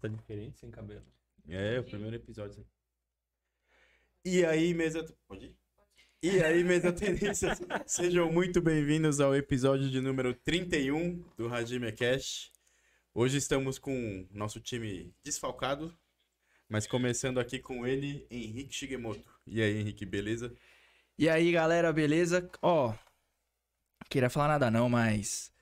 [0.00, 1.06] Tá diferente sem cabelo.
[1.48, 2.66] É, o primeiro episódio.
[4.24, 5.02] E aí, mesa.
[5.26, 5.56] Pode ir?
[6.22, 12.50] E aí, mesa tendências, sejam muito bem-vindos ao episódio de número 31 do Hajime Cash.
[13.14, 15.96] Hoje estamos com nosso time desfalcado,
[16.68, 19.30] mas começando aqui com ele, Henrique Shigemoto.
[19.46, 20.54] E aí, Henrique, beleza?
[21.18, 22.50] E aí, galera, beleza?
[22.60, 22.96] Ó, não
[24.10, 25.52] queria falar nada não, mas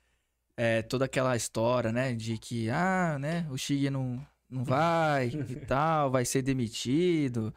[0.57, 5.55] é, toda aquela história, né, de que, ah, né, o Shige não, não vai e
[5.55, 7.53] tal, vai ser demitido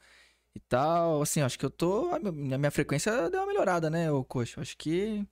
[0.55, 1.23] e tal.
[1.23, 4.61] Assim, acho que eu tô, a minha, frequência deu uma melhorada, né, ô Coxo?
[4.61, 5.27] Acho que,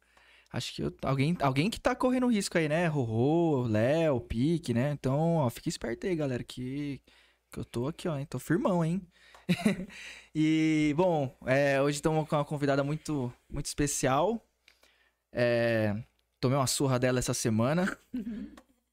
[0.52, 4.92] acho que eu- alguém, alguém que tá correndo risco aí, né, Rorô, Léo, Pique, né,
[4.92, 7.00] então, ó, fica esperto aí, galera, que,
[7.50, 9.02] que eu tô aqui, ó, hein, tô firmão, hein.
[10.38, 14.44] E, bom, é, hoje estamos com uma convidada muito, muito especial.
[15.32, 15.94] É,
[16.40, 17.96] tomei uma surra dela essa semana.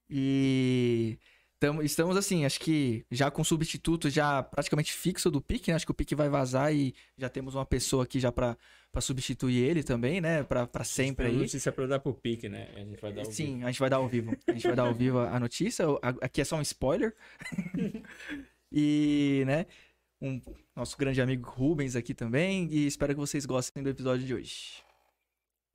[0.09, 1.17] E
[1.59, 5.75] tamo- estamos, assim, acho que já com substituto já praticamente fixo do Pique, né?
[5.75, 8.57] Acho que o Pique vai vazar e já temos uma pessoa aqui já pra
[8.91, 10.43] pra substituir ele também, né?
[10.43, 11.35] Pra pra sempre aí.
[11.35, 12.69] notícia pra dar pro pique, né?
[12.75, 14.37] A gente vai dar o Sim, a gente vai dar ao vivo.
[14.45, 15.83] A gente vai dar ao vivo a a notícia.
[15.99, 17.15] A- Aqui é só um spoiler.
[18.71, 19.65] e, né?
[20.21, 20.39] Um,
[20.75, 22.67] nosso grande amigo Rubens aqui também.
[22.71, 24.82] E espero que vocês gostem do episódio de hoje.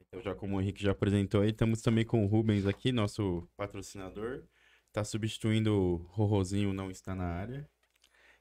[0.09, 3.47] Então, já como o Henrique já apresentou aí, estamos também com o Rubens aqui, nosso
[3.57, 4.43] patrocinador.
[4.91, 7.69] Tá substituindo o Rorrozinho, não está na área.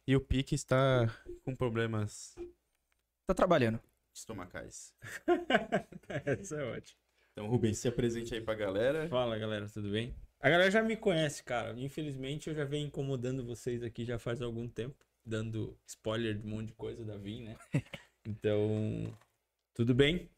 [0.07, 2.35] E o Pique está com problemas
[3.25, 3.81] Tá trabalhando.
[4.13, 4.93] estomacais.
[6.25, 6.99] Essa é ótima.
[7.33, 9.07] Então, Rubens, se apresente aí pra galera.
[9.09, 10.15] Fala, galera, tudo bem?
[10.39, 11.77] A galera já me conhece, cara.
[11.77, 16.51] Infelizmente, eu já venho incomodando vocês aqui já faz algum tempo, dando spoiler de um
[16.51, 17.57] monte de coisa da Vim, né?
[18.29, 19.17] Então,
[19.73, 20.29] tudo bem?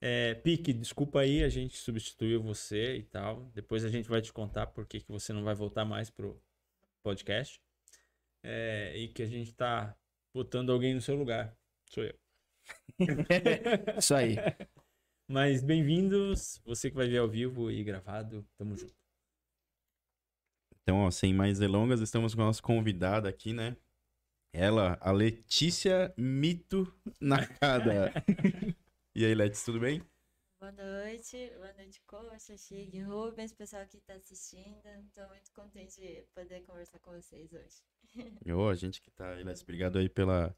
[0.00, 3.44] É, Pique, desculpa aí, a gente substituiu você e tal.
[3.54, 6.40] Depois a gente vai te contar por que que você não vai voltar mais pro
[7.02, 7.60] podcast.
[8.42, 9.96] É, e que a gente tá
[10.32, 11.56] botando alguém no seu lugar.
[11.90, 12.18] Sou eu.
[13.98, 14.36] Isso aí.
[15.26, 18.94] Mas bem-vindos, você que vai ver ao vivo e gravado, tamo junto.
[20.80, 23.76] Então, ó, sem mais delongas, estamos com a nossa convidada aqui, né?
[24.54, 28.12] Ela, a Letícia Mito Nakada.
[29.18, 30.00] e aí, Letícia, tudo bem?
[30.60, 34.86] Boa noite, boa noite, Coxa, Chig, Rubens, pessoal que está assistindo.
[35.08, 37.82] Estou muito contente de poder conversar com vocês hoje.
[38.54, 40.56] Ô, a gente que tá aí, obrigado aí pela,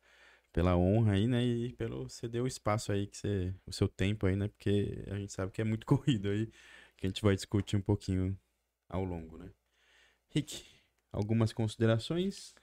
[0.52, 1.42] pela honra aí, né?
[1.42, 4.48] E pelo você deu o espaço aí, que você, o seu tempo aí, né?
[4.48, 6.46] Porque a gente sabe que é muito corrido aí,
[6.98, 8.38] que a gente vai discutir um pouquinho
[8.90, 9.50] ao longo, né?
[10.28, 10.66] Rick,
[11.10, 12.54] algumas considerações?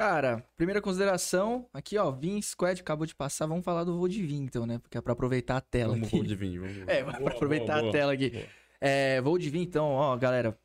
[0.00, 4.22] Cara, primeira consideração, aqui ó, Vin Squad acabou de passar, vamos falar do voo de
[4.22, 4.78] Vin então, né?
[4.78, 6.16] Porque é pra aproveitar a tela Vamos aqui.
[6.16, 7.92] vou de vinho, vamos É, Boa, pra aproveitar boa, a boa.
[7.92, 8.30] tela aqui.
[8.30, 8.44] Boa.
[8.80, 10.58] É, vou de Vin então, ó, galera.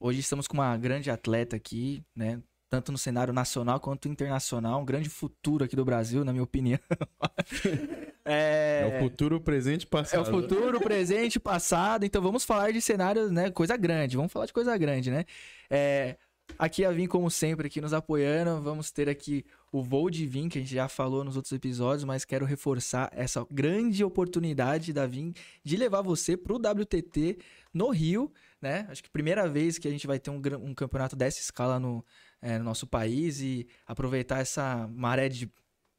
[0.00, 2.42] Hoje estamos com uma grande atleta aqui, né?
[2.68, 4.80] Tanto no cenário nacional quanto internacional.
[4.80, 6.80] Um grande futuro aqui do Brasil, na minha opinião.
[8.22, 10.20] É, é, o futuro, presente, e É passado.
[10.22, 12.04] o futuro, presente, passado.
[12.04, 13.50] Então vamos falar de cenários, né?
[13.50, 14.16] Coisa grande.
[14.16, 15.24] Vamos falar de coisa grande, né?
[15.68, 16.16] É,
[16.58, 18.62] aqui a Vim, como sempre, aqui nos apoiando.
[18.62, 22.04] Vamos ter aqui o voo de Vim, que a gente já falou nos outros episódios,
[22.04, 25.32] mas quero reforçar essa grande oportunidade da Vim
[25.64, 27.38] de levar você pro WTT
[27.72, 28.86] no Rio, né?
[28.88, 32.04] Acho que primeira vez que a gente vai ter um, um campeonato dessa escala no,
[32.42, 35.50] é, no nosso país e aproveitar essa maré de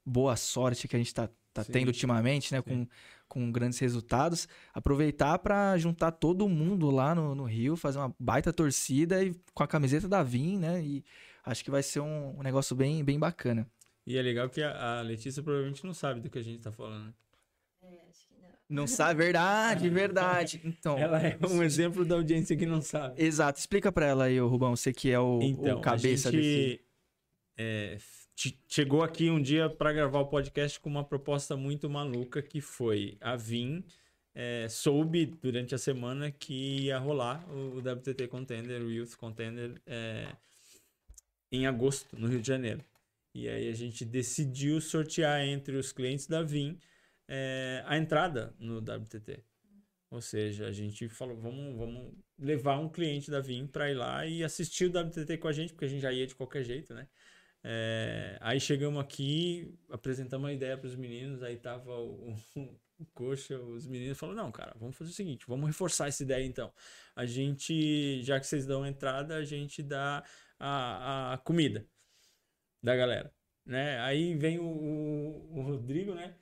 [0.05, 1.71] boa sorte que a gente tá, tá Sim.
[1.71, 2.61] tendo ultimamente, né?
[2.61, 2.87] Com,
[3.31, 4.45] com grandes resultados.
[4.73, 9.63] Aproveitar para juntar todo mundo lá no, no Rio, fazer uma baita torcida e com
[9.63, 10.83] a camiseta da Vim, né?
[10.83, 11.01] E
[11.45, 13.65] acho que vai ser um, um negócio bem, bem bacana.
[14.05, 16.71] E é legal que a, a Letícia provavelmente não sabe do que a gente tá
[16.73, 17.13] falando.
[17.81, 18.33] É, acho que
[18.69, 18.81] não.
[18.81, 19.23] Não sabe?
[19.23, 20.61] Verdade, verdade.
[20.65, 20.97] Então.
[20.97, 23.23] Ela é um exemplo da audiência que não sabe.
[23.23, 23.59] Exato.
[23.59, 26.43] Explica pra ela aí, Rubão, você que é o, Então, o cabeça a desse.
[26.43, 26.81] gente
[27.57, 28.20] é, che-
[28.67, 33.17] chegou aqui um dia para gravar o podcast com uma proposta muito maluca que foi
[33.21, 33.83] a Vim
[34.33, 40.27] é, soube durante a semana que ia rolar o WTT Contender, o Youth Contender é,
[41.51, 42.83] em agosto no Rio de Janeiro.
[43.33, 46.77] E aí a gente decidiu sortear entre os clientes da Vim
[47.27, 49.43] é, a entrada no WTT.
[50.09, 54.25] Ou seja, a gente falou, vamos, vamos levar um cliente da Vim para ir lá
[54.25, 56.93] e assistir o WTT com a gente, porque a gente já ia de qualquer jeito,
[56.93, 57.07] né?
[57.63, 62.35] É, aí chegamos aqui, apresentamos a ideia para os meninos, aí tava o,
[62.99, 66.45] o coxa, os meninos falaram, não, cara, vamos fazer o seguinte, vamos reforçar essa ideia
[66.45, 66.73] então.
[67.15, 70.23] A gente, já que vocês dão a entrada, a gente dá
[70.59, 71.85] a, a comida
[72.81, 73.33] da galera,
[73.65, 73.99] né?
[73.99, 76.35] Aí vem o, o, o Rodrigo, né?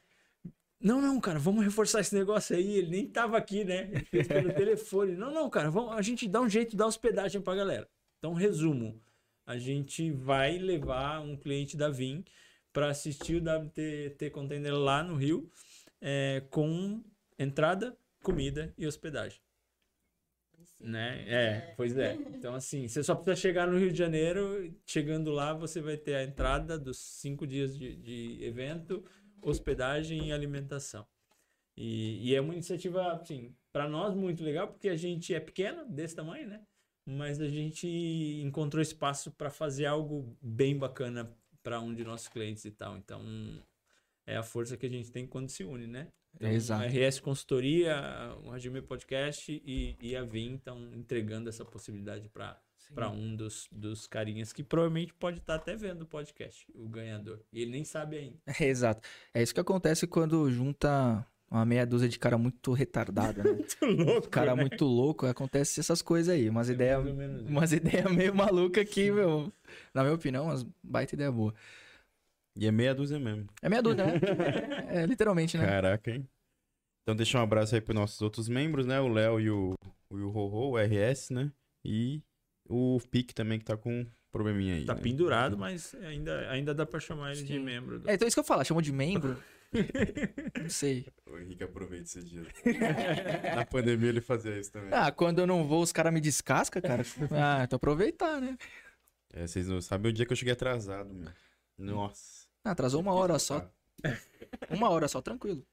[0.82, 2.78] Não, não, cara, vamos reforçar esse negócio aí.
[2.78, 3.90] Ele nem tava aqui, né?
[3.92, 5.16] Ele fez pelo telefone.
[5.16, 7.90] Não, não, cara, vamos, a gente dá um jeito de dar hospedagem pra galera.
[8.18, 9.02] Então, resumo.
[9.50, 12.24] A gente vai levar um cliente da Vim
[12.72, 15.52] para assistir o WTT Container lá no Rio,
[16.00, 17.04] é, com
[17.38, 19.42] entrada, comida e hospedagem.
[20.64, 20.92] Sim.
[20.92, 21.26] Né?
[21.28, 22.14] É, pois é.
[22.14, 24.72] Então, assim, você só precisa chegar no Rio de Janeiro.
[24.86, 29.04] Chegando lá, você vai ter a entrada dos cinco dias de, de evento,
[29.42, 31.08] hospedagem e alimentação.
[31.76, 35.90] E, e é uma iniciativa, assim, para nós muito legal, porque a gente é pequeno,
[35.90, 36.62] desse tamanho, né?
[37.10, 37.88] Mas a gente
[38.44, 42.96] encontrou espaço para fazer algo bem bacana para um de nossos clientes e tal.
[42.98, 43.24] Então,
[44.28, 46.08] é a força que a gente tem quando se une, né?
[46.36, 46.84] Então, Exato.
[46.84, 47.96] A RS Consultoria,
[48.44, 54.06] o Regime Podcast e, e a Vim estão entregando essa possibilidade para um dos, dos
[54.06, 57.40] carinhas que provavelmente pode estar até vendo o podcast, o ganhador.
[57.52, 58.38] E ele nem sabe ainda.
[58.62, 59.02] Exato.
[59.34, 63.52] É isso que acontece quando junta uma meia dúzia de cara muito retardada, né?
[63.80, 64.62] Muito louco, cara né?
[64.62, 66.50] muito louco, acontece essas coisas aí.
[66.50, 67.04] Umas É ideias
[67.48, 69.52] umas ideias meio malucas que, meu,
[69.94, 71.54] na minha opinião, umas baita ideia boa.
[72.56, 73.48] E é meia dúzia mesmo.
[73.62, 74.14] É meia dúzia, né?
[74.92, 75.66] É, literalmente, né?
[75.66, 76.28] Caraca, hein?
[77.04, 79.00] Então deixa um abraço aí pros nossos outros membros, né?
[79.00, 79.74] O Léo e o,
[80.12, 81.52] e o Rorô, o RS, né?
[81.84, 82.22] E
[82.68, 84.86] o Pique também, que tá com um probleminha aí.
[84.86, 85.02] Tá né?
[85.02, 87.60] pendurado, mas ainda, ainda dá para chamar ele de Sim.
[87.60, 88.00] membro.
[88.00, 89.38] do- É, então isso que eu falo, chamou de membro.
[89.72, 91.08] Não sei.
[91.28, 92.48] O Henrique aproveita esses dias.
[93.56, 94.90] Na pandemia ele fazia isso também.
[94.92, 97.04] Ah, quando eu não vou, os caras me descascam, cara.
[97.32, 98.58] Ah, então aproveitar, né?
[99.32, 101.30] É, vocês não sabem o dia que eu cheguei atrasado, meu.
[101.78, 102.48] Nossa.
[102.64, 103.70] Ah, atrasou uma hora só.
[104.70, 105.66] Uma hora só, tranquilo.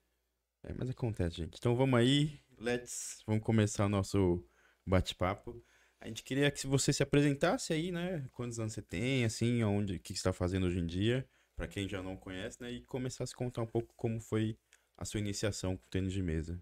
[0.64, 1.56] É, mas acontece, gente.
[1.58, 4.44] Então vamos aí, let's, vamos começar o nosso
[4.84, 5.62] bate-papo.
[6.00, 8.26] A gente queria que você se apresentasse aí, né?
[8.32, 11.26] Quantos anos você tem, assim, onde, o que você está fazendo hoje em dia,
[11.56, 12.70] para quem já não conhece, né?
[12.70, 14.58] E começasse a contar um pouco como foi
[14.96, 16.60] a sua iniciação com tênis de mesa.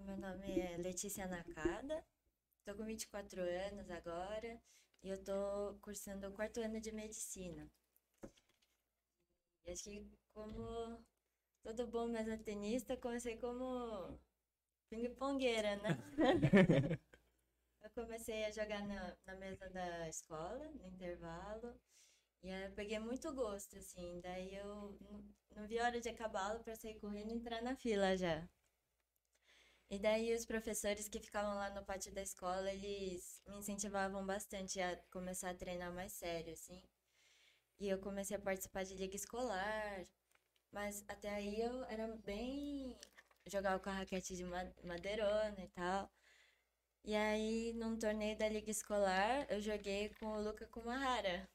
[0.00, 2.04] Meu nome é Letícia Nakada,
[2.64, 4.60] tô com 24 anos agora
[5.02, 7.70] e eu tô cursando o quarto ano de medicina.
[9.64, 11.02] E acho que como
[11.62, 14.18] todo bom mesotenista, comecei como
[14.90, 15.90] ping-pongueira, né?
[17.82, 21.78] eu comecei a jogar na, na mesa da escola, no intervalo,
[22.42, 24.98] e aí eu peguei muito gosto, assim, daí eu
[25.56, 28.46] não, vi a hora de acabá-lo pra sair correndo e entrar na fila já.
[29.90, 34.80] E daí os professores que ficavam lá no pátio da escola, eles me incentivavam bastante
[34.80, 36.80] a começar a treinar mais sério, assim.
[37.80, 40.06] E eu comecei a participar de liga escolar,
[40.72, 42.96] mas até aí eu era bem...
[43.46, 46.10] Jogava com a raquete de ma- madeirona e tal.
[47.04, 51.48] E aí, num torneio da liga escolar, eu joguei com o Luca Kumahara.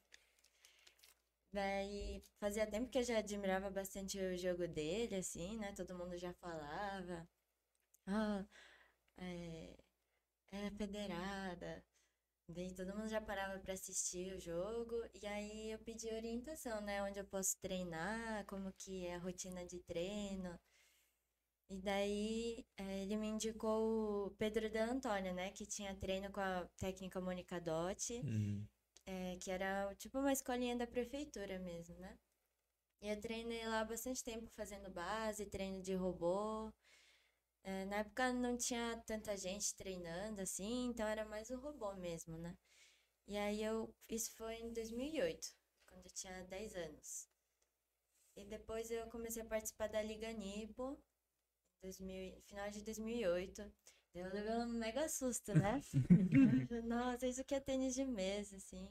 [1.56, 5.72] Daí, fazia tempo que eu já admirava bastante o jogo dele, assim, né?
[5.72, 7.26] Todo mundo já falava.
[8.06, 8.44] Ah,
[9.18, 9.76] é,
[10.52, 11.84] é federada.
[12.48, 14.96] Daí todo mundo já parava para assistir o jogo.
[15.14, 17.02] E aí eu pedi orientação, né?
[17.04, 20.58] Onde eu posso treinar, como que é a rotina de treino.
[21.68, 25.50] E daí eh, ele me indicou o Pedro de Antônio, né?
[25.52, 28.66] Que tinha treino com a técnica Mônica Dotti Uhum.
[29.06, 32.18] É, que era tipo uma escolinha da prefeitura mesmo, né?
[33.02, 36.72] E eu treinei lá bastante tempo fazendo base, treino de robô.
[37.64, 42.38] É, na época não tinha tanta gente treinando assim, então era mais o robô mesmo,
[42.38, 42.56] né?
[43.28, 43.94] E aí eu.
[44.08, 45.48] Isso foi em 2008,
[45.86, 47.28] quando eu tinha 10 anos.
[48.36, 50.96] E depois eu comecei a participar da Liga Nipo,
[51.82, 53.62] 2000, final de 2008.
[54.16, 55.80] Eu levei um mega susto, né?
[56.84, 58.90] Nossa, isso que é tênis de mesa, assim.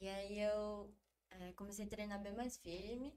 [0.00, 0.92] E aí eu
[1.30, 3.10] eh, comecei a treinar bem mais firme.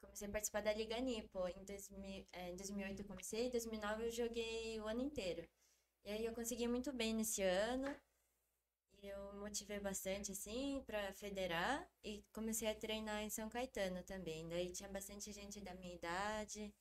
[0.00, 1.46] Comecei a participar da Liga Nipo.
[1.48, 5.48] Em 2000, eh, em 2008 eu comecei, em 2009 eu joguei o ano inteiro.
[6.04, 7.94] E aí eu consegui muito bem nesse ano.
[9.02, 11.88] E eu motivei bastante, assim, pra federar.
[12.02, 14.48] E comecei a treinar em São Caetano também.
[14.48, 16.74] Daí tinha bastante gente da minha idade.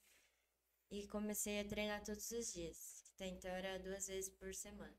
[0.92, 3.01] E comecei a treinar todos os dias.
[3.16, 4.94] Até então era duas vezes por semana.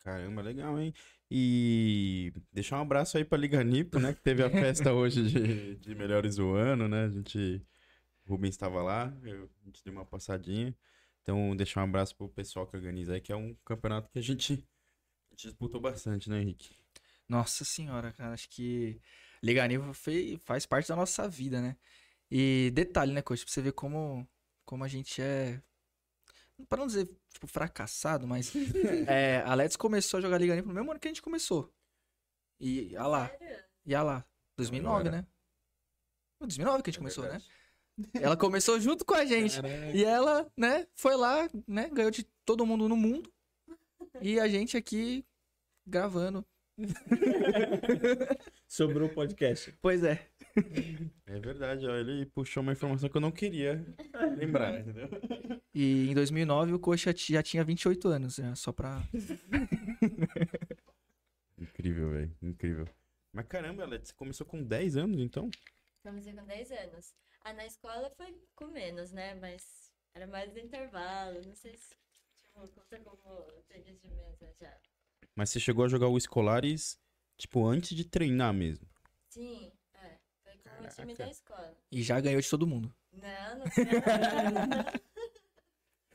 [0.00, 0.92] Caramba, legal, hein?
[1.30, 4.12] E deixar um abraço aí pra Liga Nipo, né?
[4.12, 7.04] Que teve a festa hoje de, de melhores do ano, né?
[7.04, 7.64] A gente.
[8.26, 10.76] O Rubens estava lá, eu- a gente deu uma passadinha.
[11.22, 14.22] Então, deixar um abraço pro pessoal que organiza aí, que é um campeonato que a
[14.22, 16.76] gente, a gente disputou bastante, né, Henrique?
[17.28, 19.00] Nossa senhora, cara, acho que
[19.42, 19.64] Liga
[19.94, 21.76] fe- faz parte da nossa vida, né?
[22.30, 24.26] E detalhe, né, coach, pra você ver como,
[24.72, 25.60] como a gente é.
[26.66, 28.50] Pra não dizer, tipo, fracassado, mas.
[29.06, 31.70] é, a Let's começou a jogar Liga Nível no mesmo ano que a gente começou.
[32.58, 33.30] E, ah lá,
[33.84, 34.26] e ah lá,
[34.56, 35.16] 2009, Agora.
[35.18, 35.26] né?
[36.38, 37.42] Foi 2009 que a gente começou, né?
[38.14, 39.60] Ela começou junto com a gente.
[39.92, 43.30] E ela, né, foi lá, né, ganhou de todo mundo no mundo.
[44.22, 45.22] E a gente aqui
[45.86, 46.46] gravando.
[48.66, 49.76] Sobrou o podcast.
[49.82, 50.31] Pois é.
[51.26, 53.84] É verdade, ó, ele puxou uma informação que eu não queria
[54.36, 55.08] lembrar, entendeu?
[55.74, 58.54] E em 2009 o Coxa já tinha 28 anos, né?
[58.54, 59.02] Só pra.
[61.58, 62.88] Incrível, velho, incrível.
[63.32, 65.48] Mas caramba, Alex, você começou com 10 anos, então?
[66.02, 67.14] Comecei com 10 anos.
[67.44, 69.34] Ah, na escola foi com menos, né?
[69.36, 71.94] Mas era mais do intervalo, não sei se.
[72.36, 74.76] Tipo, conta como tênis de mesa já.
[75.34, 76.98] Mas você chegou a jogar o Escolares,
[77.38, 78.86] tipo, antes de treinar mesmo.
[79.30, 79.81] Sim, é.
[80.82, 81.76] Com o time da escola.
[81.90, 82.94] E já ganhou de todo mundo.
[83.12, 84.92] Não, não nada.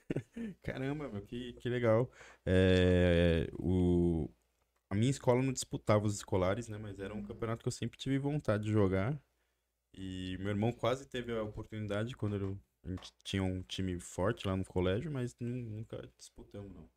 [0.61, 2.09] Caramba, meu, que, que legal.
[2.45, 4.29] É, o,
[4.89, 6.77] a minha escola não disputava os escolares, né?
[6.77, 9.19] Mas era um campeonato que eu sempre tive vontade de jogar.
[9.93, 14.47] E meu irmão quase teve a oportunidade quando eu- a gente tinha um time forte
[14.47, 16.89] lá no colégio, mas nu- nunca disputamos, não.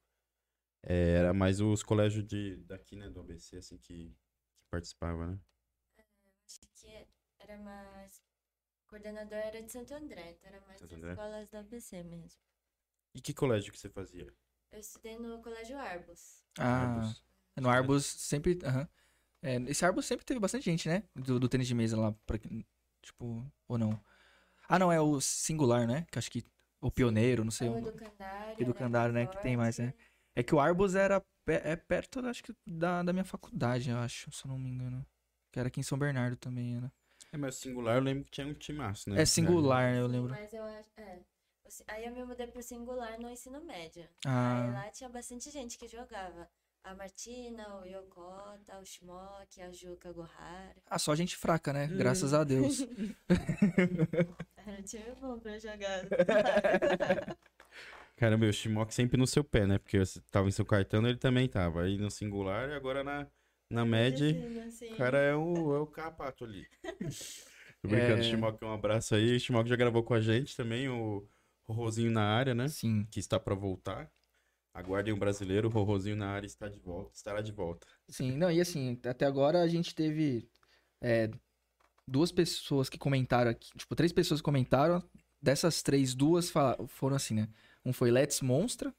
[0.82, 3.10] É, era mais os colégios de, daqui, né?
[3.10, 4.08] Do ABC, assim, que,
[4.58, 5.38] que participava, né?
[6.46, 6.68] Acho que
[7.50, 8.22] era mais.
[8.86, 11.10] O coordenador era de Santo André, então era mais Santo das André.
[11.12, 12.40] escolas da ABC mesmo.
[13.14, 14.32] E que colégio que você fazia?
[14.72, 16.44] Eu estudei no Colégio Arbus.
[16.58, 17.24] Ah, Arbus.
[17.60, 18.58] no Arbus sempre.
[18.64, 18.88] aham.
[19.42, 21.02] É, esse Arbus sempre teve bastante gente, né?
[21.14, 22.12] Do, do tênis de mesa lá.
[22.26, 22.38] Pra,
[23.02, 23.98] tipo, ou não.
[24.68, 26.06] Ah, não, é o singular, né?
[26.10, 26.44] Que acho que.
[26.80, 27.68] O pioneiro, não sei.
[27.68, 28.56] o o- Educandário.
[28.62, 29.92] Educandário, era né, que tem mais, né?
[30.34, 34.30] É que o Arbus era é perto, acho que, da, da minha faculdade, eu acho,
[34.30, 35.04] se eu não me engano.
[35.50, 36.90] Que era aqui em São Bernardo também, né?
[37.32, 39.22] É, mas o singular eu lembro que tinha um timaço, né?
[39.22, 40.00] É singular, né?
[40.00, 40.30] Eu lembro.
[40.30, 40.88] Mas eu acho.
[40.96, 41.20] É.
[41.64, 44.02] O si- Aí eu me mudei pro singular no ensino médio.
[44.02, 46.48] Aí Ah, lá tinha bastante gente que jogava.
[46.82, 50.74] A Martina, o Yokota, o Shimoki, a Juca Gohara.
[50.86, 51.88] ah, só gente fraca, né?
[51.92, 51.96] Hum.
[51.98, 52.80] Graças a Deus.
[54.56, 56.00] Era um time bom pra jogar.
[58.16, 59.78] Caramba, o Shimok sempre no seu pé, né?
[59.78, 61.82] Porque você tava em seu cartão, ele também tava.
[61.82, 63.26] Aí no singular e agora na,
[63.70, 64.28] na média,
[64.66, 66.66] Assim, o cara é o, é o carpato ali.
[67.80, 68.22] Tô brincando, É.
[68.22, 69.36] Shimok, um abraço aí.
[69.36, 71.26] O Shimok já gravou com a gente também, o
[71.66, 72.68] Rorrozinho na área, né?
[72.68, 73.06] Sim.
[73.10, 74.10] Que está pra voltar.
[74.74, 77.86] Aguardem o brasileiro, o Rorrozinho na área está de volta, estará de volta.
[78.08, 80.48] Sim, não, e assim, até agora a gente teve
[81.00, 81.30] é,
[82.06, 85.02] duas pessoas que comentaram aqui, tipo, três pessoas que comentaram.
[85.42, 86.52] Dessas três, duas
[86.88, 87.48] foram assim, né?
[87.84, 88.94] Um foi Let's Monstra,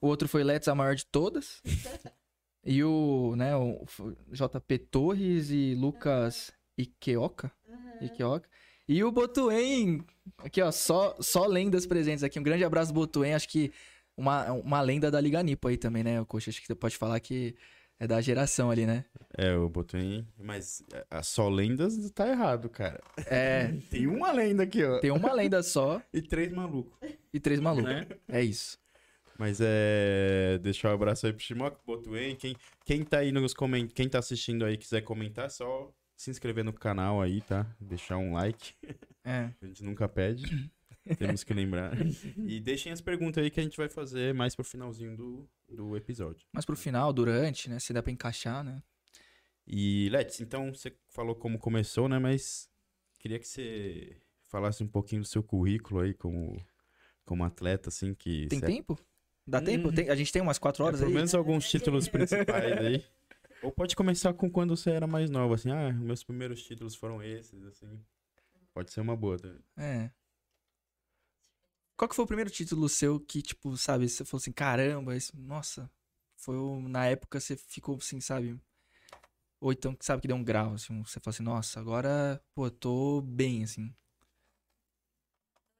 [0.00, 1.60] o outro foi Let's a maior de todas.
[2.64, 3.84] e o, né, o
[4.32, 7.50] JP Torres e Lucas Ikeoka.
[7.68, 7.92] Aham.
[8.06, 8.48] Ikeoka.
[8.88, 10.04] E o Botuen,
[10.38, 12.40] aqui ó, só, só lendas presentes aqui.
[12.40, 13.34] Um grande abraço, Botuen.
[13.34, 13.72] Acho que
[14.16, 16.50] uma, uma lenda da Liga Nipo aí também, né, Coxa?
[16.50, 17.54] Acho que você pode falar que
[18.00, 19.04] é da geração ali, né?
[19.38, 20.24] É, eu botei.
[20.36, 23.00] Mas a só lendas tá errado, cara.
[23.26, 24.98] É, Tem uma lenda aqui, ó.
[24.98, 26.92] tem uma lenda só E três malucos.
[27.32, 27.90] e três malucos.
[27.92, 28.06] Né?
[28.28, 28.76] É isso.
[29.40, 30.58] Mas é.
[30.58, 32.36] Deixar um abraço aí pro Shimok, Botuen.
[32.36, 32.54] Quem,
[32.84, 36.62] quem tá aí nos comentários, quem tá assistindo aí quiser comentar, é só se inscrever
[36.62, 37.66] no canal aí, tá?
[37.80, 38.74] Deixar um like.
[39.24, 39.50] É.
[39.62, 40.70] A gente nunca pede.
[41.18, 41.92] Temos que lembrar.
[42.36, 45.96] E deixem as perguntas aí que a gente vai fazer mais pro finalzinho do, do
[45.96, 46.46] episódio.
[46.52, 47.78] Mas pro final, durante, né?
[47.78, 48.82] Se dá pra encaixar, né?
[49.66, 52.18] E, Let's, então você falou como começou, né?
[52.18, 52.68] Mas
[53.18, 54.18] queria que você
[54.50, 56.62] falasse um pouquinho do seu currículo aí como,
[57.24, 58.46] como atleta, assim, que...
[58.48, 58.98] Tem você- tempo?
[59.46, 59.88] Dá tempo?
[59.88, 59.92] Uhum.
[59.92, 61.14] Tem- a gente tem umas quatro É, horas pelo aí?
[61.14, 63.04] menos alguns títulos principais aí.
[63.62, 67.22] Ou pode começar com quando você era mais nova, assim, ah, meus primeiros títulos foram
[67.22, 68.00] esses, assim.
[68.74, 69.38] Pode ser uma boa.
[69.38, 69.48] Tá?
[69.76, 70.10] É.
[71.96, 75.32] Qual que foi o primeiro título seu que, tipo, sabe, você falou assim, caramba, isso,
[75.38, 75.90] nossa,
[76.36, 78.58] foi o- na época você ficou assim, sabe?
[79.60, 82.70] Ou então, sabe, que deu um grau, assim, você falou assim, nossa, agora, pô, eu
[82.70, 83.94] tô bem, assim.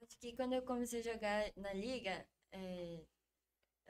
[0.03, 3.01] Acho que quando eu comecei a jogar na liga, é,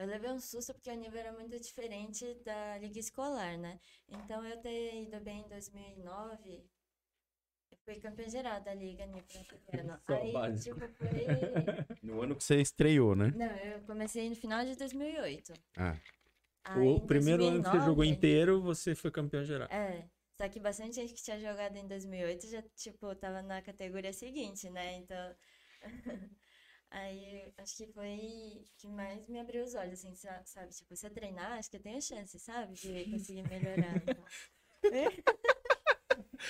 [0.01, 3.79] eu levei um susto porque o nível era muito diferente da liga escolar, né?
[4.09, 6.63] Então eu ter ido bem em 2009,
[7.71, 9.23] eu fui campeã geral da liga nível.
[10.05, 10.79] Só Aí, básico.
[10.79, 11.07] tipo, foi...
[12.01, 13.31] No ano que você estreou, né?
[13.35, 15.53] Não, eu comecei no final de 2008.
[15.77, 15.97] Ah,
[16.63, 19.67] Aí, O primeiro ano que você jogou 2009, inteiro, você foi campeão geral.
[19.69, 20.03] É,
[20.39, 24.69] só que bastante gente que tinha jogado em 2008 já, tipo, tava na categoria seguinte,
[24.69, 24.95] né?
[24.95, 25.35] Então,
[26.91, 30.71] aí acho que foi que mais me abriu os olhos, assim, sa- sabe?
[30.73, 32.73] Tipo, se eu treinar, acho que eu tenho chance, sabe?
[32.73, 33.95] De conseguir melhorar.
[34.03, 34.23] então.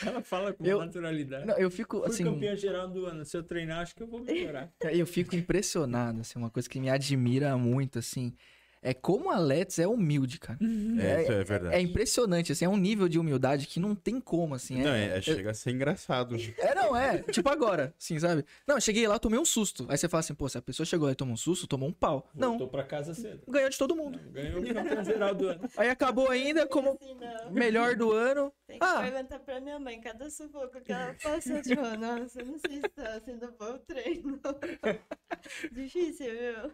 [0.06, 1.46] Ela fala com Eu- naturalidade.
[1.46, 3.26] Não, eu fico, Fui assim, campeão geral do ano.
[3.26, 4.72] Se eu treinar, acho que eu vou melhorar.
[4.92, 8.34] eu fico impressionado, assim, uma coisa que me admira muito, assim,
[8.82, 10.58] é como a Let's é humilde, cara.
[11.00, 11.76] É, isso é verdade.
[11.76, 14.82] É impressionante, assim, é um nível de humildade que não tem como, assim.
[14.82, 16.36] Não, é, é, é- chega a ser engraçado.
[16.58, 17.20] é, não, é.
[17.24, 18.44] Tipo agora, assim, sabe?
[18.68, 19.86] Não, eu cheguei lá, tomei um susto.
[19.90, 21.88] Aí você fala assim, pô, se a pessoa chegou lá e tomou um susto, tomou
[21.90, 22.28] um pau.
[22.34, 23.42] Voltou Não, pra casa cedo.
[23.48, 24.20] ganhou de todo mundo.
[24.32, 25.62] Ganhou o campeão geral do ano.
[25.78, 27.18] Aí acabou ainda como Assim,
[27.52, 28.52] melhor do ano.
[28.68, 29.02] Tem que Ah.
[29.02, 32.90] perguntar pra minha mãe, cada sufoco que ela passou, tipo, nossa, eu não sei se
[32.90, 34.40] tá sendo bom o treino.
[35.72, 36.72] Difícil, viu?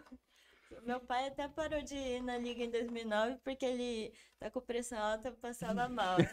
[0.84, 4.98] Meu pai até parou de ir na liga em 2009 porque ele tá com pressão
[5.00, 6.18] alta, passava mal.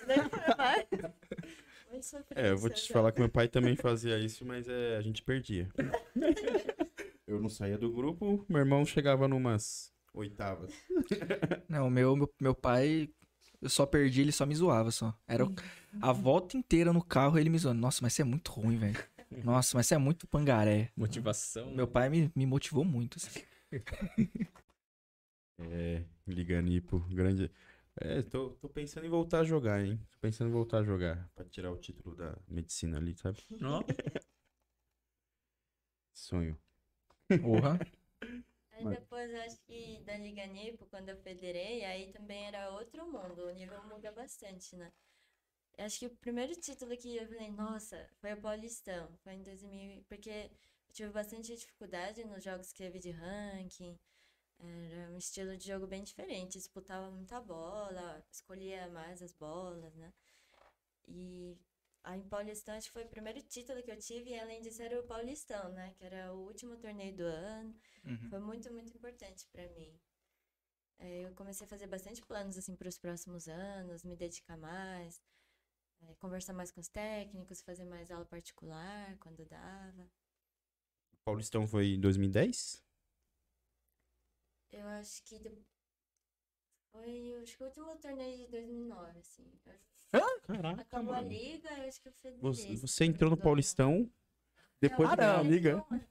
[2.34, 5.22] É, eu vou te falar que meu pai também fazia isso, mas é, a gente
[5.22, 5.68] perdia.
[7.26, 10.72] Eu não saía do grupo, meu irmão chegava numas oitavas.
[11.68, 13.08] Não, o meu, meu, meu pai,
[13.62, 15.16] eu só perdi, ele só me zoava só.
[15.26, 15.54] Era o-
[16.02, 17.80] a volta inteira no carro ele me zoando.
[17.80, 18.98] Nossa, mas você é muito ruim, velho.
[19.42, 20.90] Nossa, mas você é muito pangaré.
[20.94, 21.70] Motivação.
[21.74, 23.40] Meu pai me, me motivou muito, assim.
[25.58, 27.50] É, Liga Nipo, grande.
[27.96, 30.00] É, tô, tô pensando em voltar a jogar, hein?
[30.10, 33.38] Tô pensando em voltar a jogar pra tirar o título da medicina ali, sabe?
[33.62, 33.82] Ó,
[36.12, 36.56] Sonho.
[37.40, 37.78] Porra.
[38.72, 43.46] Aí depois, acho que da Liga Nipo, quando eu federei, aí também era outro mundo,
[43.46, 44.92] o nível muda bastante, né?
[45.78, 49.42] Eu Acho que o primeiro título que eu falei, nossa, foi o Paulistão, foi em
[49.42, 50.50] 2000, porque eu
[50.94, 53.98] tive bastante dificuldade nos jogos que teve de ranking,
[54.60, 60.12] era um estilo de jogo bem diferente, disputava muita bola, escolhia mais as bolas, né?
[61.08, 61.58] E
[62.04, 64.80] aí em Paulistão acho que foi o primeiro título que eu tive, e além disso
[64.82, 65.92] era o Paulistão, né?
[65.98, 67.74] Que era o último torneio do ano.
[68.04, 68.28] Uhum.
[68.30, 69.92] Foi muito, muito importante pra mim.
[70.98, 75.20] É, eu comecei a fazer bastante planos assim para os próximos anos, me dedicar mais,
[76.02, 80.08] é, conversar mais com os técnicos, fazer mais aula particular quando dava.
[81.24, 82.84] Paulistão foi em 2010?
[84.70, 85.64] Eu acho que de-
[86.92, 89.44] foi eu acho que o último torneio de 2009, assim.
[90.12, 91.28] Eu- Caraca, Acabou a mano.
[91.32, 92.40] liga, eu acho que eu federei.
[92.42, 94.10] Você, você entrou no Paulistão
[94.80, 95.50] depois Não, de ganhar a não.
[95.50, 95.84] liga?
[95.90, 96.04] ranking.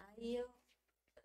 [0.00, 0.48] Aí eu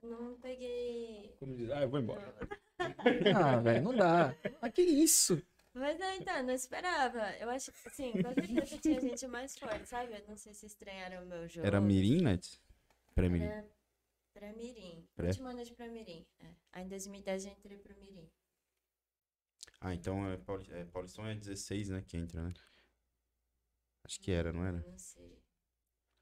[0.03, 2.33] não peguei como diz, ah, eu vou embora.
[3.35, 4.35] Ah, velho, não dá.
[4.61, 5.41] Mas que isso?
[5.73, 7.31] Mas não, então, não esperava.
[7.37, 10.13] Eu acho que, assim, com certeza tinha gente mais forte, sabe?
[10.13, 11.65] Eu não sei se estranharam o meu jogo.
[11.65, 12.37] Era Mirim, né?
[13.15, 13.45] Pré-Mirim.
[13.45, 13.65] Era
[14.33, 15.07] pré-mirim.
[15.15, 15.27] Pré?
[15.27, 16.25] Último ano de pré-mirim.
[16.39, 16.47] É.
[16.73, 18.29] Aí em 2010 eu entrei pro mirim.
[19.79, 22.01] Ah, então é, Pauli- é, Paulistão é 16, né?
[22.05, 22.53] Que entra, né?
[24.05, 24.83] Acho que era, não era?
[24.87, 25.39] Não sei.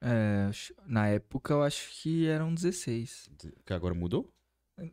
[0.01, 0.49] É,
[0.85, 3.29] na época eu acho que eram 16.
[3.65, 4.31] Que agora mudou?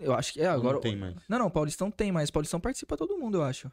[0.01, 0.75] Eu acho que é agora.
[0.75, 1.17] Não tem mais.
[1.29, 3.71] Não, não, Paulistão tem, mas Paulistão participa todo mundo, eu acho.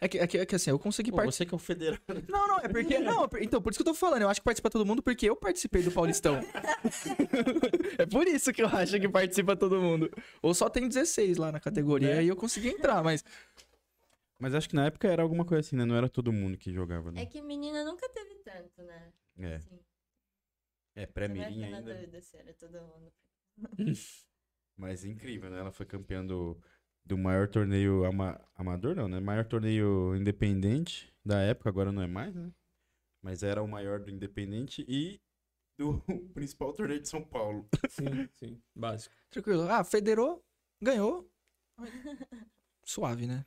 [0.00, 1.32] É que, é que, é que assim, eu consegui participar.
[1.32, 1.98] você que é o federal.
[2.28, 2.98] Não, não, é porque.
[2.98, 4.22] Não, é por- então, por isso que eu tô falando.
[4.22, 6.40] Eu acho que participa todo mundo porque eu participei do Paulistão.
[7.98, 10.10] é por isso que eu acho que participa todo mundo.
[10.42, 12.24] Ou só tem 16 lá na categoria Né?
[12.24, 13.24] e eu consegui entrar, mas.
[14.38, 15.84] Mas acho que na época era alguma coisa assim, né?
[15.84, 17.26] Não era todo mundo que jogava, É né?
[17.26, 19.12] que menina nunca teve tanto, né?
[19.38, 19.78] É, Assim,
[20.96, 21.94] é pré-mirim ficar na ainda.
[21.94, 23.12] dúvida se era todo mundo.
[24.76, 25.60] Mas incrível, né?
[25.60, 26.60] Ela foi campeã do,
[27.04, 29.20] do maior torneio ama- amador, não, né?
[29.20, 32.50] Maior torneio independente da época, agora não é mais, né?
[33.22, 35.20] Mas era o maior do independente e
[35.78, 36.00] do
[36.34, 37.68] principal torneio de São Paulo.
[37.88, 38.62] Sim, sim.
[38.74, 39.14] Básico.
[39.30, 39.62] Tranquilo.
[39.62, 40.44] Ah, federou,
[40.80, 41.30] ganhou.
[42.84, 43.44] Suave, né?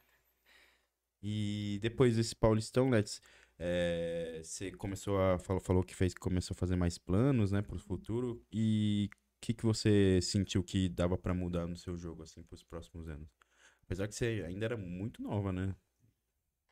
[1.21, 3.21] E depois desse Paulistão, Let's,
[3.57, 5.39] é, você começou a.
[5.39, 8.43] Falou, falou que fez, começou a fazer mais planos, né, pro futuro.
[8.51, 12.63] E o que, que você sentiu que dava pra mudar no seu jogo, assim, pros
[12.63, 13.29] próximos anos?
[13.87, 15.73] Apesar que você ainda era muito nova, né?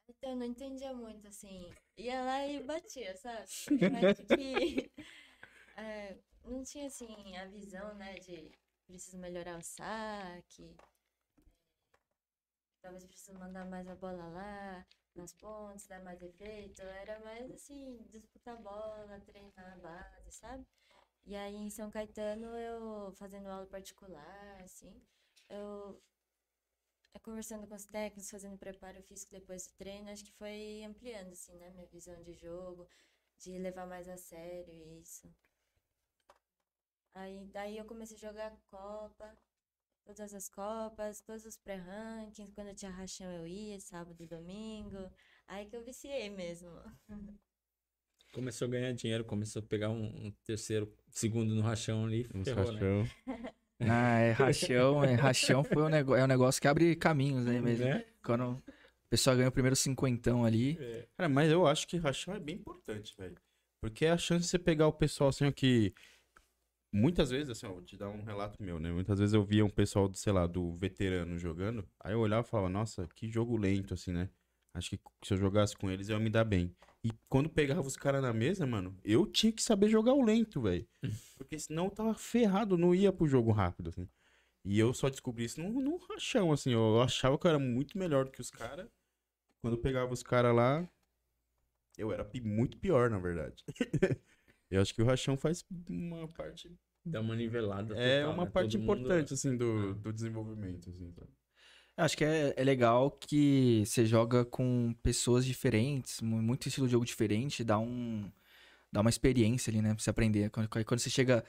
[0.10, 1.72] Então, eu não entendia muito, assim.
[1.98, 3.46] Ia lá e batia, sabe?
[3.80, 4.92] Eu acho que
[5.78, 8.52] é, não tinha, assim, a visão, né, de
[8.86, 10.76] preciso melhorar o saque.
[12.82, 16.82] Talvez preciso mandar mais a bola lá, nas pontes, dar mais efeito.
[16.82, 20.68] Era mais, assim, disputar a bola, treinar a base, sabe?
[21.26, 24.94] E aí, em São Caetano, eu fazendo aula particular, assim,
[25.50, 26.15] eu é,
[27.20, 31.56] conversando com os técnicos, fazendo preparo físico depois do treino, acho que foi ampliando, assim,
[31.56, 32.88] né, minha visão de jogo,
[33.38, 35.28] de levar mais a sério isso.
[37.14, 39.38] Aí, daí eu comecei a jogar Copa,
[40.04, 45.10] todas as Copas, todos os pré-rankings, quando eu tinha rachão eu ia, sábado e domingo,
[45.48, 46.70] aí que eu viciei mesmo.
[48.34, 52.70] Começou a ganhar dinheiro, começou a pegar um, um terceiro, segundo no rachão ali, ferrou,
[52.74, 52.82] né?
[53.80, 57.60] Ah, é rachão, é rachão foi um negócio, é um negócio que abre caminhos aí
[57.60, 57.86] mesmo.
[57.86, 58.06] Né?
[58.24, 58.64] Quando o
[59.10, 60.78] pessoal ganha o primeiro cinquentão ali.
[60.80, 61.08] É.
[61.18, 63.36] Cara, mas eu acho que rachão é bem importante, velho.
[63.82, 65.94] Porque é a chance de você pegar o pessoal assim, ó, que
[66.92, 68.92] muitas vezes, assim, ó, vou te dar um relato meu, né?
[68.92, 72.50] Muitas vezes eu via um pessoal, sei lá, do veterano jogando, aí eu olhava e
[72.50, 74.30] falava, nossa, que jogo lento, assim, né?
[74.74, 76.76] Acho que se eu jogasse com eles eu ia me dar bem.
[77.06, 80.60] E quando pegava os caras na mesa, mano, eu tinha que saber jogar o lento,
[80.60, 80.88] velho.
[81.38, 84.10] Porque senão eu tava ferrado, não ia pro jogo rápido, assim.
[84.66, 86.72] E eu só descobri isso num, num rachão, assim.
[86.72, 88.90] Eu achava que eu era muito melhor do que os caras.
[89.62, 90.90] Quando eu pegava os caras lá,
[91.96, 93.64] eu era muito pior, na verdade.
[94.72, 96.76] eu acho que o rachão faz uma parte.
[97.06, 97.94] Dá uma nivelada.
[97.96, 98.52] É total, uma né?
[98.52, 99.94] parte Todo mundo- importante, assim, do, Ah.
[99.94, 101.30] do desenvolvimento, assim, sabe?
[101.98, 106.92] Acho que é, é legal que você joga com pessoas diferentes, mu- muito estilo de
[106.92, 108.30] jogo diferente, dá um
[108.92, 110.50] dá uma experiência ali, né, pra você aprender.
[110.52, 111.44] Quando, quando você chega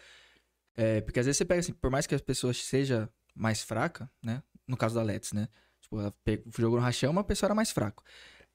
[0.76, 4.10] é, porque às vezes você pega assim, por mais que a pessoa seja mais fraca,
[4.22, 5.48] né, no caso da Let's, né,
[5.80, 8.02] tipo, ela pe- jogou no rachão, uma pessoa era mais fraca.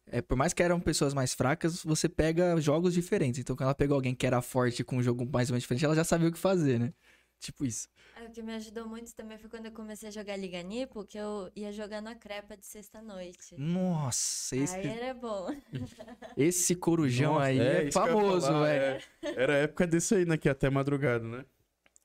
[0.07, 3.39] É, por mais que eram pessoas mais fracas, você pega jogos diferentes.
[3.39, 5.85] Então, quando ela pegou alguém que era forte com um jogo mais ou menos diferente,
[5.85, 6.93] ela já sabia o que fazer, né?
[7.39, 7.87] Tipo isso.
[8.27, 11.17] O que me ajudou muito também foi quando eu comecei a jogar Liga Nipo, que
[11.17, 13.55] eu ia jogando a crepa de sexta-noite.
[13.57, 15.47] Nossa, esse, Aí era bom.
[16.37, 19.03] esse corujão Nossa, aí é, ia famoso, velho.
[19.23, 19.31] é.
[19.35, 20.37] Era a época desse aí, né?
[20.37, 21.45] Que até madrugada, né?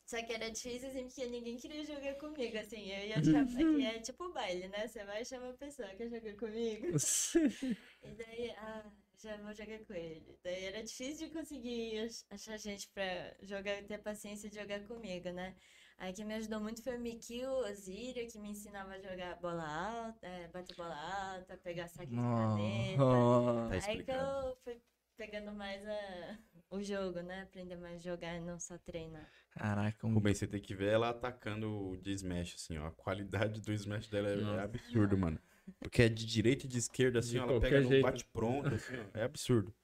[0.06, 2.90] Só que era difícil, assim, porque ninguém queria jogar comigo, assim.
[2.92, 4.86] Eu ia chamar, que é tipo baile, né?
[4.86, 6.86] Você vai chamar a pessoa que jogar comigo.
[8.02, 8.84] E daí, ah,
[9.18, 10.38] já vou jogar com ele.
[10.44, 15.30] Daí era difícil de conseguir ach- achar gente pra jogar, ter paciência de jogar comigo,
[15.32, 15.56] né?
[15.98, 19.66] Aí quem me ajudou muito foi o Mikio Osirio, que me ensinava a jogar bola
[19.66, 20.94] alta, é, bater bola
[21.34, 22.98] alta, pegar saque de caneta.
[22.98, 23.80] Nossa.
[23.80, 24.80] Tá Aí que eu fui
[25.16, 26.38] pegando mais a,
[26.70, 27.42] o jogo, né?
[27.42, 29.26] Aprender mais a jogar e não só treinar.
[29.50, 30.12] Caraca, um...
[30.12, 32.88] Rubens, você tem que ver ela atacando o de Smash, assim, ó.
[32.88, 34.62] A qualidade do Smash dela é, é Nossa.
[34.62, 35.40] absurdo, mano.
[35.80, 38.02] Porque é de direita e de esquerda, assim, De ó, ela pega no jeito.
[38.02, 39.18] bate-pronto, assim, ó.
[39.18, 39.74] É absurdo.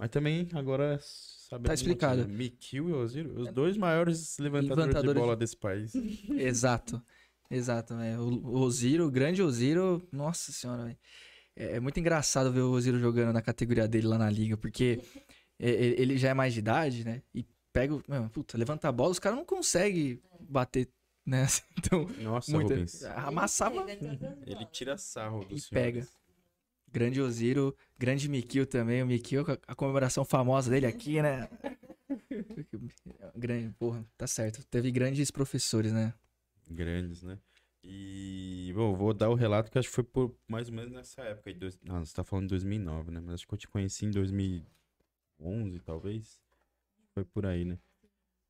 [0.00, 1.64] Mas também, agora, sabe...
[1.68, 2.26] Tá explicado.
[2.26, 5.92] Mikil e Oziro, os dois maiores levantadores, Levantadores de bola de- desse país.
[6.30, 7.02] Exato.
[7.50, 8.20] Exato, velho.
[8.22, 10.98] O o Oziro, o grande Oziro, nossa senhora, velho.
[11.54, 15.00] É, é muito engraçado ver o Oziro jogando na categoria dele lá na liga, porque
[15.58, 17.22] ele já é mais de idade, né?
[17.34, 20.88] E pega, meu, puta, levanta a bola, os caras não conseguem bater,
[21.26, 21.46] né?
[21.78, 23.02] Então, Nossa, muita, Rubens.
[23.04, 23.84] amassava.
[23.90, 25.82] Ele Ele tira sarro do E senhor.
[25.82, 26.08] pega.
[26.92, 29.02] Grande Oziro, grande Mikio também.
[29.02, 31.48] O Mikio, a- comemoração famosa dele aqui, né?
[33.36, 34.64] grande, porra, tá certo.
[34.66, 36.12] Teve grandes professores, né?
[36.68, 37.38] Grandes, né?
[37.82, 41.22] E, bom, vou dar o relato que acho que foi por mais ou menos nessa
[41.22, 41.48] época.
[41.50, 43.20] aí, dois- Não, você tá falando de 2009, né?
[43.20, 46.40] Mas acho que eu te conheci em 2011, talvez.
[47.14, 47.78] Foi por aí, né?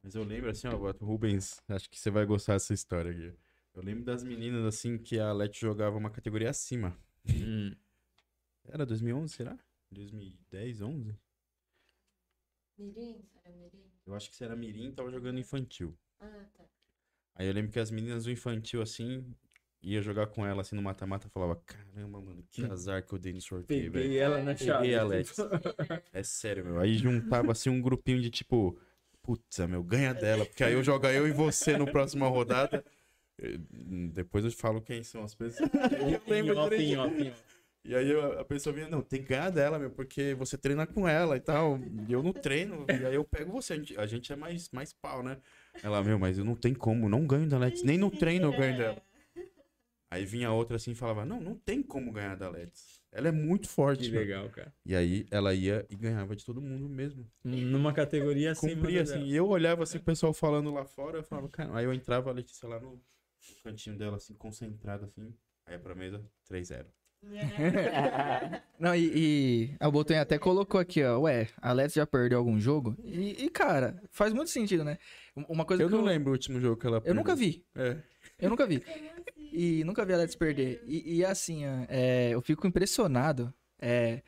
[0.03, 3.33] Mas eu lembro, assim, ó, Rubens, acho que você vai gostar dessa história aqui.
[3.75, 6.97] Eu lembro das meninas, assim, que a Leti jogava uma categoria acima.
[8.73, 9.59] Era 2011, será?
[9.91, 11.17] 2010, 11?
[12.79, 13.25] Mirim?
[13.45, 13.91] Era Mirim?
[14.07, 15.97] Eu acho que você era mirim tava jogando infantil.
[16.21, 16.65] Ah, tá.
[17.35, 19.25] Aí eu lembro que as meninas do infantil, assim,
[19.83, 23.33] ia jogar com ela, assim, no mata-mata, falava, caramba, mano, que azar que eu dei
[23.33, 24.05] no sorteio, velho.
[24.05, 24.83] Peguei ela na chave.
[24.83, 25.37] Peguei a Let's.
[26.13, 26.79] É sério, meu.
[26.79, 28.79] Aí juntava, assim, um grupinho de, tipo,
[29.23, 32.85] putz, meu, ganha dela, porque aí eu jogo eu e você no próxima rodada.
[34.13, 35.71] Depois eu te falo quem são as pessoas.
[35.99, 37.35] Eu lembro direitinho.
[37.85, 41.09] E aí a pessoa vinha, não, tem que ganhar dela, meu, porque você treina com
[41.09, 41.79] ela e tal.
[42.07, 43.73] E eu não treino, e aí eu pego você.
[43.73, 45.39] A gente, a gente é mais, mais pau, né?
[45.83, 47.83] Ela, meu, mas eu não tenho como, não ganho da Let's.
[47.83, 49.03] Nem no treino eu ganho dela.
[50.11, 53.01] Aí vinha outra assim e falava, não, não tem como ganhar da Let's.
[53.13, 54.05] Ela é muito forte.
[54.05, 54.73] Que meu." legal, cara.
[54.85, 57.27] E aí ela ia e ganhava de todo mundo mesmo.
[57.43, 58.75] Numa categoria assim.
[58.75, 59.23] Cumpria assim.
[59.25, 61.77] E eu olhava assim, o pessoal falando lá fora, eu falava, cara.
[61.77, 65.33] Aí eu entrava a Letícia lá no, no cantinho dela, assim, concentrada assim.
[65.65, 66.87] Aí pra mesa, 3-0.
[68.79, 71.21] Não, e, e a Botem até colocou aqui, ó.
[71.21, 72.97] Ué, a Let's já perdeu algum jogo?
[73.05, 74.99] E, e, cara, faz muito sentido, né?
[75.49, 77.65] Uma coisa Eu que não lembro o último jogo que ela Eu nunca vi.
[77.75, 77.99] É.
[78.39, 78.83] Eu nunca vi.
[79.37, 80.83] E nunca vi a Let's perder.
[80.87, 83.53] E, e assim, é, eu fico impressionado.
[83.79, 84.23] É,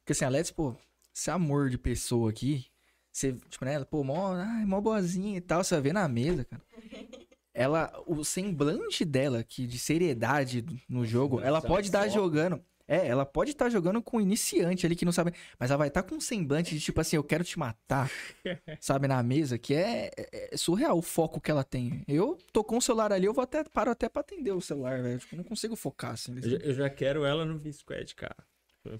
[0.00, 0.76] porque assim, a Let's, pô,
[1.14, 2.66] esse amor de pessoa aqui.
[3.12, 3.84] Você, tipo, né?
[3.84, 5.62] Pô, mó, ai, mó boazinha e tal.
[5.62, 6.62] Você vai ver na mesa, cara.
[7.54, 12.64] Ela, o semblante dela, que de seriedade no jogo, ela pode estar jogando.
[12.88, 15.32] É, ela pode estar jogando com iniciante ali que não sabe.
[15.58, 18.10] Mas ela vai estar com um semblante de tipo assim, eu quero te matar.
[18.80, 22.02] sabe, na mesa, que é, é- é surreal o foco que ela tem.
[22.08, 25.00] Eu tô com o celular ali, eu vou até, paro até pra atender o celular,
[25.02, 25.18] velho.
[25.18, 26.32] Tipo, eu não consigo focar assim.
[26.32, 28.36] Eu nesse- já, eu já quero ela no V-Squad, cara.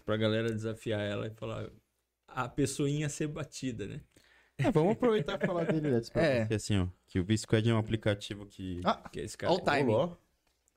[0.04, 1.68] Pra galera desafiar ela e falar.
[2.28, 4.00] A pessoinha ser batida, né?
[4.64, 6.46] É, vamos aproveitar e falar dele, pra É.
[6.46, 6.88] você, assim, ó.
[7.06, 8.80] Que o V-Squad é um aplicativo que.
[8.84, 9.52] Ah, Que é esse cara.
[9.52, 9.92] All time.
[9.92, 10.16] Olá.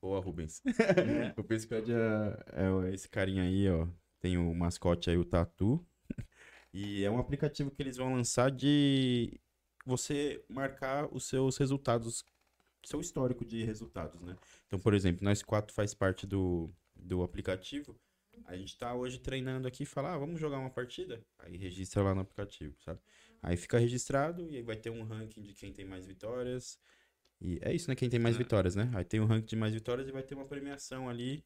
[0.01, 0.61] Boa, Rubens.
[1.37, 3.87] o V-Squad é, é esse carinha aí, ó.
[4.19, 5.85] Tem o mascote aí, o Tatu.
[6.73, 9.39] E é um aplicativo que eles vão lançar de
[9.85, 12.25] você marcar os seus resultados,
[12.83, 14.35] seu histórico de resultados, né?
[14.67, 17.95] Então, por exemplo, nós quatro faz parte do, do aplicativo.
[18.45, 21.23] A gente tá hoje treinando aqui e fala, ah, vamos jogar uma partida?
[21.39, 22.99] Aí registra lá no aplicativo, sabe?
[23.45, 26.79] Aí fica registrado e aí vai ter um ranking de quem tem mais vitórias.
[27.39, 27.95] E é isso, né?
[27.95, 28.39] Quem tem mais É.
[28.39, 28.89] vitórias, né?
[28.95, 31.45] Aí tem um ranking de mais vitórias e vai ter uma premiação ali,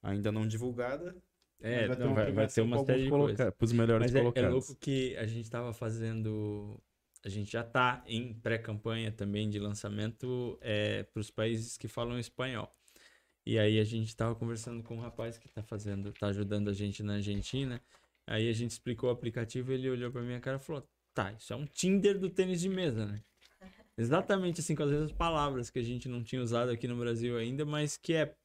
[0.00, 1.16] ainda não divulgada.
[1.60, 3.36] É, não, vai, vai ter uma série de coisas.
[3.36, 4.52] Para os melhores Mas é, é colocados.
[4.52, 6.80] louco que a gente tava fazendo.
[7.24, 12.16] A gente já tá em pré-campanha também de lançamento é, para os países que falam
[12.16, 12.72] espanhol.
[13.44, 16.72] E aí a gente tava conversando com um rapaz que tá fazendo, tá ajudando a
[16.72, 17.82] gente na Argentina.
[18.24, 21.52] Aí a gente explicou o aplicativo, ele olhou pra minha cara e falou: "Tá, isso
[21.52, 23.22] é um Tinder do tênis de mesa, né?"
[23.98, 27.36] Exatamente assim com as mesmas palavras que a gente não tinha usado aqui no Brasil
[27.36, 28.36] ainda, mas que é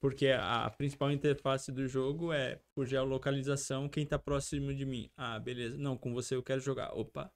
[0.00, 5.10] porque a, a principal interface do jogo é por geolocalização quem tá próximo de mim.
[5.16, 5.76] Ah, beleza.
[5.76, 6.92] Não, com você eu quero jogar.
[6.92, 7.30] Opa.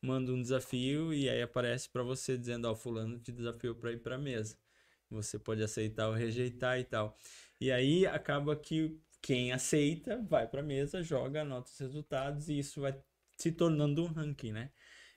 [0.00, 3.98] Manda um desafio e aí aparece pra você dizendo, ó, fulano te desafiou pra ir
[3.98, 4.56] pra mesa.
[5.10, 7.16] Você pode aceitar ou rejeitar e tal.
[7.60, 12.80] E aí acaba que quem aceita vai pra mesa, joga, anota os resultados e isso
[12.80, 12.98] vai
[13.38, 14.70] se tornando um ranking, né?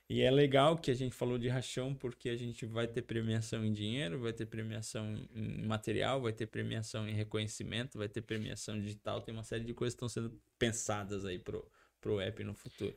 [0.08, 3.64] E é legal que a gente falou de rachão, porque a gente vai ter premiação
[3.64, 8.78] em dinheiro, vai ter premiação em material, vai ter premiação em reconhecimento, vai ter premiação
[8.78, 11.66] digital, tem uma série de coisas que estão sendo pensadas aí pro,
[12.00, 12.96] pro app no futuro.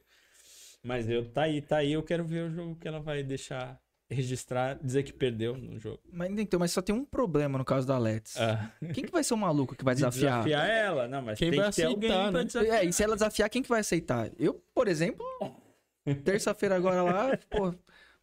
[0.83, 3.81] Mas eu tá aí, tá aí, eu quero ver o jogo que ela vai deixar
[4.09, 5.99] registrar, dizer que perdeu no jogo.
[6.11, 8.37] Mas então, mas só tem um problema no caso da Let's.
[8.37, 10.43] Ah, Quem que vai ser o maluco que vai de desafiar?
[10.43, 12.45] desafiar ela, não, mas Quem tem vai que ter alguém aceitar, pra né?
[12.45, 12.77] desafiar.
[12.83, 14.29] É, e se ela desafiar, quem que vai aceitar?
[14.37, 15.25] Eu, por exemplo,
[16.23, 17.73] terça-feira agora lá, pô,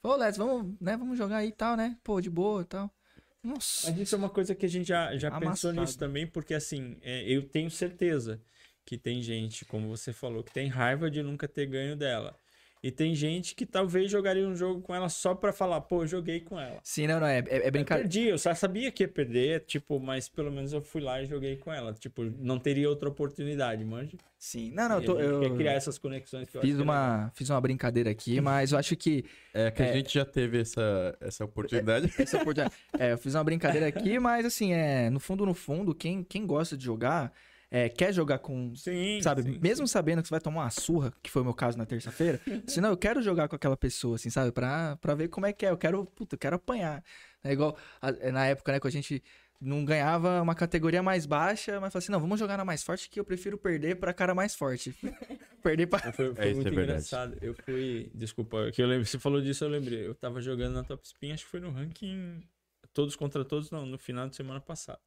[0.03, 1.97] ô Let's, vamos, né, vamos jogar aí e tal, né?
[2.05, 2.91] Pô, de boa e tal.
[3.43, 3.91] Nossa.
[3.91, 6.97] Mas isso é uma coisa que a gente já, já pensou nisso também, porque assim,
[7.03, 8.41] é, eu tenho certeza
[8.85, 12.37] que tem gente, como você falou, que tem raiva de nunca ter ganho dela.
[12.83, 16.07] E tem gente que talvez jogaria um jogo com ela só pra falar, pô, eu
[16.09, 16.81] joguei com ela.
[16.83, 18.09] Sim, não, não, é, é, é Eu brincadeira.
[18.09, 21.27] perdi, eu só sabia que ia perder, tipo, mas pelo menos eu fui lá e
[21.27, 21.93] joguei com ela.
[21.95, 24.17] Tipo, não teria outra oportunidade, manja.
[24.37, 26.71] Sim, não, não, eu, E tô, a eu quer criar essas conexões que eu fiz
[26.73, 29.87] acho que é uma, fiz uma brincadeira aqui, mas eu acho que É que a
[29.87, 29.93] É.
[29.93, 32.13] gente já teve essa, essa oportunidade.
[32.19, 32.75] essa oportunidade.
[32.99, 36.45] É, eu fiz uma brincadeira aqui, mas assim, é, no fundo, no fundo, quem, quem
[36.45, 37.33] gosta de jogar,
[37.75, 38.75] é, quer jogar com.
[38.77, 41.55] Sim, Sabe, sim, mesmo sabendo que você vai tomar uma surra, que foi o meu
[41.55, 44.53] caso na terça-feira, senão eu quero jogar com aquela pessoa, assim, sabe?
[44.53, 45.71] Pra, pra ver como é que é.
[45.71, 47.03] Eu quero, puta, eu quero apanhar.
[47.43, 49.23] É igual a- é, na época, né, que a gente
[49.59, 53.09] não ganhava uma categoria mais baixa, mas falava assim, não, vamos jogar na mais forte
[53.09, 54.95] que eu prefiro perder pra cara mais forte.
[55.63, 56.03] perder pra.
[56.05, 57.39] Mas Foi, foi É, isso muito é engraçado.
[57.41, 58.11] Eu fui.
[58.15, 59.07] Desculpa, que eu lembro.
[59.07, 60.07] Você falou disso, eu lembrei.
[60.07, 62.43] Eu tava jogando na Top Spin, acho que foi no ranking.
[62.93, 64.99] Todos contra todos, não, no final de semana passada.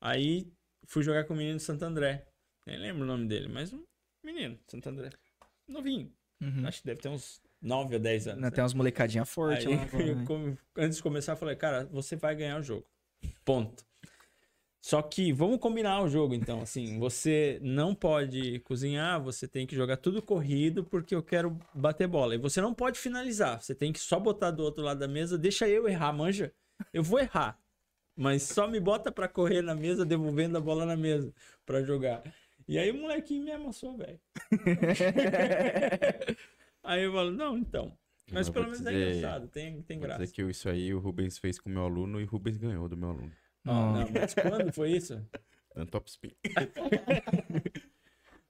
[0.00, 0.50] Aí
[0.86, 2.26] fui jogar com o menino de Santo André.
[2.66, 3.84] Nem lembro o nome dele, mas um
[4.24, 5.10] menino de Santo André.
[5.66, 6.12] Novinho.
[6.40, 6.66] Uhum.
[6.66, 8.42] Acho que deve ter uns 9 ou 10 anos.
[8.42, 8.50] Né?
[8.50, 9.86] tem umas molecadinha forte Aí, lá.
[9.98, 10.58] eu né?
[10.76, 12.86] antes de começar, eu falei, cara, você vai ganhar o jogo.
[13.44, 13.84] Ponto.
[14.80, 16.62] Só que vamos combinar o jogo, então.
[16.62, 22.06] Assim, você não pode cozinhar, você tem que jogar tudo corrido, porque eu quero bater
[22.06, 22.34] bola.
[22.34, 23.60] E você não pode finalizar.
[23.60, 26.52] Você tem que só botar do outro lado da mesa, deixa eu errar, manja.
[26.92, 27.58] Eu vou errar.
[28.20, 31.32] Mas só me bota pra correr na mesa, devolvendo a bola na mesa
[31.64, 32.20] pra jogar.
[32.66, 34.18] E aí o molequinho me amassou, velho.
[36.82, 37.96] aí eu falo, não, então.
[38.32, 40.20] Mas Eu pelo menos é dizer- engraçado, tem, tem graça.
[40.22, 42.88] dizer que isso aí o Rubens fez com o meu aluno e o Rubens ganhou
[42.88, 43.32] do meu aluno.
[43.64, 43.92] Não.
[43.94, 45.24] não, mas quando foi isso?
[45.76, 46.32] No top spin.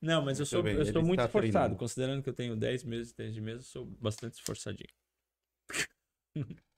[0.00, 1.50] Não, mas eu sou, bem, eu sou muito está esforçado.
[1.52, 1.76] treinando.
[1.76, 4.88] Considerando que eu tenho 10 meses de tênis de mesa, eu sou bastante esforçadinho.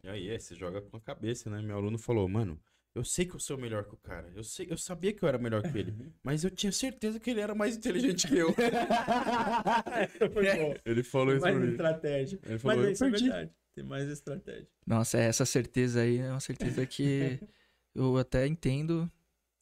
[0.03, 1.61] E aí, é, você joga com a cabeça, né?
[1.61, 2.59] Meu aluno falou, mano,
[2.94, 4.33] eu sei que eu sou melhor que o cara.
[4.35, 5.94] Eu, sei, eu sabia que eu era melhor que ele.
[6.24, 8.53] Mas eu tinha certeza que ele era mais inteligente que eu.
[10.33, 10.74] Foi bom.
[10.85, 11.70] Ele falou isso pra mais mim.
[11.70, 12.40] estratégia.
[12.44, 13.50] Ele falou, Mas eu isso é verdade.
[13.74, 14.68] Tem mais estratégia.
[14.85, 17.38] Nossa, é, essa certeza aí é uma certeza que
[17.94, 19.11] eu até entendo.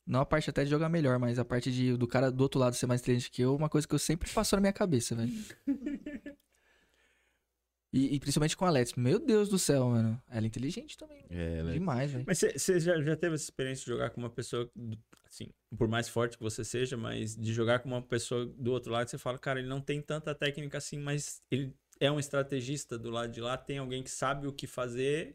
[0.06, 2.58] Não a parte até de jogar melhor, mas a parte de, do cara do outro
[2.58, 5.14] lado ser mais inteligente que eu, uma coisa que eu sempre passou na minha cabeça,
[5.14, 5.30] velho.
[7.92, 8.92] E, e principalmente com a Alex.
[8.94, 10.22] Meu Deus do céu, mano.
[10.28, 11.24] Ela é inteligente também.
[11.30, 12.24] É, ela- Demais, velho.
[12.26, 14.70] Mas você já, já teve essa experiência de jogar com uma pessoa,
[15.26, 18.92] assim, por mais forte que você seja, mas de jogar com uma pessoa do outro
[18.92, 22.98] lado, você fala, cara, ele não tem tanta técnica assim, mas ele é um estrategista
[22.98, 25.34] do lado de lá, tem alguém que sabe o que fazer,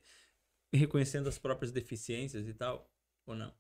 [0.72, 2.88] reconhecendo as próprias deficiências e tal,
[3.26, 3.52] ou não?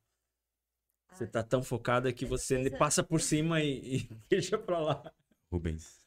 [1.11, 2.77] Você Ah, tá tão focada que você certeza.
[2.77, 5.11] passa por cima e, e deixa pra lá.
[5.51, 6.02] Rubens,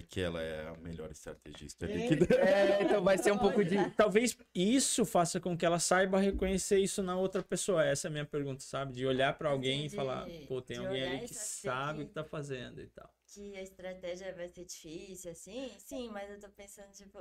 [0.00, 2.02] é que ela é a melhor estrategista ali.
[2.04, 2.16] É.
[2.16, 3.76] que- É, então vai ser um pouco de.
[3.92, 7.84] Talvez isso faça com que ela saiba reconhecer isso na outra pessoa.
[7.84, 8.92] Essa é a minha pergunta, sabe?
[8.92, 11.98] De olhar pra alguém e de- falar, pô, tem de alguém ali e que sabe
[11.98, 13.08] o que- que tá fazendo e tal.
[13.32, 17.16] que a estratégia vai ser difícil, assim, sim, mas eu tô pensando, tipo,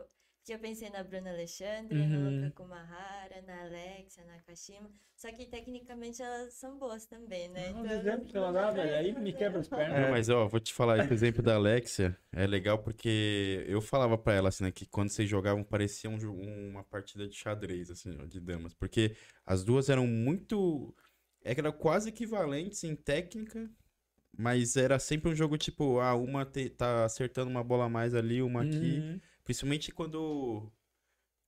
[0.49, 2.41] Porque eu pensei na Bruna Alexandre, Uhum.
[2.41, 4.89] na Kumahara, na Alexia, na Kashima.
[5.15, 7.71] Só que tecnicamente elas são boas também, né?
[7.79, 9.95] Os exemplos que ela dá, velho, aí me quebra as pernas.
[9.95, 14.17] É, mas ó, vou te falar, esse exemplo da Alexia é legal porque eu falava
[14.17, 16.17] pra ela, assim, né, que quando vocês jogavam parecia um
[16.71, 18.73] uma partida de xadrez, assim, ó, de damas.
[18.73, 20.95] Porque as duas eram muito.
[21.43, 23.69] É que eram quase equivalentes em técnica,
[24.35, 28.15] mas era sempre um jogo tipo, ah, uma te- tá acertando uma bola a mais
[28.15, 28.97] ali, uma aqui.
[28.97, 29.19] Uhum.
[29.49, 30.71] Principalmente quando.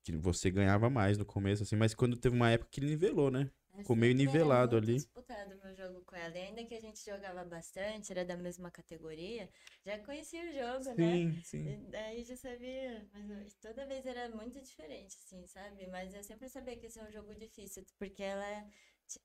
[0.03, 3.51] Que você ganhava mais no começo, assim, mas quando teve uma época que nivelou, né?
[3.77, 4.95] Ficou meio nivelado ali.
[4.95, 6.35] disputado meu jogo com ela.
[6.35, 9.47] E ainda que a gente jogava bastante, era da mesma categoria,
[9.85, 10.95] já conhecia o jogo, né?
[10.95, 11.85] Sim, sim.
[11.91, 15.85] Daí já sabia, mas toda vez era muito diferente, assim, sabe?
[15.85, 18.67] Mas eu sempre sabia que esse é um jogo difícil, porque ela é-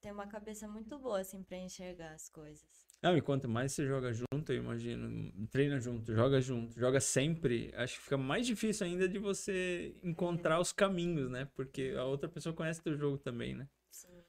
[0.03, 2.86] tem uma cabeça muito boa, assim, pra enxergar as coisas.
[3.03, 7.71] Não, e quanto mais você joga junto, eu imagino, treina junto, joga junto, joga sempre,
[7.77, 11.49] acho que fica mais difícil ainda de você encontrar os caminhos, né?
[11.55, 13.69] Porque a outra pessoa conhece teu jogo também, né?
[13.91, 14.25] Sim.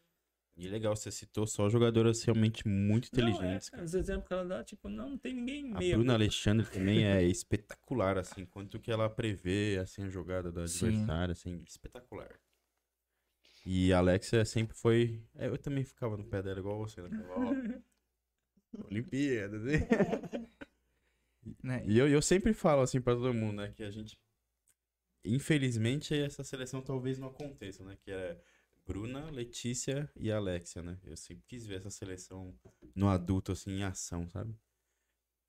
[0.55, 4.43] E legal, você citou só jogadoras realmente muito Não, é, inteligentes, os exemplos que ela
[4.45, 6.13] dá, tipo, não, não tem ninguém A meia Bruna.
[6.13, 10.87] Alexandre também é espetacular, assim, quanto que ela prevê, assim, a jogada do Sim.
[10.87, 12.39] adversário, assim, espetacular.
[13.65, 15.21] E a Alexia sempre foi...
[15.35, 17.09] é, eu também ficava no pé dela igual você, né?
[18.85, 19.79] Olimpíadas, hein?
[21.63, 21.81] Né?
[21.87, 24.19] E eu, eu sempre falo, assim, pra todo mundo, né, que a gente...
[25.23, 28.37] Infelizmente, essa seleção talvez não aconteça, né, que é
[28.87, 30.97] Bruna, Letícia e Alexia, né?
[31.03, 32.57] Eu sempre quis ver essa seleção
[32.95, 34.55] no adulto, assim, em ação, sabe?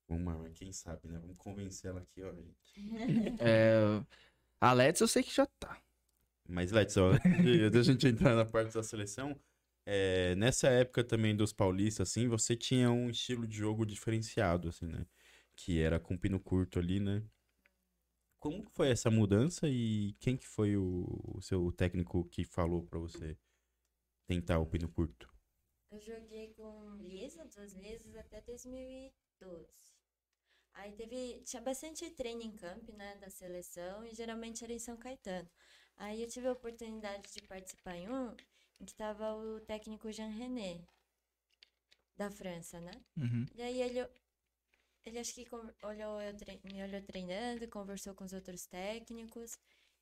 [0.09, 1.17] Vamos lá, quem sabe, né?
[1.19, 2.73] Vamos convencer ela aqui, ó, gente.
[3.39, 4.03] É,
[4.59, 5.81] a Let's eu sei que já tá.
[6.49, 9.39] Mas, Let's, ó, antes de antes da gente entrar na parte da seleção,
[9.85, 14.87] é, nessa época também dos paulistas, assim, você tinha um estilo de jogo diferenciado, assim,
[14.87, 15.05] né?
[15.55, 17.23] Que era com pino curto ali, né?
[18.39, 22.83] Como que foi essa mudança e quem que foi o, o seu técnico que falou
[22.83, 23.37] pra você
[24.25, 25.29] tentar o pino curto?
[25.91, 29.67] Eu joguei com Lisa, duas Lisas, até 2012.
[30.73, 35.49] Aí teve, tinha bastante training camp, né, da seleção, e geralmente era em São Caetano.
[35.97, 38.33] Aí eu tive a oportunidade de participar em um,
[38.85, 40.81] que tava o técnico Jean René,
[42.17, 42.91] da França, né?
[43.17, 43.45] Uhum.
[43.55, 44.07] E aí ele,
[45.05, 45.47] ele acho que
[45.83, 46.33] olhou eu
[46.73, 49.57] me olhou treinando, conversou com os outros técnicos.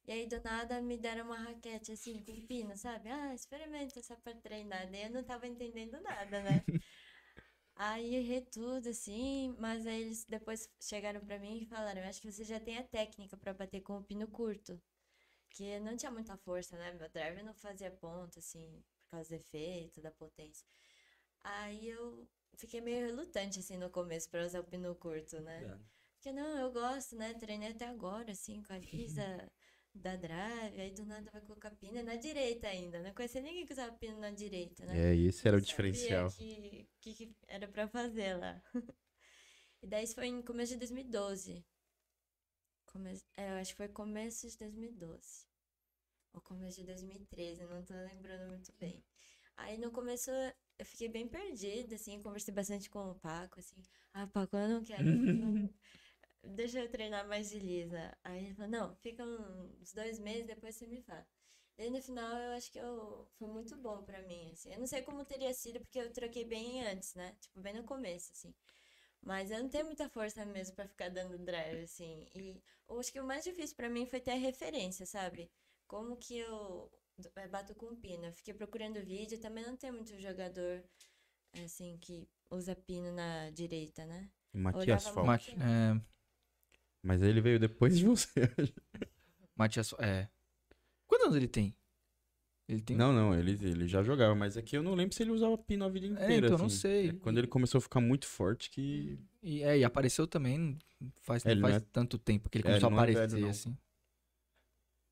[0.06, 3.10] E aí do nada me deram uma raquete assim, com pino, sabe?
[3.10, 4.90] Ah, experimenta só pra treinar.
[4.90, 6.64] Daí eu não tava entendendo nada, né?
[7.76, 12.30] Aí errei tudo, assim, mas aí eles depois chegaram pra mim e falaram, acho que
[12.32, 14.82] você já tem a técnica pra bater com o pino curto.
[15.58, 16.94] Que não tinha muita força, né?
[16.94, 20.68] Meu drive não fazia ponto, assim, por causa do efeito, da potência.
[21.42, 25.64] Aí eu fiquei meio relutante, assim, no começo pra usar o pino curto, né?
[25.64, 25.78] É.
[26.14, 27.34] Porque não, eu gosto, né?
[27.34, 29.52] Treinei até agora, assim, com a Lisa
[29.96, 33.02] da drive, aí do nada vai colocar pino na direita ainda.
[33.02, 35.12] Não conhecia ninguém que usava pino na direita, né?
[35.12, 36.30] É, esse era o diferencial.
[36.30, 38.62] que, que, que era pra fazer lá.
[39.80, 41.64] E daí isso foi em começo de 2012.
[42.88, 43.22] Come...
[43.36, 45.47] É, eu acho que foi começo de 2012.
[46.34, 49.04] Ou começo de 2013, não tô lembrando muito bem.
[49.56, 50.30] Aí no começo
[50.80, 53.76] eu fiquei bem perdida, assim, conversei bastante com o Paco, assim,
[54.14, 55.10] ah, Paco, eu não quero.
[55.32, 55.70] não-
[56.44, 58.18] Deixa eu treinar mais de Lisa.
[58.24, 61.28] Aí ele falou, não, fica uns dois meses, depois você me fala.
[61.78, 63.28] Daí no final eu acho que eu...
[63.38, 64.74] foi muito bom pra mim, assim.
[64.74, 67.36] Eu não sei como teria sido, porque eu troquei bem antes, né?
[67.42, 68.54] Tipo, bem no começo, assim.
[69.22, 72.28] Mas eu não tenho muita força mesmo pra ficar dando drive, assim.
[72.36, 75.52] E eu acho que o mais difícil pra mim foi ter a referência, sabe?
[75.88, 76.92] Como que eu
[77.36, 78.26] eh, bato com pino.
[78.26, 80.84] Eu fiquei procurando vídeo, também não tem muito jogador,
[81.64, 84.30] assim, que usa pino na direita, né?
[84.54, 85.52] Matias Falk.
[85.52, 86.00] é,
[87.02, 88.30] Mas ele veio depois de você.
[89.56, 89.94] Matias.
[90.00, 90.28] É.
[91.08, 91.76] Quantos anos ele tem?
[92.68, 92.98] Ele tem.
[92.98, 95.86] Não, não, ele, ele já jogava, mas aqui eu não lembro se ele usava pino
[95.86, 96.48] a vida inteira.
[96.48, 96.78] então, não assim.
[96.78, 97.10] sei.
[97.10, 99.18] É quando ele começou a ficar muito forte que.
[99.42, 100.78] E, é, e apareceu também
[101.22, 103.04] faz, É, não não faz é- tanto tempo que ele é, ele começou a não
[103.04, 103.50] é velho, aparecer, não.
[103.50, 103.78] assim.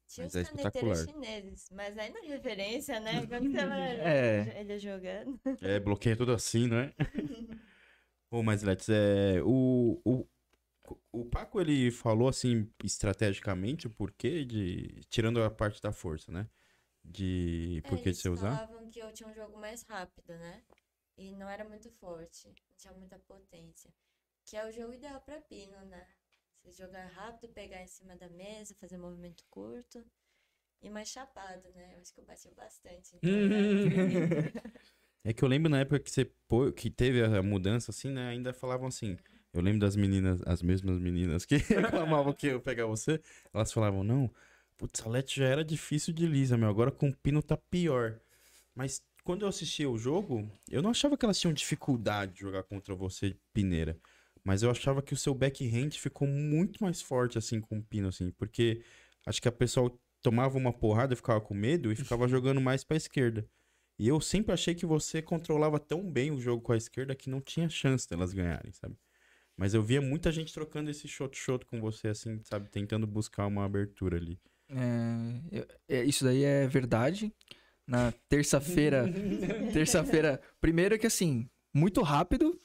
[0.08, 3.12] Tinha Mas os é caneteiros chineses, mas aí na referência, né?
[3.28, 4.62] Quando você vai É.
[4.62, 5.40] ele jogando.
[5.62, 6.94] É, bloqueia tudo assim, não é?
[8.30, 9.42] Pô, mas Let's, é.
[9.44, 10.28] O, o,
[11.12, 15.02] o Paco ele falou assim, estrategicamente, o porquê de.
[15.10, 16.48] Tirando a parte da força, né?
[17.04, 17.82] De.
[17.84, 18.50] É, Por que de eles você usar?
[18.56, 20.64] falavam que eu tinha um jogo mais rápido, né?
[21.18, 23.90] E não era muito forte, não tinha muita potência.
[24.44, 26.06] Que é o jogo ideal pra pino, né?
[26.66, 30.04] Você jogar rápido, pegar em cima da mesa, fazer movimento curto.
[30.82, 31.94] E mais chapado, né?
[31.96, 33.12] Eu acho que eu bati bastante.
[33.16, 34.52] então, né?
[35.24, 38.30] É que eu lembro na época que você pô- que teve a mudança, assim, né?
[38.30, 39.18] Ainda falavam assim.
[39.52, 41.56] Eu lembro das meninas, as mesmas meninas que
[42.06, 43.20] reclamavam que eu pegar você,
[43.52, 44.30] elas falavam, não,
[44.78, 46.70] putz, a Let já era difícil de lisa, meu.
[46.70, 48.20] Agora com o pino tá pior.
[48.76, 52.64] Mas quando eu assistia o jogo, eu não achava que elas tinham dificuldade de jogar
[52.64, 53.98] contra você, pineira.
[54.46, 58.08] Mas eu achava que o seu backhand ficou muito mais forte, assim, com o pino,
[58.10, 58.30] assim.
[58.32, 58.84] Porque
[59.26, 59.92] acho que a pessoa
[60.22, 63.46] tomava uma porrada, ficava com medo e ficava jogando mais pra esquerda.
[63.98, 67.30] E eu sempre achei que você controlava tão bem o jogo com a esquerda que
[67.30, 68.96] não tinha chance delas ganharem, sabe?
[69.58, 72.70] Mas eu via muita gente trocando esse shot-shot com você, assim, sabe?
[72.70, 74.38] Tentando buscar uma abertura ali.
[74.70, 77.34] É, eu- é, isso daí é verdade.
[77.88, 79.10] Na terça-feira.
[79.74, 80.42] terça-feira.
[80.60, 82.60] Primeiro que assim, muito rápido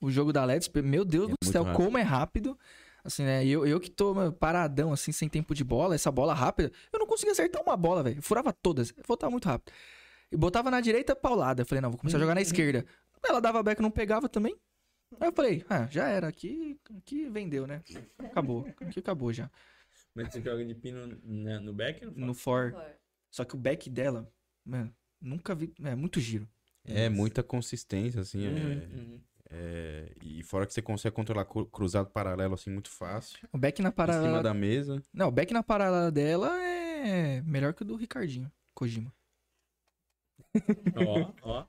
[0.00, 0.68] o jogo da Let's.
[0.82, 1.84] Meu Deus É do céu, rápido.
[1.84, 2.58] como é rápido.
[3.04, 3.46] Assim, né?
[3.46, 7.06] Eu, eu que tô paradão, assim, sem tempo de bola, essa bola rápida, eu não
[7.06, 8.18] conseguia acertar uma bola, velho.
[8.18, 8.92] Eu Furava todas.
[9.06, 9.72] Voltava muito rápido.
[10.32, 11.62] E botava na direita, paulada.
[11.62, 12.84] Eu falei, não, vou começar a jogar na esquerda.
[13.24, 14.56] Ela dava back, não pegava também.
[15.20, 16.26] Aí eu falei, ah, já era.
[16.26, 17.80] Aqui, aqui vendeu, né?
[18.18, 18.66] Acabou.
[18.80, 19.48] Aqui acabou já.
[20.12, 22.72] Mas você joga de pino né, no back ou no No for?
[22.72, 22.80] for.
[22.80, 22.90] For.
[23.30, 24.28] Só que o back dela,
[24.64, 25.72] mano, nunca vi.
[25.84, 26.48] É muito giro.
[26.84, 28.44] É muita consistência, assim.
[28.46, 29.20] é- Uhum, uhum.
[29.50, 33.38] É, E fora que você consegue controlar cru- cruzado paralelo, assim, muito fácil.
[33.52, 34.42] O back na Em cima paralela.
[34.42, 35.02] da mesa.
[35.12, 39.12] Não, o back na paralela dela é melhor que o do Ricardinho, Kojima.
[40.96, 41.66] Ó, ó.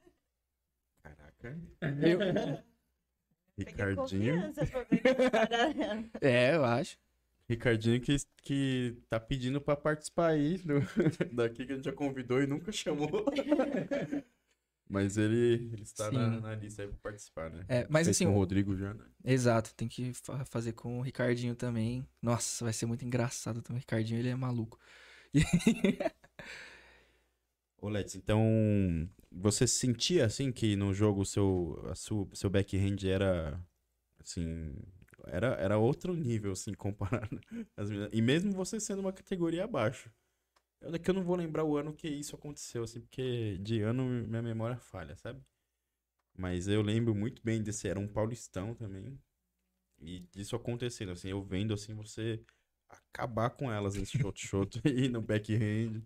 [1.03, 1.59] Caraca.
[2.01, 2.19] Eu-
[3.57, 4.53] Peguei Ricardinho.
[6.21, 6.95] É, eu acho.
[7.49, 10.75] Ricardinho que, que tá pedindo pra participar aí do,
[11.33, 13.09] daqui que a gente já convidou e nunca chamou.
[14.89, 17.65] Mas ele, ele está na, na lista aí pra participar, né?
[17.67, 19.05] É, mas Fez assim, com o o- Rodrigo já, né?
[19.23, 22.07] exato, tem que fa- fazer com o Ricardinho também.
[22.21, 23.77] Nossa, vai ser muito engraçado também.
[23.79, 24.79] O Ricardinho, ele é maluco.
[25.33, 25.41] E-
[27.79, 28.41] Ô, Let's, então
[29.31, 33.61] você sentia assim que no jogo o seu, a sua, seu backhand era
[34.19, 34.73] assim.
[35.27, 37.41] Era, era outro nível, assim, comparado.
[37.75, 37.89] às.
[38.13, 40.11] E mesmo você sendo uma categoria abaixo.
[40.81, 44.03] É que eu não vou lembrar o ano que isso aconteceu, assim, porque de ano
[44.05, 45.41] minha memória falha, sabe?
[46.37, 49.19] Mas eu lembro muito bem desse, era um paulistão também.
[49.99, 52.43] E disso acontecendo, assim, eu vendo assim, você
[52.87, 56.03] acabar com elas nesse shot-shot e no backhand.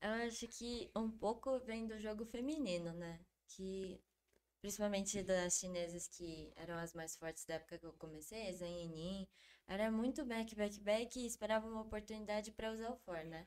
[0.00, 3.20] Eu acho que um pouco vem do jogo feminino, né?
[3.48, 4.00] Que
[4.60, 9.28] principalmente das chinesas que eram as mais fortes da época que eu comecei, Zhang Yining,
[9.68, 13.46] era muito back, back, back e esperava uma oportunidade para usar o for, né?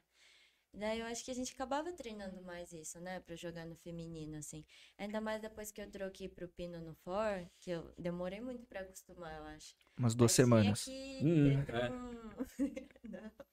[0.74, 3.20] Daí eu acho que a gente acabava treinando mais isso, né?
[3.22, 4.64] Pra jogar no feminino, assim.
[4.98, 8.82] Ainda mais depois que eu troquei pro pino no for, que eu demorei muito pra
[8.82, 9.76] acostumar, eu acho.
[9.98, 10.86] Umas duas tinha semanas.
[10.86, 11.90] que Hum, ter é.
[11.92, 12.30] um-.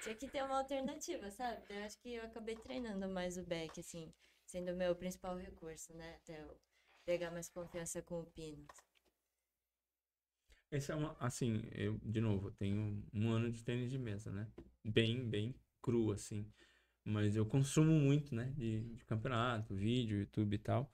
[0.00, 1.62] Tinha que ter uma alternativa, sabe?
[1.70, 4.12] Eu acho que eu acabei treinando mais o back, assim,
[4.46, 6.16] sendo o meu principal recurso, né?
[6.22, 6.56] Até eu
[7.06, 8.66] pegar mais confiança com o pino.
[10.70, 14.30] Esse é uma, assim, eu, de novo, eu tenho um ano de tênis de mesa,
[14.32, 14.46] né?
[14.84, 15.54] Bem, bem
[15.84, 16.46] cru, assim.
[17.04, 18.52] Mas eu consumo muito, né?
[18.56, 20.92] De, de campeonato, vídeo, YouTube e tal.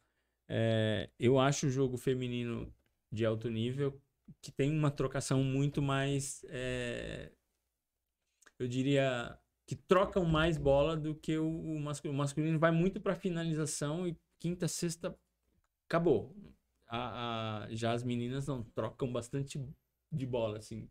[0.48, 2.72] É, eu acho o jogo feminino
[3.12, 4.00] de alto nível
[4.42, 7.32] que tem uma trocação muito mais, é,
[8.58, 12.14] eu diria, que trocam mais bola do que o, masculino.
[12.16, 15.16] O masculino vai muito para finalização e quinta, sexta,
[15.88, 16.36] acabou.
[16.88, 19.60] A, a- já as meninas não trocam bastante
[20.12, 20.88] de bola, assim.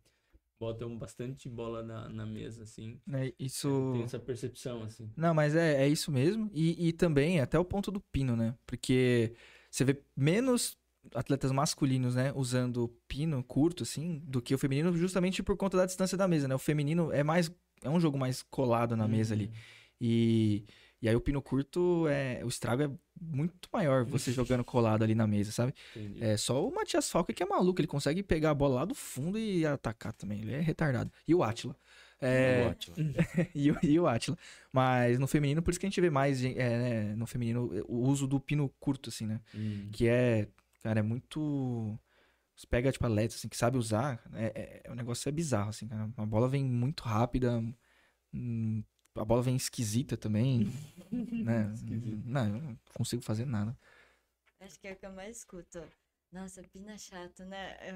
[0.60, 3.00] Botam bastante bola na, na mesa, assim.
[3.06, 3.32] né?
[3.38, 3.92] Isso.
[3.94, 5.10] Tem essa percepção, assim.
[5.16, 6.50] Não, mas é, é isso mesmo.
[6.52, 8.54] E, e também até o ponto do pino, né?
[8.66, 9.32] Porque
[9.70, 10.76] você vê menos
[11.14, 15.86] atletas masculinos, né, usando pino curto, assim, do que o feminino, justamente por conta da
[15.86, 16.54] distância da mesa, né?
[16.54, 17.50] O feminino é mais.
[17.82, 19.50] É um jogo mais colado na mesa ali.
[19.98, 20.66] E,
[21.02, 22.44] e aí o pino curto é.
[22.44, 22.90] O estrago é
[23.20, 25.74] muito maior você jogando colado ali na mesa, sabe?
[25.96, 26.22] Entendi.
[26.22, 28.94] É só o Matias Falca que é maluco, ele consegue pegar a bola lá do
[28.94, 30.40] fundo e atacar também.
[30.40, 31.10] Ele é retardado.
[31.26, 31.76] E o Atila.
[32.20, 32.96] É, Ótimo.
[33.54, 34.36] e, o, e o Atila.
[34.70, 38.06] Mas no feminino, por isso que a gente vê mais é, né, no feminino o
[38.08, 39.40] uso do pino curto, assim, né?
[39.54, 39.88] Hum.
[39.90, 40.48] Que é,
[40.82, 41.98] cara, é muito.
[42.54, 45.88] Você pega, tipo, atletas, assim, que sabe usar, é, é, o negócio é bizarro, assim,
[45.88, 46.10] cara.
[46.14, 47.58] A bola vem muito rápida,
[48.34, 48.84] hum,
[49.14, 50.66] a bola vem esquisita também,
[51.12, 51.72] né?
[52.24, 53.76] Não, eu não consigo fazer nada.
[54.60, 55.82] Acho que é o que eu mais escuto.
[56.32, 57.76] Nossa, pina chato, né?
[57.80, 57.94] É,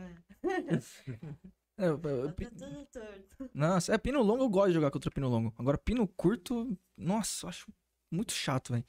[1.79, 3.51] eu- eu- Bota tudo torto.
[3.53, 5.53] Nossa, é pino longo, eu gosto de jogar contra pino longo.
[5.59, 7.67] Agora, pino curto, nossa, eu acho
[8.11, 8.85] muito chato, velho.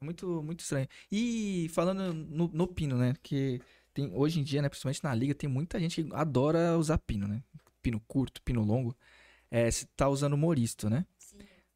[0.00, 0.88] É muito, muito estranho.
[1.10, 3.14] E falando no, no pino, né?
[3.22, 3.60] Que
[3.94, 7.26] tem, hoje em dia, né, principalmente na liga, tem muita gente que adora usar pino,
[7.28, 7.42] né?
[7.80, 8.96] Pino curto, pino longo.
[9.50, 11.06] É, você tá usando Moristo, né?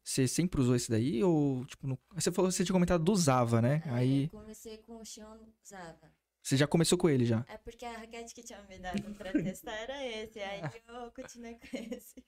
[0.07, 1.21] Você sempre usou esse daí?
[1.21, 3.83] Ou, tipo, no- você falou você tinha comentado do Zava, né?
[3.85, 5.37] É, Aí comecei com o Xion
[5.67, 6.09] Zava.
[6.41, 7.43] você já começou com ele já.
[7.49, 11.55] É porque a raquete que tinha me dado pra testar era esse, aí eu continuei
[11.55, 12.23] com esse.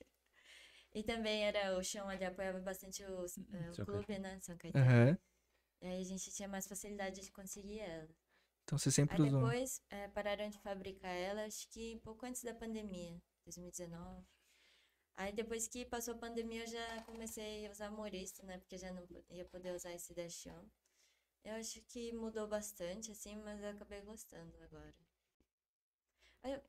[0.94, 4.38] E também era o chão ali apoiava bastante o, eh, o clube, né?
[4.42, 4.84] São Caetano.
[4.86, 5.18] Aham.
[5.82, 8.10] E aí a gente tinha mais facilidade de conseguir ela.
[8.66, 9.40] Então você sempre Aí usou.
[9.40, 14.28] depois eh, pararam de fabricar ela, acho que pouco antes da pandemia, 2019.
[15.20, 18.58] Aí depois que passou a pandemia, eu já comecei a usar Moristo, né?
[18.58, 20.64] Porque já não ia poder usar esse da Xion.
[21.44, 24.94] Eu acho que mudou bastante, assim, mas eu acabei gostando agora.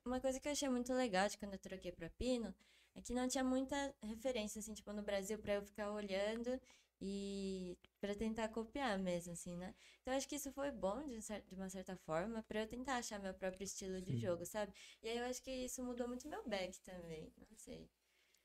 [0.04, 2.54] Uma coisa que eu achei muito legal de quando eu troquei pra Pino
[2.94, 6.60] é que não tinha muita referência, assim, tipo, no Brasil, pra eu ficar olhando
[7.00, 9.74] e pra tentar copiar mesmo, assim, né?
[10.02, 13.18] Então, acho que isso foi bom, de, de uma certa forma, pra eu tentar achar
[13.20, 14.72] meu próprio estilo de jogo, sabe?
[15.02, 17.88] E aí eu acho que isso mudou muito meu back também, não sei.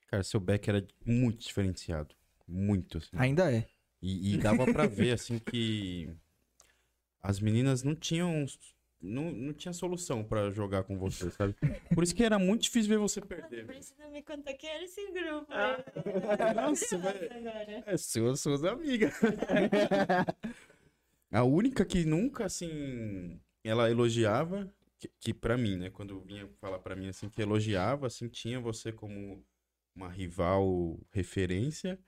[0.06, 2.14] Cara, seu back era muito diferenciado.
[2.46, 3.10] Muito, assim.
[3.14, 3.66] Ainda é.
[4.00, 6.08] E, e dava pra ver, assim, que
[7.22, 8.46] as meninas não tinham.
[9.00, 11.54] Não, não tinha solução pra jogar com você, sabe?
[11.94, 13.66] Por isso que era muito difícil ver você perder.
[13.66, 15.46] Precisa me contar quem era esse grupo.
[15.50, 16.54] Ah, né?
[16.54, 17.32] nossa, velho.
[17.32, 17.84] agora.
[17.86, 19.12] É, suas, suas amigas.
[21.30, 26.78] A única que nunca, assim, ela elogiava, que, que para mim, né, quando vinha falar
[26.78, 29.44] pra mim, assim, que elogiava, assim, tinha você como
[29.96, 31.98] uma rival referência,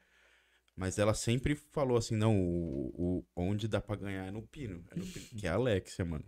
[0.76, 4.84] mas ela sempre falou assim, não, o, o- onde dá pra ganhar é no pino,
[4.91, 6.24] é no pino, que é a Alexia, mano.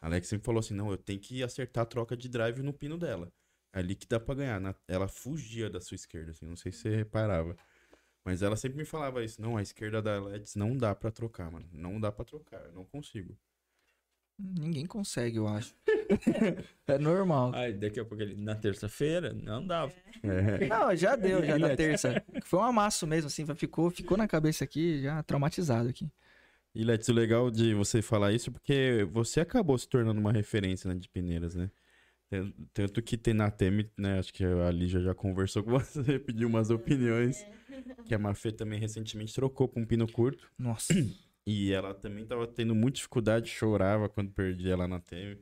[0.00, 2.72] A Alexia sempre falou assim, não, eu tenho que acertar a troca de drive no
[2.72, 3.32] pino dela.
[3.72, 4.60] É ali que dá pra ganhar.
[4.60, 7.56] Na- ela fugia da sua esquerda, assim, não sei se você reparava.
[8.24, 9.40] Mas ela sempre me falava isso.
[9.40, 11.68] Não, a esquerda da LEDs não dá pra trocar, mano.
[11.72, 12.60] Não dá pra trocar.
[12.64, 13.38] Eu não consigo.
[14.38, 15.74] Ninguém consegue, eu acho.
[16.86, 17.52] é normal.
[17.54, 19.92] Aí daqui a pouco ele, na terça-feira, não dava.
[20.22, 20.66] É.
[20.66, 22.22] Não, já deu, já na terça.
[22.44, 26.08] Foi um amasso mesmo, assim, ficou, ficou na cabeça aqui, já traumatizado aqui.
[26.74, 30.32] E Let's, o legal de você falar isso é porque você acabou se tornando uma
[30.32, 31.70] referência né, de Pineiras, né?
[32.28, 34.18] Tan- Tanto que tem na Teme, né?
[34.18, 37.46] Acho que a Lígia já conversou com você, pediu umas opiniões.
[38.04, 40.50] Que a Mafê também recentemente trocou pra um pino curto.
[40.58, 40.92] Nossa.
[41.46, 45.38] E ela também tava tendo muita dificuldade, chorava quando perdia lá na Teme.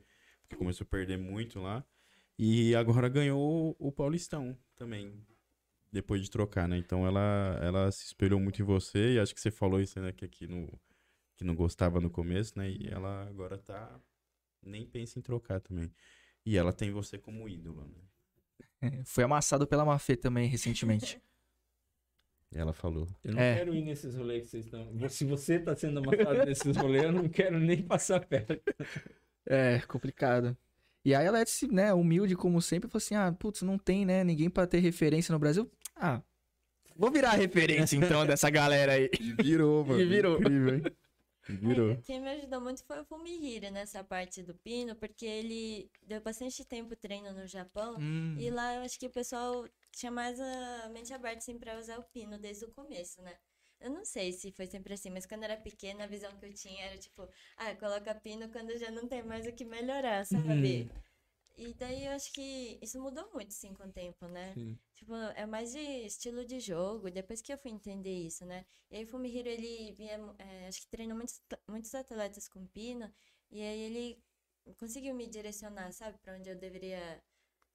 [0.47, 1.83] Porque começou a perder muito lá.
[2.37, 5.13] E agora ganhou o Paulistão também.
[5.91, 6.77] Depois de trocar, né?
[6.77, 9.13] Então ela, ela se espelhou muito em você.
[9.13, 10.11] E acho que você falou isso, né?
[10.11, 10.69] Que aqui no.
[11.37, 12.69] Que não gostava no começo, né?
[12.69, 13.99] E ela agora tá.
[14.61, 15.91] Nem pensa em trocar também.
[16.45, 17.87] E ela tem você como ídolo,
[18.81, 19.01] né?
[19.05, 21.19] Foi amassado pela Mafê também recentemente.
[22.53, 23.07] Ela falou.
[23.23, 23.55] Eu não É.
[23.57, 25.09] quero ir nesses rolês que vocês estão.
[25.09, 28.61] Se você tá sendo amassado nesses rolês, eu não quero nem passar perto.
[29.45, 30.57] É, complicado.
[31.03, 34.23] E aí a Let's, né, humilde como sempre, falou assim: ah, putz, não tem, né,
[34.23, 35.69] ninguém pra ter referência no Brasil.
[35.95, 36.21] Ah,
[36.95, 39.09] vou virar a referência então dessa galera aí.
[39.19, 40.01] E virou, mano.
[40.01, 40.39] E virou.
[40.39, 40.83] Incrível, hein?
[41.47, 41.91] Virou.
[41.91, 46.19] É, quem me ajudou muito foi o Fumihiro nessa parte do pino, porque ele deu
[46.19, 47.97] bastante tempo treino no Japão.
[47.99, 51.77] Hum, E lá eu acho que o pessoal tinha mais a mente aberta assim, pra
[51.77, 53.35] usar o pino desde o começo, né?
[53.85, 56.53] Eu não sei se foi sempre assim, mas quando era pequena, a visão que eu
[56.53, 60.89] tinha era tipo, ah, coloca pino quando já não tem mais o que melhorar, sabe?
[61.55, 64.53] E daí eu acho que isso mudou muito, sim, com o tempo, né?
[64.55, 64.75] Sim.
[64.95, 68.65] Tipo, é mais de estilo de jogo, depois que eu fui entender isso, né?
[68.89, 73.13] E aí o Fumihiro, ele vinha, é, acho que treinou muitos, muitos atletas com pino,
[73.51, 74.23] e aí ele
[74.79, 76.17] conseguiu me direcionar, sabe?
[76.17, 77.23] Pra onde eu deveria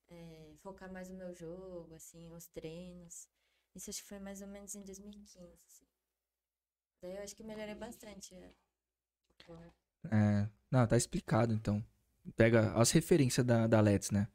[0.09, 3.29] é, focar mais o meu jogo, assim, os treinos.
[3.73, 5.90] Isso acho que foi mais ou menos em 2015, assim.
[7.01, 8.35] Daí eu acho que melhorei bastante.
[8.35, 8.51] é,
[9.29, 9.71] o core.
[10.11, 11.83] É, não, tá explicado então.
[12.35, 14.27] Pega as referências da, da Let's, né?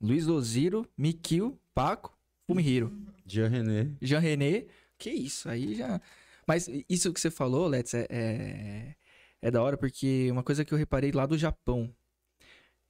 [0.00, 2.92] Luiz Oziro, Mikio, Paco, Fumihiro.
[3.26, 3.90] Jean René.
[4.00, 6.00] Jean René, que isso, aí já.
[6.46, 8.94] Mas isso que você falou, Let's, é, é,
[9.42, 11.92] é da hora, porque uma coisa que eu reparei lá do Japão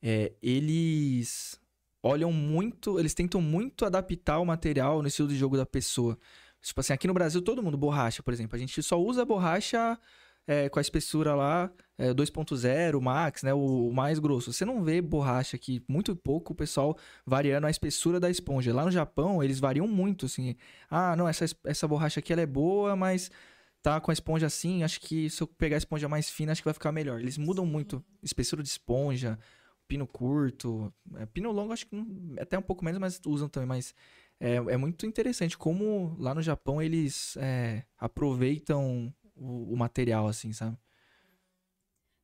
[0.03, 1.61] é eles
[2.03, 6.17] olham muito, eles tentam muito adaptar o material no estilo de jogo da pessoa.
[6.67, 9.97] Tipo assim, aqui no Brasil, todo mundo, borracha, por exemplo, a gente só usa borracha
[10.47, 14.53] é, com a espessura lá, é, 2.0, max, né, o, o mais grosso.
[14.53, 18.75] Você não vê borracha aqui, muito pouco o pessoal variando a espessura da esponja.
[18.75, 20.57] Lá no Japão, eles variam muito, assim.
[20.91, 23.31] Ah, não, essa, es- essa borracha aqui ela é boa, mas
[23.83, 26.61] tá com a esponja assim, acho que se eu pegar a esponja mais fina, acho
[26.63, 27.21] que vai ficar melhor.
[27.21, 28.05] Eles mudam muito.
[28.23, 29.39] Espessura de esponja,
[29.87, 32.07] pino curto, é, pino longo, acho que não-
[32.41, 33.95] até um pouco menos, mas usam também, mas
[34.39, 40.53] é, é muito interessante como lá no Japão eles é, aproveitam o, o material, assim,
[40.53, 40.77] sabe?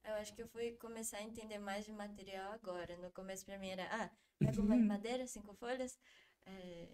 [0.05, 2.97] Eu acho que eu fui começar a entender mais de material agora.
[2.99, 5.99] No começo pra mim era, ah, pega uma madeira, cinco folhas,
[6.45, 6.89] é,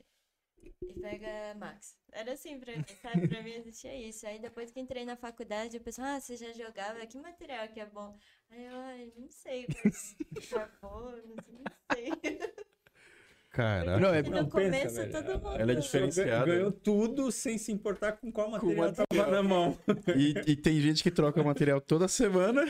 [0.83, 1.97] e pega max.
[2.12, 3.29] Era assim pra mim, sabe?
[3.29, 4.27] Pra mim existia isso.
[4.27, 7.81] Aí depois que entrei na faculdade, eu pensei, ah, você já jogava, que material que
[7.81, 8.16] é bom?
[8.51, 10.16] Aí eu, ai, não sei, mas
[10.51, 12.11] carbono, não sei.
[13.59, 13.99] Caraca.
[13.99, 15.13] Não, é- no Não, começo pensa, velho.
[15.13, 15.61] todo mundo.
[15.61, 16.47] Ela é diferenciada.
[16.47, 19.07] Ganhou tudo sem se importar com qual material material.
[19.09, 19.77] tava na mão.
[20.17, 22.65] E, e tem gente que troca material toda semana,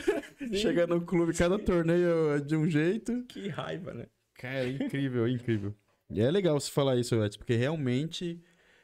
[0.51, 3.23] chega no clube, cada torneio é de um jeito.
[3.27, 4.07] Que raiva, né?
[4.33, 5.75] Cara, é incrível, é incrível.
[6.09, 8.41] E é legal você falar isso, Lex, porque realmente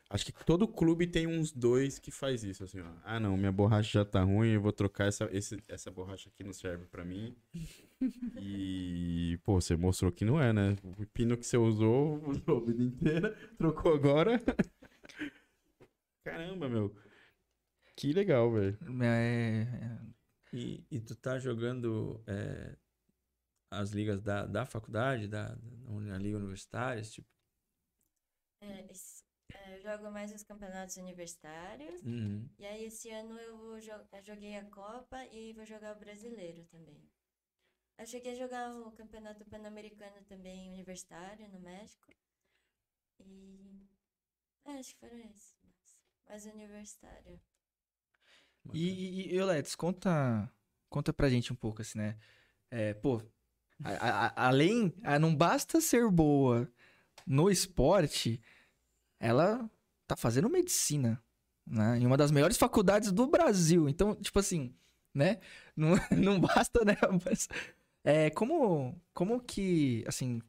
[0.10, 2.89] acho que todo clube tem uns dois que faz isso, assim, ó.
[3.03, 6.43] Ah, não, minha borracha já tá ruim, eu vou trocar essa, esse, essa borracha aqui
[6.43, 7.36] não serve pra mim.
[8.38, 10.76] E, pô, você mostrou que não é, né?
[10.99, 14.39] O pino que você usou, usou a vida inteira, trocou agora.
[16.24, 16.93] Caramba, meu.
[17.95, 18.78] Que legal, velho.
[19.03, 20.16] É, é-
[20.53, 22.76] E, e tu tá jogando é,
[23.72, 27.28] as ligas da, da faculdade, da, da liga universitária, esse tipo?
[28.62, 29.14] É, esse-
[29.86, 32.01] jogo mais os campeonatos universitários.
[32.03, 32.49] Uhum.
[32.57, 36.65] E aí, esse ano eu, vou eu joguei a Copa e vou jogar o Brasileiro
[36.65, 37.07] também.
[37.97, 42.11] Eu cheguei a jogar o Campeonato Pan-Americano também, universitário, no México.
[43.19, 43.88] E.
[44.65, 45.55] é, acho que foram esses.
[45.63, 47.39] Mas, mas universitário.
[48.73, 50.51] E, e, conta,
[50.89, 52.17] conta pra gente um pouco, assim, né?
[52.71, 53.21] É, pô,
[53.83, 56.69] a- a- além, a- não basta ser boa
[57.25, 58.41] no esporte,
[59.19, 59.69] ela
[60.08, 61.22] tá fazendo medicina,
[61.66, 61.97] né?
[61.97, 63.89] Em uma das melhores faculdades do Brasil.
[63.89, 64.76] Então, tipo assim,
[65.14, 65.39] né?
[65.76, 66.97] Não, não basta, né?
[67.26, 67.47] Mas,
[68.06, 70.39] é, como, como que, assim,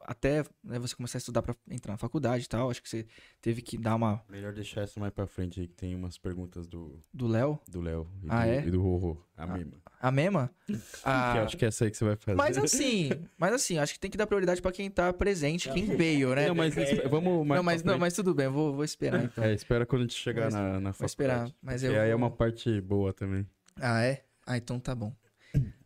[0.00, 3.04] até né, você começar a estudar pra entrar na faculdade e tal, acho que você
[3.42, 6.66] teve que dar uma Melhor deixar essa mais pra frente aí, que tem umas perguntas
[6.68, 8.64] do do Léo, do Léo e, Ah, do, é?
[8.66, 10.48] e do Rorô, a Ah, mesma.
[10.48, 10.50] a.
[11.02, 12.36] Que A- eu acho que é essa aí que você vai fazer.
[12.36, 15.84] Mas assim, mas assim, acho que tem que dar prioridade pra quem tá presente, quem
[15.96, 16.46] veio, né?
[16.46, 19.42] Não, mas esp- vamos não, mas, não, mas tudo bem, vou, vou esperar então.
[19.44, 21.38] É, espera quando a gente chegar Vou na, na Vou esperar.
[21.48, 21.56] faculdade.
[21.60, 22.00] Mas E eu.
[22.00, 23.44] aí é uma parte boa também.
[23.76, 24.24] Ah, é?
[24.46, 25.12] Ah, então tá bom.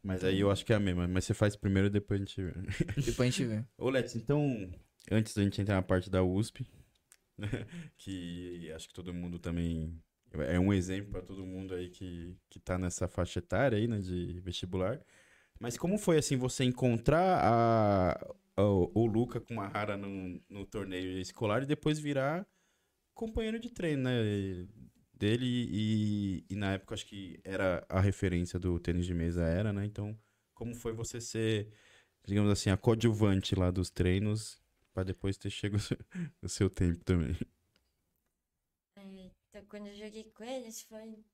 [0.05, 1.09] Mas aí eu acho que é a mesma.
[1.09, 2.52] Mas você faz primeiro e depois a gente vê.
[3.05, 3.64] Depois a gente vê.
[3.78, 4.70] Ô, Let's, então,
[5.11, 6.66] antes da gente entrar na parte da USP,
[7.96, 9.98] que acho que todo mundo também.
[10.48, 14.00] É um exemplo para todo mundo aí que, que tá nessa faixa etária aí, né,
[14.00, 15.00] de vestibular.
[15.61, 20.66] Mas como foi, assim, você encontrar a, o, o Luca com uma rara no, no
[20.66, 22.44] torneio escolar e depois virar
[23.14, 24.22] companheiro de treino, né?
[24.24, 24.68] e-
[25.25, 29.72] Dele e, e na época acho que era a referência do tênis de mesa, era,
[29.72, 29.85] né?
[29.87, 30.18] Então,
[30.55, 31.72] como foi você ser,
[32.27, 34.61] digamos assim, a coadjuvante lá dos treinos
[34.95, 35.77] para depois ter chego
[36.43, 37.37] o seu- tempo também?
[38.97, 41.25] É, então, quando eu joguei com eles foi em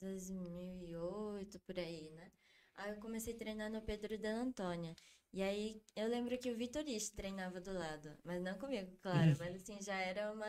[0.00, 2.30] 2008, por aí, né?
[2.78, 4.94] Aí eu comecei a treinar no Pedro de Antônia.
[5.32, 9.54] E aí eu lembro que o Vitoriste treinava do lado, mas não comigo, claro, mas
[9.56, 10.46] assim, já era uma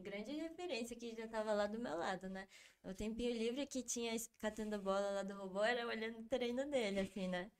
[0.00, 2.46] grande referência que já tava lá do meu lado, né?
[2.84, 7.00] O tempinho livre que tinha catando bola lá do robô era olhando o treino dele,
[7.00, 7.50] assim, né?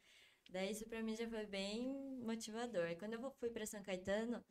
[0.50, 1.88] Daí isso pra mim já foi bem
[2.24, 2.88] motivador.
[2.90, 4.44] E quando eu fui pra São Caetano,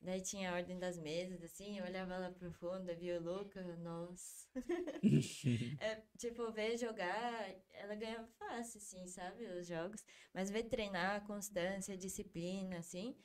[0.00, 3.62] Daí tinha a ordem das mesas, assim, eu olhava lá pro fundo, via o Luca,
[3.78, 4.46] nossa.
[5.80, 10.04] É, tipo, ver jogar, ela ganha fácil, assim, sabe, os jogos.
[10.32, 13.16] Mas ver treinar, constância, disciplina, assim,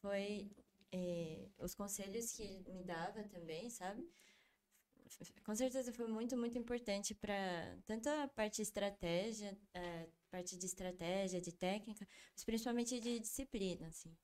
[0.00, 0.50] foi
[0.92, 4.08] eh, os conselhos que ele me dava também, sabe?
[5.44, 10.66] Com certeza foi muito, muito importante para tanto a parte de estratégia, eh, parte de
[10.66, 14.16] estratégia, de técnica, mas principalmente de disciplina, assim.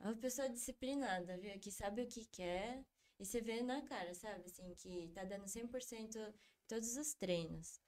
[0.00, 1.58] É uma pessoa disciplinada, viu?
[1.60, 2.82] Que sabe o que quer
[3.18, 4.46] e você vê na cara, sabe?
[4.46, 6.32] Assim, que tá dando 100% em
[6.66, 7.78] todos os treinos.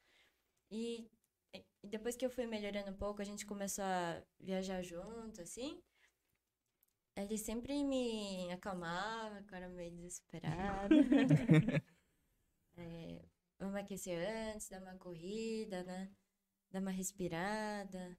[0.70, 1.10] E,
[1.54, 5.82] e depois que eu fui melhorando um pouco, a gente começou a viajar junto, assim.
[7.16, 10.94] Ele sempre me acalmava, eu era meio desesperada.
[12.76, 13.24] é,
[13.58, 14.18] vamos aquecer
[14.52, 16.10] antes, dar uma corrida, né?
[16.70, 18.18] Dar uma respirada.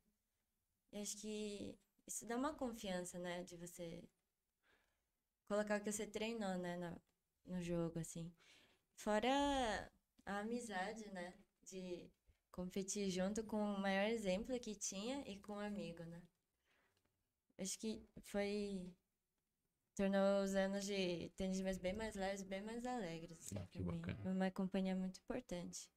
[0.91, 1.77] E acho que
[2.07, 3.43] isso dá uma confiança, né?
[3.43, 4.03] De você
[5.47, 6.77] colocar o que você treinou, né?
[6.77, 8.31] No, no jogo, assim.
[8.95, 9.91] Fora
[10.25, 11.33] a amizade, né?
[11.63, 12.09] De
[12.51, 16.21] competir junto com o maior exemplo que tinha e com um amigo, né?
[17.57, 18.91] Acho que foi.
[19.95, 23.37] Tornou os anos de tênis de mesa bem mais leves, bem mais alegres.
[23.39, 23.99] Assim, Ah, que pra mim.
[23.99, 24.19] bacana.
[24.23, 25.87] Foi uma companhia muito importante.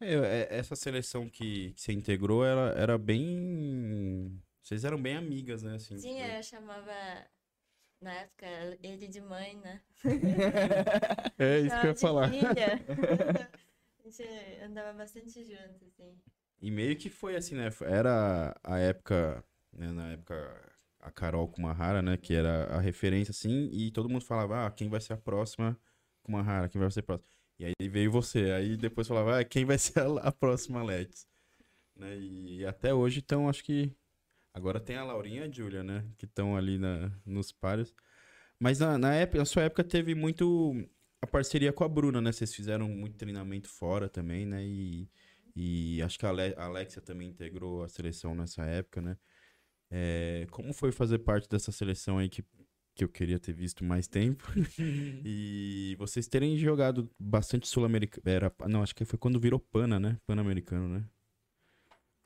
[0.00, 4.42] É, é, essa seleção que, que você integrou era, era bem.
[4.70, 5.74] Vocês eram bem amigas, né?
[5.74, 7.26] Assim, Sim, tipo, eu chamava,
[8.00, 8.46] na época,
[8.80, 9.82] ele de mãe, né?
[11.36, 12.28] É isso que eu ia falar.
[12.30, 12.78] filha.
[13.98, 14.22] A gente
[14.62, 16.16] andava bastante junto, assim.
[16.60, 17.68] E meio que foi assim, né?
[17.80, 19.90] Era a época, né?
[19.90, 22.16] Na época, a Carol Kumahara, né?
[22.16, 25.76] Que era a referência, assim, e todo mundo falava, ah, quem vai ser a próxima
[26.22, 27.28] Kumahara, quem vai ser a próxima.
[27.58, 31.26] E aí veio você, aí depois falava, ah, quem vai ser a, a próxima Let's.
[31.96, 32.16] Né?
[32.18, 33.92] E, até hoje, então, acho que
[34.52, 36.04] agora tem a Laurinha e a Júlia, né?
[36.18, 37.94] Que estão ali na, nos pares.
[38.58, 40.74] Mas na, na, época, na sua época teve muito
[41.22, 42.32] a parceria com a Bruna, né?
[42.32, 44.62] Vocês fizeram muito treinamento fora também, né?
[44.64, 45.08] E,
[45.56, 49.16] e acho que a, Ale- a Alexia também integrou a seleção nessa época, né?
[49.90, 52.44] É, como foi fazer parte dessa seleção aí que,
[52.94, 54.44] que eu queria ter visto mais tempo?
[55.24, 58.22] e vocês terem jogado bastante sul-americano.
[58.68, 60.18] Não, acho que foi quando virou Pana, né?
[60.26, 61.04] Pan-americano, né?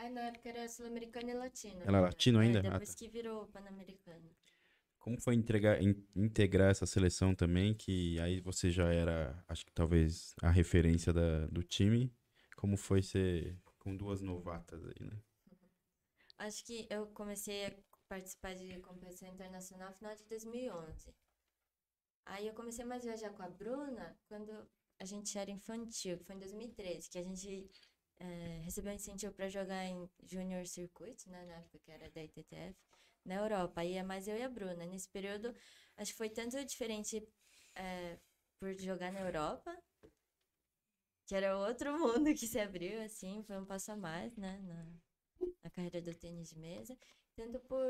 [0.05, 1.81] Aí na época era sul-americano e latino.
[1.81, 2.07] Ela é né?
[2.09, 2.59] latino ainda?
[2.59, 2.99] É, Ah, depois tá.
[2.99, 4.31] que virou pan-americano.
[4.99, 9.73] Como foi entregar, in- integrar essa seleção também, que aí você já era, acho que
[9.73, 12.13] talvez, a referência da, do time.
[12.57, 15.17] Como foi ser com duas novatas aí, né?
[16.39, 17.73] Acho que eu comecei a
[18.09, 21.15] participar de competição internacional no final de 2011.
[22.27, 24.53] Aí eu comecei mais a viajar com a Bruna quando
[24.99, 27.71] a gente era infantil, que foi em 2013, que a gente
[28.21, 32.23] eh, recebeu um incentivo para jogar em Junior Circuit, né, na época que era da
[32.23, 32.77] ITTF,
[33.25, 33.81] na Europa.
[33.81, 34.87] Aí é mais eu e a Bruna.
[34.87, 35.55] Nesse período,
[35.97, 37.27] acho que foi tanto diferente
[37.77, 38.19] eh,
[38.59, 39.77] por jogar na Europa,
[41.27, 44.87] que era outro mundo que se abriu, assim, foi um passo a mais, né, na,
[45.65, 46.97] na carreira do tênis de mesa,
[47.37, 47.87] tanto por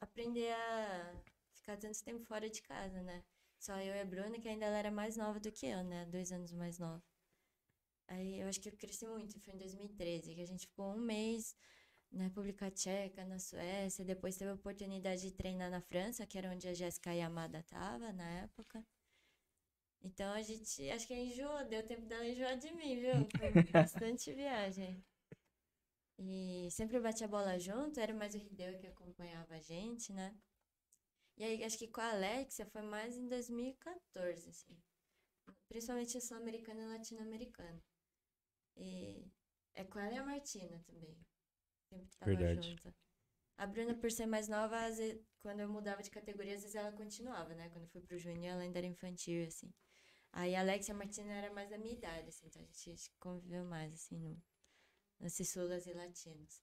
[0.00, 1.14] aprender a
[1.54, 3.24] ficar tanto tempo fora de casa, né?
[3.58, 6.06] Só eu e a Bruna, que ainda ela era mais nova do que eu, né?
[6.06, 7.02] Dois anos mais nova.
[8.08, 10.98] Aí eu acho que eu cresci muito, foi em 2013, que a gente ficou um
[10.98, 11.54] mês
[12.10, 16.50] na República Tcheca, na Suécia, depois teve a oportunidade de treinar na França, que era
[16.50, 18.82] onde a Jéssica Yamada tava na época.
[20.00, 23.28] Então a gente, acho que enjoou, deu tempo dela enjoar de mim, viu?
[23.36, 25.04] Foi bastante viagem.
[26.18, 30.34] E sempre bate a bola junto, era mais o Hideo que acompanhava a gente, né?
[31.36, 34.76] E aí, acho que com a Alexia foi mais em 2014, assim.
[35.68, 37.80] Principalmente sul-americano e latino-americano.
[38.78, 39.26] E
[39.74, 41.16] é com ela e a Martina também.
[41.88, 42.70] Sempre tava Verdade.
[42.70, 42.94] junto.
[43.56, 46.76] A Bruna, por ser mais nova, às vezes, quando eu mudava de categoria, às vezes
[46.76, 47.68] ela continuava, né?
[47.70, 49.72] Quando eu fui pro júnior, ela ainda era infantil, assim.
[50.32, 52.46] Aí a Alexia e a Martina era mais da minha idade, assim.
[52.46, 54.40] Então a gente conviveu mais, assim, no,
[55.18, 56.62] nesses sulas e latinos.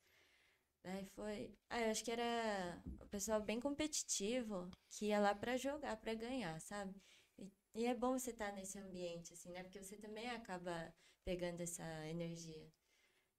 [0.84, 1.58] Daí foi.
[1.70, 6.14] Ah, eu acho que era o pessoal bem competitivo que ia lá pra jogar, pra
[6.14, 6.96] ganhar, sabe?
[7.40, 9.64] E, e é bom você estar nesse ambiente, assim, né?
[9.64, 10.94] Porque você também acaba
[11.26, 12.72] pegando essa energia.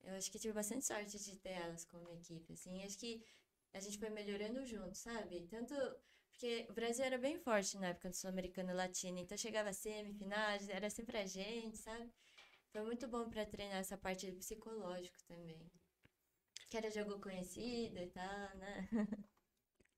[0.03, 2.84] Eu acho que tive bastante sorte de ter elas como equipe, assim.
[2.84, 3.24] Acho que
[3.72, 5.47] a gente foi melhorando junto, sabe?
[5.49, 5.74] Tanto.
[6.30, 10.91] Porque o Brasil era bem forte na época do Sul-Americano Latino, então chegava semifinais, era
[10.91, 12.12] sempre a gente, sabe?
[12.70, 15.57] Foi muito bom pra treinar essa parte psicológico também.
[16.68, 18.87] Que era jogo conhecido e tal, né?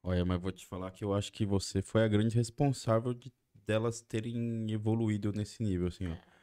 [0.01, 3.33] Olha, mas vou te falar que eu acho que você foi a grande responsável de
[3.67, 6.38] delas terem evoluído nesse nível, assim, ó.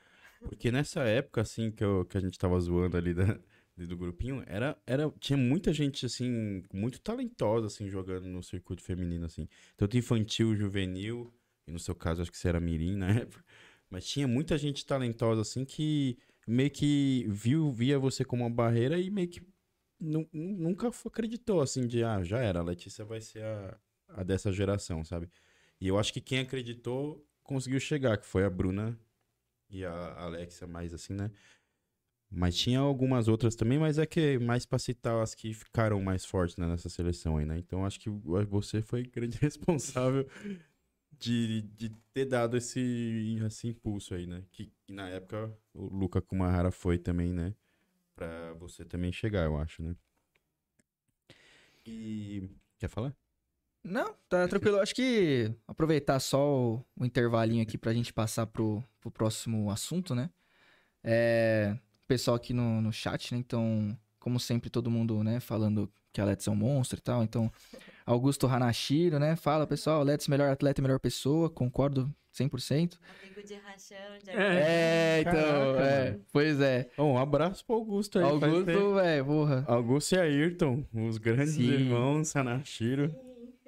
[0.47, 3.23] Porque nessa época, assim, que, eu- que a gente tava zoando ali da,
[3.77, 9.25] do grupinho, era, era, tinha muita gente, assim, muito talentosa, assim, jogando no circuito feminino,
[9.25, 9.47] assim.
[9.75, 11.33] Tanto infantil, juvenil,
[11.67, 13.43] e no seu caso, acho que você era mirim na época.
[13.89, 16.17] Mas tinha muita gente talentosa, assim, que
[16.47, 19.41] meio que viu, via você como uma barreira e meio que
[19.99, 23.79] nu- nu- nunca acreditou, assim, de, ah, já era, a Letícia vai ser a,
[24.09, 25.29] a dessa geração, sabe?
[25.79, 28.99] E eu acho que quem acreditou conseguiu chegar, que foi a Bruna
[29.69, 31.31] e a Alexia, mais assim, né?
[32.29, 36.25] Mas tinha algumas outras também, mas é que mais pra citar as que ficaram mais
[36.25, 37.57] fortes né, nessa seleção aí, né?
[37.57, 40.27] Então acho que você foi grande responsável
[41.17, 44.43] de, de ter dado esse, esse impulso aí, né?
[44.51, 47.53] Que, que na época o Luca Kumahara foi também, né?
[48.15, 49.95] Pra você também chegar, eu acho, né?
[51.85, 52.49] E.
[52.79, 53.15] Quer falar?
[53.85, 54.79] Não, tá tranquilo.
[54.79, 60.15] Acho que aproveitar só o, o intervalinho aqui pra gente passar pro, pro próximo assunto,
[60.15, 60.31] né?
[61.03, 63.37] É, o pessoal aqui no, no chat, né?
[63.37, 67.23] Então, como sempre, todo mundo, né, falando que a Let's é um monstro e tal.
[67.23, 67.51] Então,
[68.05, 69.35] Augusto Hanashiro, né?
[69.35, 71.47] Fala, pessoal, Let's melhor atleta, melhor pessoa.
[71.47, 72.97] Concordo 100%.
[73.23, 76.89] Amigo de rachão, de É, então, Caraca, é, pois é.
[76.97, 78.25] Bom, um abraço pro Augusto aí.
[78.25, 79.63] Augusto, velho, porra.
[79.67, 81.69] Augusto e Ayrton, os grandes Sim.
[81.69, 83.13] irmãos Sanashiro.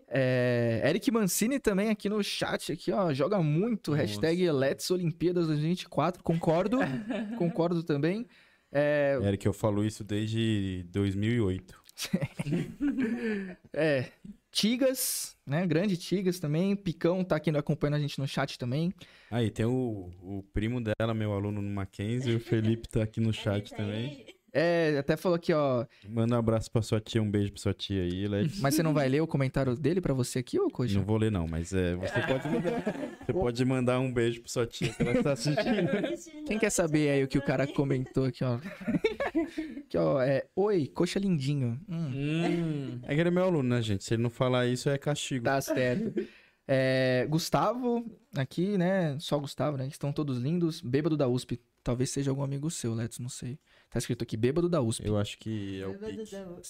[0.10, 3.92] É, Eric Mancini também aqui no chat, aqui, ó, joga muito.
[3.92, 4.04] Nossa.
[4.04, 6.24] Hashtag Let's Olimpíadas 2024.
[6.24, 6.78] Concordo,
[7.38, 8.26] concordo também.
[8.72, 11.82] É, Eric, eu falo isso desde 2008.
[13.74, 14.12] é,
[14.52, 15.66] Tigas, né?
[15.66, 16.76] Grande Tigas também.
[16.76, 18.94] Picão tá aqui acompanhando a gente no chat também.
[19.30, 23.32] Aí, tem o, o primo dela, meu aluno no Mackenzie, o Felipe tá aqui no
[23.34, 24.26] chat também.
[24.54, 25.86] É, até falou aqui, ó.
[26.08, 28.62] Manda um abraço pra sua tia, um beijo pra sua tia aí, Letícia.
[28.62, 30.98] Mas você não vai ler o comentário dele pra você aqui, ô Coxa?
[30.98, 32.84] Não vou ler não, mas é, você pode mandar,
[33.26, 36.46] você pode mandar um beijo pra sua tia que ela tá assistindo.
[36.46, 38.56] Quem quer saber aí o que o cara comentou aqui, ó?
[38.56, 40.46] aqui, ó, é.
[40.56, 41.80] Oi, Coxa lindinho.
[41.88, 43.00] Hum, Hum.
[43.04, 44.04] É que ele é meu aluno, né, gente?
[44.04, 45.44] Se ele não falar isso, é castigo.
[45.46, 46.26] tá certo.
[46.68, 49.16] É, Gustavo, aqui, né?
[49.20, 49.88] Só Gustavo, né?
[49.88, 50.82] Estão todos lindos.
[50.82, 51.60] Bêbado da USP.
[51.84, 53.58] Talvez seja algum amigo seu, Letos, não sei.
[53.90, 55.06] Tá escrito aqui, bêbado da USP.
[55.08, 56.32] Eu acho que é o Bêbado pique.
[56.32, 56.62] da-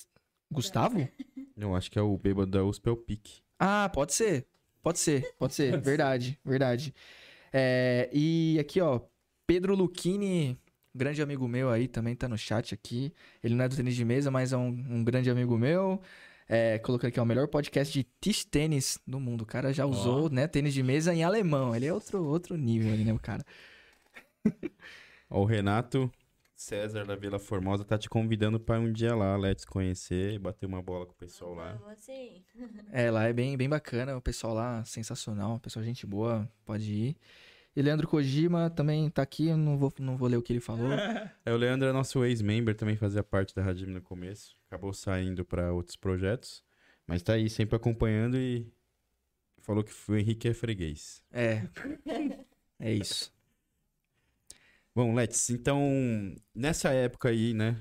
[0.51, 1.07] Gustavo?
[1.57, 3.41] Eu acho que é o bêbado da USP é o pique.
[3.59, 4.45] Ah, pode ser.
[4.81, 5.77] Pode ser, pode ser.
[5.81, 6.93] verdade, verdade.
[7.51, 9.01] É, e aqui, ó,
[9.45, 10.57] Pedro Luchini,
[10.95, 13.11] grande amigo meu aí, também tá no chat aqui.
[13.43, 15.99] Ele não é do tênis de mesa, mas é um, um grande amigo meu.
[16.47, 19.41] É, colocando aqui, ó, o melhor podcast de tish tênis do mundo.
[19.41, 21.75] O cara já usou, né, tênis de mesa em alemão.
[21.75, 23.43] Ele é outro, outro nível ali, né, o cara.
[25.29, 26.09] Ó, o Renato
[26.57, 30.81] César da Vila Formosa tá te convidando pra um dia lá, Let's conhecer, bater uma
[30.81, 31.73] bola com o pessoal lá.
[31.73, 32.43] Vamos sim.
[32.91, 37.17] É, lá é bem, bem bacana, o pessoal lá sensacional, pessoal gente boa, pode ir.
[37.75, 40.59] E Leandro Kojima também tá aqui, eu não vou, não vou ler o que ele
[40.59, 40.89] falou.
[41.45, 44.57] É, o Leandro é nosso ex-member, também fazia parte da Radim no começo.
[44.67, 46.63] Acabou saindo pra outros projetos.
[47.05, 48.67] Mas tá aí, sempre acompanhando e
[49.59, 51.23] falou que o Henrique é freguês.
[51.31, 51.61] É.
[52.79, 53.33] É isso.
[54.97, 55.79] Bom, Let's, então,
[56.55, 57.79] nessa época aí, né,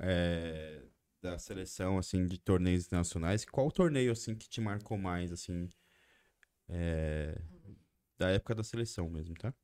[0.00, 0.82] é,
[1.22, 5.68] da seleção, assim, de torneios internacionais, qual torneio, assim, que te marcou mais, assim,
[6.68, 7.40] é,
[8.18, 9.54] da época da seleção mesmo, tá?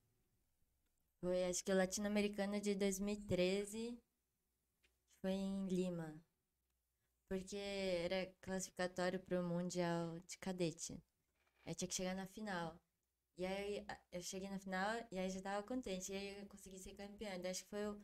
[1.20, 3.98] Foi, acho que o Latino-Americano de 2013
[5.20, 6.14] foi em Lima.
[7.28, 11.02] Porque era classificatório para o Mundial de Cadete.
[11.66, 12.78] Aí tinha que chegar na final.
[13.36, 16.12] E aí eu cheguei na final e aí já tava contente.
[16.12, 17.30] E aí eu consegui ser campeã.
[17.40, 18.00] Daí Acho que foi o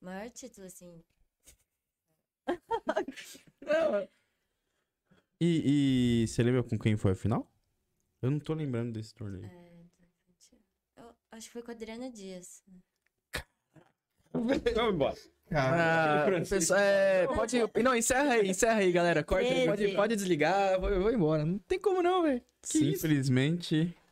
[0.00, 1.02] maior título, assim.
[5.40, 7.50] E, e você lembra com quem foi a final?
[8.22, 9.50] Eu não tô lembrando desse torneio.
[10.96, 12.62] Eu acho que foi com a Adriana Dias.
[14.32, 15.16] Vamos embora.
[15.50, 17.56] Ah, pessoal, é, pode.
[17.82, 19.22] Não, encerra aí, encerra aí, galera.
[19.22, 21.44] Corta, aí, pode, pode desligar, eu vou, eu vou embora.
[21.44, 22.42] Não tem como não, velho.
[22.62, 23.06] Que isso?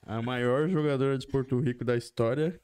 [0.05, 2.61] A maior jogadora de Porto Rico da história.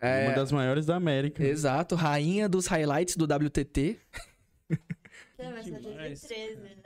[0.00, 1.44] É, Uma das maiores da América.
[1.44, 4.00] Exato, rainha dos highlights do WTT.
[5.38, 6.20] É, mas Demais.
[6.20, 6.76] 2013, né?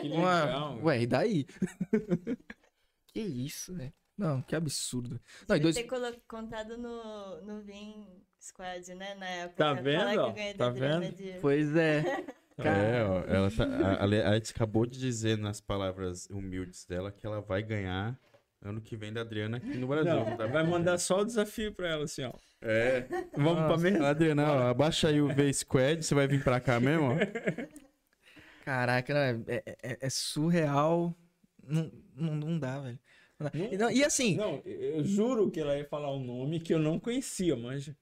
[0.00, 0.78] Que Uma- legal.
[0.82, 1.46] Ué, e daí?
[3.08, 3.92] que isso, né?
[4.16, 5.20] Não, que absurdo.
[5.48, 5.74] Não, Devia dois...
[5.76, 8.06] ter contado no, no Vim
[8.40, 9.14] Squad, né?
[9.14, 9.56] Na época.
[9.56, 10.26] Tá Falar vendo, que ó?
[10.28, 11.12] eu ganhei Tá vendo?
[11.16, 11.38] Dias.
[11.40, 12.02] Pois é.
[12.60, 16.84] É, ó, ela tá, a, a Le- a Letícia acabou de dizer nas palavras humildes
[16.84, 18.18] dela que ela vai ganhar
[18.62, 20.14] ano que vem da Adriana aqui no Brasil.
[20.14, 20.46] Não, tá?
[20.46, 22.32] vai mandar só o desafio pra ela, assim, ó.
[22.60, 23.06] É.
[23.36, 24.08] Vamos pra mesa?
[24.08, 27.16] Adriana, ó, abaixa aí o V-Squad, você vai vir pra cá mesmo, ó.
[28.64, 31.14] Caraca, não, é, é- é surreal.
[31.62, 32.98] Não, não, não dá, velho.
[33.38, 33.58] Não dá.
[33.58, 36.78] E, não, e assim, Não, eu juro que ela ia falar um nome que eu
[36.78, 37.96] não conhecia, manja.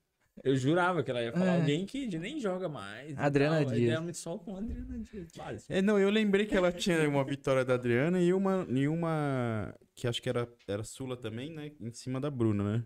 [0.45, 1.61] Eu jurava que ela ia falar É.
[1.61, 3.17] alguém que nem joga mais.
[3.19, 4.17] Adriana tal, Dias.
[4.19, 5.33] Solta com a Adriana Dias.
[5.35, 5.59] Vale.
[5.69, 9.75] É, não, eu lembrei que ela tinha uma vitória da Adriana e uma, e uma
[9.95, 11.73] que acho que era, era Sula também, né?
[11.81, 12.85] Em cima da Bruna, né?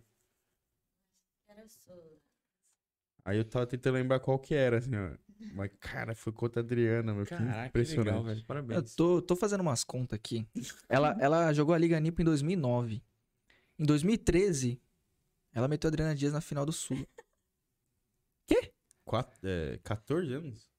[1.49, 1.97] Era sua.
[3.25, 5.11] Aí eu tava tentando lembrar qual que era, assim, ó.
[5.55, 7.25] Mas, cara, foi contra a Adriana, meu.
[7.27, 8.25] Caraca, que legal, impressionante.
[8.27, 8.41] velho.
[8.41, 8.95] eu Parabéns.
[8.95, 10.47] tô, tô fazendo umas contas aqui.
[10.89, 13.03] Ela, ela jogou a Liga Nipo em 2009.
[13.79, 14.81] Em 2013,
[15.53, 17.07] ela meteu a Adriana Dias na final do Sul.
[19.11, 20.71] Quatro, é, 14 anos?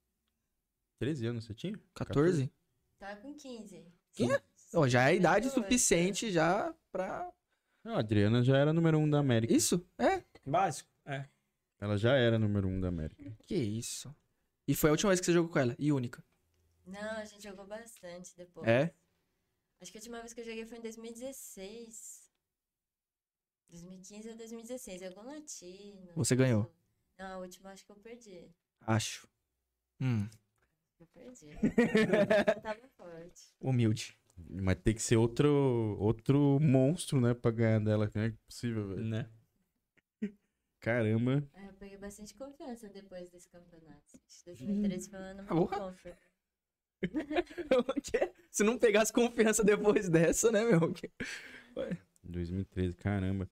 [0.99, 1.77] 13 anos você tinha?
[1.93, 2.49] 14?
[2.97, 3.85] Tava com 15.
[4.13, 4.41] Quê?
[4.73, 7.29] Ó, já é a idade 18, suficiente já pra...
[7.83, 9.53] Não, a Adriana já era número 1 da América.
[9.53, 9.85] Isso?
[9.97, 10.23] É.
[10.45, 10.89] Básico.
[11.05, 11.27] É.
[11.77, 13.35] Ela já era número 1 da América.
[13.41, 14.15] Que isso.
[14.65, 15.75] E foi a última vez que você jogou com ela?
[15.77, 16.23] E única?
[16.85, 18.65] Não, a gente jogou bastante depois.
[18.65, 18.93] É?
[19.81, 22.31] Acho que a última vez que eu joguei foi em 2016.
[23.67, 25.03] 2015 ou 2016.
[25.03, 26.13] Algum latino.
[26.15, 26.73] Você ganhou?
[27.21, 28.49] Não, a última acho que eu perdi.
[28.81, 29.27] Acho.
[29.99, 30.27] Hum,
[30.99, 31.49] Eu perdi.
[32.57, 33.53] eu tava forte.
[33.59, 34.17] humilde.
[34.49, 37.35] Mas tem que ser outro, outro monstro, né?
[37.35, 38.09] Pra ganhar dela.
[38.15, 39.03] Não é possível, velho.
[39.03, 39.29] Né?
[40.79, 41.47] Caramba.
[41.53, 44.01] Aí eu peguei bastante confiança depois desse campeonato.
[44.25, 45.93] Acho que 2013 foi um ano muito bom.
[45.93, 46.17] pra-
[47.87, 48.31] O quê?
[48.49, 50.91] Se não pegasse confiança depois dessa, né, meu?
[52.23, 53.47] 2013, caramba.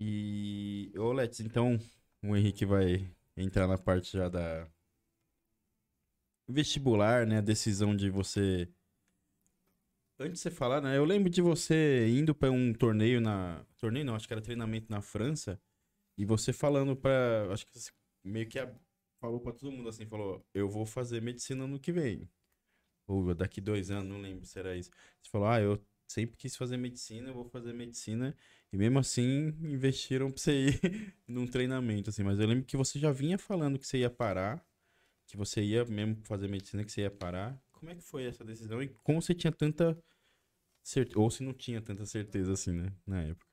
[0.00, 0.90] E.
[0.96, 1.78] Ô, Let's, então
[2.24, 4.68] o Henrique vai entrar na parte já da.
[6.48, 7.38] Vestibular, né?
[7.38, 8.68] A decisão de você.
[10.18, 10.96] Antes de você falar, né?
[10.96, 13.64] Eu lembro de você indo pra um torneio na.
[13.78, 15.60] Torneio não, acho que era treinamento na França.
[16.16, 17.52] E você falando pra.
[17.52, 17.90] Acho que você
[18.24, 18.58] meio que
[19.20, 22.28] falou pra todo mundo assim: falou, eu vou fazer medicina no que vem.
[23.06, 24.90] Ou daqui dois anos, não lembro se era isso.
[25.20, 28.34] Você falou, ah, eu sempre quis fazer medicina, eu vou fazer medicina.
[28.74, 30.80] E mesmo assim, investiram pra você ir
[31.28, 32.24] num treinamento, assim.
[32.24, 34.66] Mas eu lembro que você já vinha falando que você ia parar,
[35.28, 37.56] que você ia mesmo fazer medicina, que você ia parar.
[37.70, 38.82] Como é que foi essa decisão?
[38.82, 39.96] E como você tinha tanta
[40.82, 42.92] certe- Ou se não tinha tanta certeza assim, né?
[43.06, 43.46] Na época.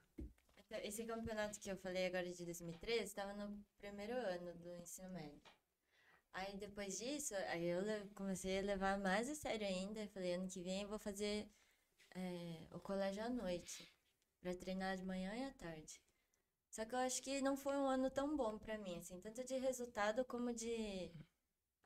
[0.66, 5.12] Então, Esse campeonato que eu falei agora de 2013 estava no primeiro ano do ensino
[5.12, 5.40] médio.
[6.34, 7.84] Aí depois disso, aí eu
[8.16, 10.08] comecei a levar mais a sério ainda.
[10.08, 11.48] Falei, ano que vem eu vou fazer
[12.16, 13.88] é, o colégio à noite,
[14.42, 16.02] para treinar de manhã e à tarde.
[16.70, 19.44] Só que eu acho que não foi um ano tão bom para mim, assim, tanto
[19.44, 21.12] de resultado como de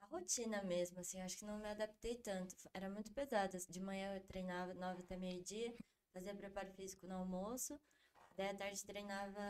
[0.02, 2.56] a rotina mesmo, assim, acho que não me adaptei tanto.
[2.74, 3.58] Era muito pesado.
[3.70, 5.76] De manhã eu treinava nove até meio-dia,
[6.14, 7.80] fazia preparo físico no almoço,
[8.38, 9.42] daí à tarde treinava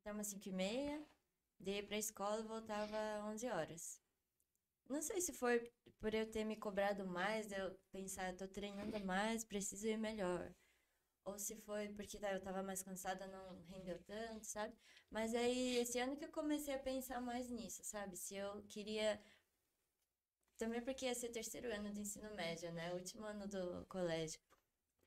[0.00, 1.06] até umas 5 e meia,
[1.60, 2.96] daí ia pra escola voltava
[3.26, 4.00] 11 horas.
[4.88, 9.44] Não sei se foi por eu ter me cobrado mais, eu pensar, tô treinando mais,
[9.44, 10.52] preciso ir melhor.
[11.24, 14.74] Ou se foi porque tá, eu tava mais cansada, não rendeu tanto, sabe?
[15.10, 18.16] Mas aí, esse ano que eu comecei a pensar mais nisso, sabe?
[18.16, 19.20] Se eu queria.
[20.58, 22.92] Também porque ia ser terceiro ano do ensino médio, né?
[22.94, 24.40] Último ano do colégio.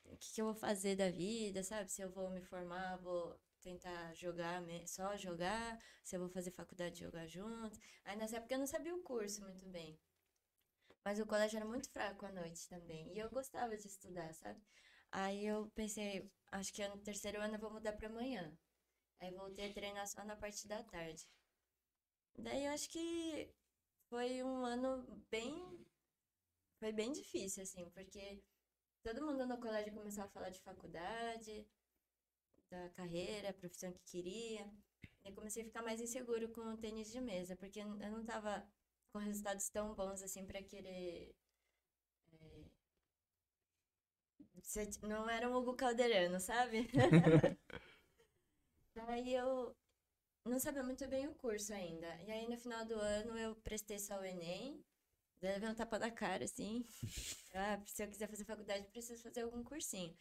[0.06, 1.92] O que, que eu vou fazer da vida, sabe?
[1.92, 6.96] Se eu vou me formar, vou tentar jogar, só jogar, se eu vou fazer faculdade
[6.96, 7.80] de jogar junto.
[8.06, 10.00] Aí nessa época eu não sabia o curso muito bem.
[11.06, 13.14] Mas o colégio era muito fraco à noite também.
[13.14, 14.60] E eu gostava de estudar, sabe?
[15.22, 18.52] Aí eu pensei, acho que no terceiro ano eu vou mudar pra manhã.
[19.20, 21.28] Aí voltei a treinar só na parte da tarde.
[22.38, 23.50] Daí eu acho que
[24.10, 25.86] foi um ano bem.
[26.80, 28.40] Foi bem difícil, assim, porque
[29.04, 31.68] todo mundo no colégio começou a falar de faculdade,
[32.70, 34.70] da carreira, a profissão que queria.
[35.24, 38.68] Eu comecei a ficar mais inseguro com o tênis de mesa, porque eu não tava
[39.14, 41.34] com resultados tão bons assim pra querer.
[44.53, 46.90] é, ser- Não era um Hugo Calderano, sabe?
[48.96, 49.76] Daí eu
[50.46, 52.08] não sabia muito bem o curso ainda.
[52.28, 54.84] E aí no final do ano eu prestei só o Enem.
[55.42, 56.86] Daí levei um tapa na cara, assim.
[57.56, 60.16] Ah, se eu quiser fazer faculdade, preciso fazer algum cursinho.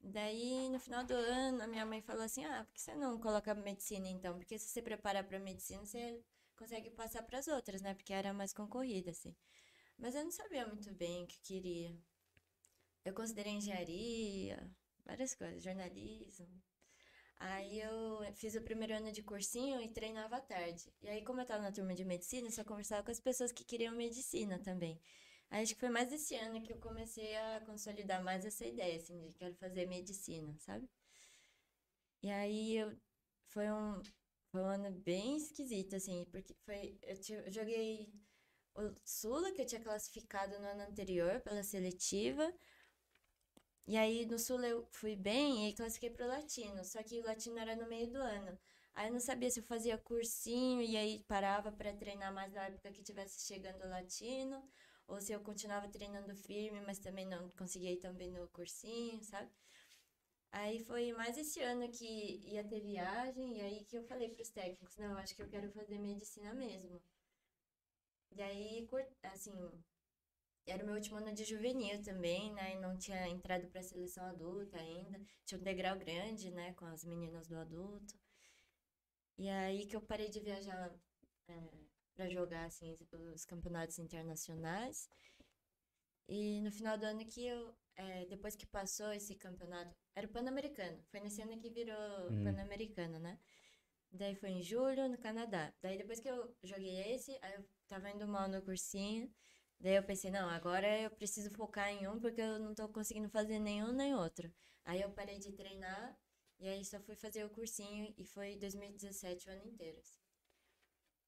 [0.00, 3.18] Daí, no final do ano, a minha mãe falou assim: Ah, por que você não
[3.20, 4.36] coloca medicina então?
[4.38, 6.22] Porque se você preparar para medicina, você
[6.56, 7.94] consegue passar para as outras, né?
[7.94, 9.34] Porque era mais concorrida, assim.
[9.98, 11.96] Mas eu não sabia muito bem o que queria.
[13.08, 14.58] Eu considerei engenharia,
[15.04, 16.46] várias coisas, jornalismo.
[17.38, 20.92] Aí eu fiz o primeiro ano de cursinho e treinava à tarde.
[21.02, 23.52] E aí, como eu tava na turma de medicina, eu só conversava com as pessoas
[23.52, 25.00] que queriam medicina também.
[25.50, 28.96] Aí acho que foi mais esse ano que eu comecei a consolidar mais essa ideia,
[28.98, 30.88] assim, de quero fazer medicina, sabe?
[32.22, 32.96] E aí eu,
[33.48, 34.02] foi um,
[34.50, 38.12] foi um ano bem esquisito, assim, porque foi, eu, ti- eu joguei
[38.74, 42.52] o Sula, que eu tinha classificado no ano anterior pela seletiva,
[43.88, 47.58] e aí no Sul eu fui bem e classifiquei pro Latino, só que o Latino
[47.58, 48.58] era no meio do ano.
[48.94, 52.66] Aí eu não sabia se eu fazia cursinho e aí parava para treinar mais na
[52.66, 54.62] época que tivesse chegando o Latino,
[55.06, 59.22] ou se eu continuava treinando firme, mas também não conseguia ir tão bem no cursinho,
[59.24, 59.50] sabe?
[60.52, 62.04] Aí foi mais esse ano que
[62.52, 65.70] ia ter viagem, e aí que eu falei pros técnicos, não, acho que eu quero
[65.70, 67.00] fazer medicina mesmo.
[68.36, 68.88] E aí,
[69.24, 69.52] assim,
[70.70, 72.74] era o meu último ano de juvenil também, né?
[72.74, 75.20] E não tinha entrado pra seleção adulta ainda.
[75.44, 76.72] Tinha um degrau grande, né?
[76.74, 78.14] Com as meninas do adulto.
[79.38, 80.92] E aí que eu parei de viajar
[81.48, 81.54] é,
[82.14, 82.96] para jogar, assim,
[83.34, 85.08] os campeonatos internacionais.
[86.28, 90.30] E no final do ano que eu, é, depois que passou esse campeonato, era o
[90.30, 91.02] Pan-Americano.
[91.10, 92.44] Foi nesse ano que virou Hum.
[92.44, 93.38] Pan-Americano, né?
[94.10, 95.72] Daí foi em julho, no Canadá.
[95.82, 99.32] Daí depois que eu joguei esse, aí eu tava indo mal no cursinho.
[99.80, 103.28] Daí eu pensei, não, agora eu preciso focar em um porque eu não tô conseguindo
[103.28, 104.52] fazer nenhum nem outro.
[104.84, 106.18] Aí eu parei de treinar
[106.58, 109.98] e aí só fui fazer o cursinho e foi 2017 o ano inteiro.
[110.00, 110.18] assim.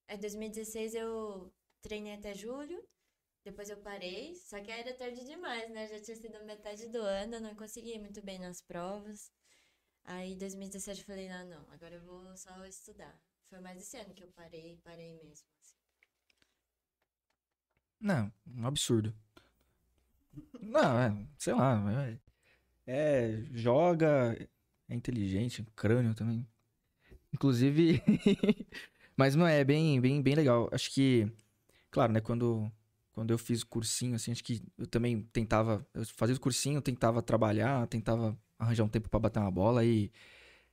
[0.07, 2.83] Aí 2016 eu treinei até julho,
[3.43, 5.87] depois eu parei, só que era tarde demais, né?
[5.87, 9.31] Já tinha sido metade do ano, eu não consegui muito bem nas provas.
[10.03, 13.17] Aí em 2017 eu falei, não, não, agora eu vou só estudar.
[13.49, 15.47] Foi mais esse ano que eu parei, parei mesmo.
[18.01, 19.13] Não, um absurdo.
[20.59, 21.83] Não, é, sei lá.
[21.93, 22.17] É,
[22.87, 24.35] é, joga,
[24.89, 26.47] é inteligente, crânio também.
[27.33, 28.01] Inclusive.
[29.15, 30.67] Mas não é bem, bem, bem legal.
[30.71, 31.31] Acho que,
[31.91, 32.71] claro, né, quando,
[33.13, 35.85] quando eu fiz o cursinho, assim, acho que eu também tentava.
[35.93, 40.11] Eu fazia o cursinho, tentava trabalhar, tentava arranjar um tempo pra bater uma bola e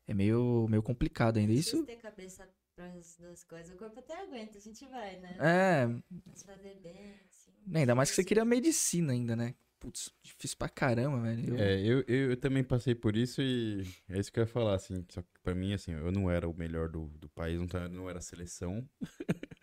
[0.06, 1.52] é meio, meio complicado ainda.
[1.52, 1.84] Isso.
[1.84, 3.74] ter cabeça para as duas coisas.
[3.74, 5.36] O corpo até aguenta, a gente vai, né?
[5.38, 5.86] É,
[6.26, 7.50] Mas fazer bem, assim.
[7.66, 9.54] né, ainda mais que você queria medicina ainda, né?
[9.80, 11.50] Putz, difícil pra caramba, velho.
[11.54, 14.46] Eu- É, eu, eu, eu também passei por isso e é isso que eu ia
[14.48, 15.04] falar, assim.
[15.08, 17.88] Só que pra mim, assim, eu não era o melhor do, do país, não, tá-
[17.88, 18.88] não era seleção.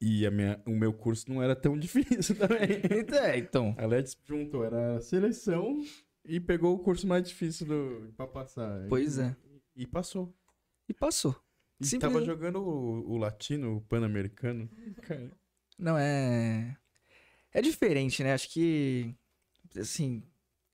[0.00, 2.82] e a minha, o meu curso não era tão difícil também.
[3.22, 3.74] É, então.
[3.78, 5.82] A Let's juntou, era seleção
[6.24, 8.86] E pegou o curso mais difícil do, pra passar.
[8.88, 9.36] Pois E- é.
[9.76, 10.34] E passou.
[10.88, 11.34] E passou.
[11.84, 14.68] E Simples tava jogando o, o latino, o pan-americano.
[15.78, 16.76] Não, é.
[17.52, 18.32] É diferente, né?
[18.32, 19.14] Acho que.
[19.78, 20.22] Assim.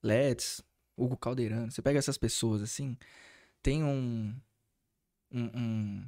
[0.02, 0.62] Let's,
[0.96, 2.96] Hugo Calderano, você pega essas pessoas, assim.
[3.62, 4.34] Tem um.
[5.32, 5.44] Um.
[5.54, 6.04] um-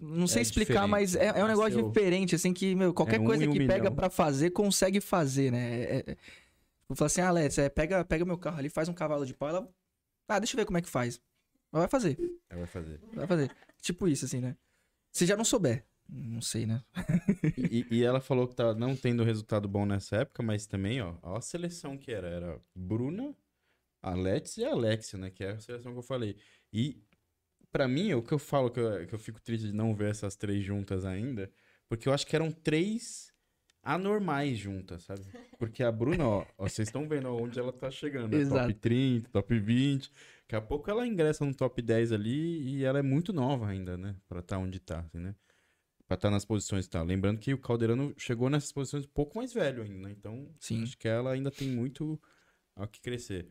[0.00, 2.94] não sei É explicar, diferente, mas é, é um negócio nasceu- diferente, assim, que, meu,
[2.94, 3.94] qualquer É um coisa um que pega milhão.
[3.94, 5.82] pra fazer, consegue fazer, né?
[5.82, 6.16] É, é,
[6.88, 9.34] Vou falar assim, ah, Let's, é, pega, pega meu carro ali, faz um cavalo de
[9.34, 9.68] pau, ela.
[10.28, 11.20] Ah, deixa eu ver como é que faz.
[11.70, 12.16] Ela vai fazer,
[12.48, 13.00] ela vai fazer.
[13.12, 13.50] vai fazer.
[13.80, 14.56] Tipo isso, assim, né?
[15.12, 15.84] Se já não souber.
[16.08, 16.84] Não sei, né?
[17.70, 21.16] E, e ela falou que tá não tendo resultado bom nessa época, mas também, ó,
[21.22, 22.28] ó a seleção que era.
[22.28, 23.34] Era Bruna,
[24.02, 25.30] Alex e Alexia, né?
[25.30, 26.36] Que é a seleção que eu falei.
[26.72, 27.02] E,
[27.72, 30.10] pra mim, o que eu falo que eu, que eu fico triste de não ver
[30.10, 31.50] essas três juntas ainda,
[31.88, 33.32] porque eu acho que eram três
[33.82, 35.22] anormais juntas, sabe?
[35.58, 38.36] Porque a Bruna, ó, ó, vocês estão vendo onde ela tá chegando.
[38.36, 38.62] né?
[38.62, 40.12] Top 30, top 20.
[40.48, 43.96] Daqui a pouco ela ingressa no top 10 ali e ela é muito nova ainda,
[43.96, 44.14] né?
[44.28, 45.34] Pra estar onde tá, assim, né?
[46.06, 47.02] Pra estar nas posições que tá.
[47.02, 50.14] Lembrando que o Calderano chegou nessas posições um pouco mais velho ainda, né?
[50.16, 50.84] Então, Sim.
[50.84, 52.20] acho que ela ainda tem muito
[52.76, 53.48] ao que crescer.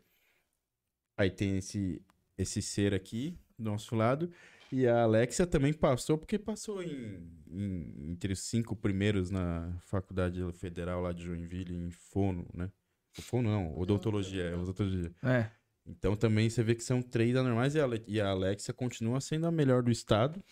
[1.18, 2.02] Aí tem esse,
[2.38, 4.32] esse ser aqui, do nosso lado.
[4.72, 10.42] E a Alexia também passou, porque passou em, em- entre os cinco primeiros na Faculdade
[10.54, 12.72] Federal lá de Joinville, em Fono, né?
[13.18, 15.14] O Fono não, odontologia, é odontologia.
[15.24, 15.50] É.
[15.86, 19.46] Então também você vê que são três anormais e a, e a Alexia continua sendo
[19.48, 20.44] a melhor do estado,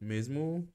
[0.00, 0.68] mesmo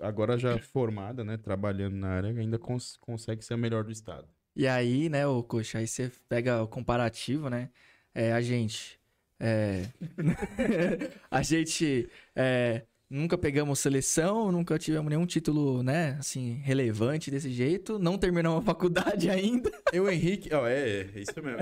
[0.00, 4.28] agora já formada, né, trabalhando na área, ainda cons- consegue ser a melhor do estado.
[4.56, 7.70] E aí, né, ô Coxa, aí você pega o comparativo, né?
[8.14, 9.00] É, a gente.
[9.40, 9.82] É...
[11.30, 17.98] a gente é, nunca pegamos seleção, nunca tivemos nenhum título, né, assim, relevante desse jeito.
[17.98, 19.70] Não terminamos a faculdade ainda.
[19.92, 21.58] Eu e o Henrique, ó, é, é isso mesmo.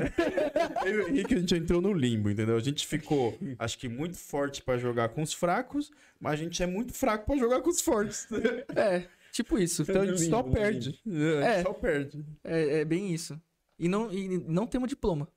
[0.87, 2.57] Eu e o Henrique, a gente entrou no limbo, entendeu?
[2.57, 6.63] A gente ficou, acho que muito forte pra jogar com os fracos, mas a gente
[6.63, 8.27] é muito fraco pra jogar com os fortes.
[8.75, 9.83] É, tipo isso.
[9.83, 10.99] Então a gente só perde.
[11.07, 11.63] A gente É.
[11.63, 12.25] só perde.
[12.43, 13.39] É, é bem isso.
[13.79, 15.29] E não, e não temos diploma.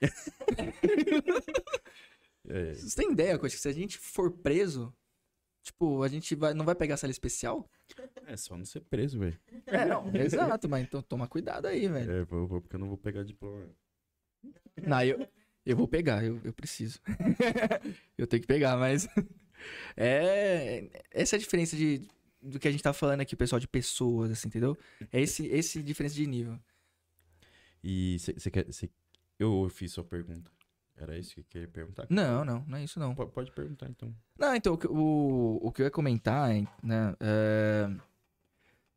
[2.48, 4.92] É, Vocês têm ideia, Coxa, que se a gente for preso,
[5.62, 7.68] tipo, a gente vai, não vai pegar sala especial?
[8.26, 9.38] é só não ser preso, velho.
[9.66, 12.10] É, não, exato, mas então toma cuidado aí, velho.
[12.10, 13.68] É, vou, vou, porque eu não vou pegar diploma.
[14.84, 15.26] Não, eu,
[15.64, 17.00] eu vou pegar, eu, eu preciso.
[18.18, 19.06] eu tenho que pegar, mas.
[19.96, 20.88] É.
[21.08, 22.02] Essa é a diferença de,
[22.40, 24.76] do que a gente tá falando aqui, pessoal, de pessoas, assim, entendeu?
[25.12, 26.58] É esse, esse diferença de nível.
[27.80, 28.72] E você quer.
[28.72, 28.90] cê-
[29.38, 30.50] eu fiz sua pergunta.
[30.96, 32.06] Era isso que queria perguntar?
[32.10, 33.14] Não, não, não é isso não.
[33.14, 34.14] Po- Pode perguntar então.
[34.38, 36.50] Não, então, o, que- o, que eu ia comentar,
[36.82, 37.88] né, é,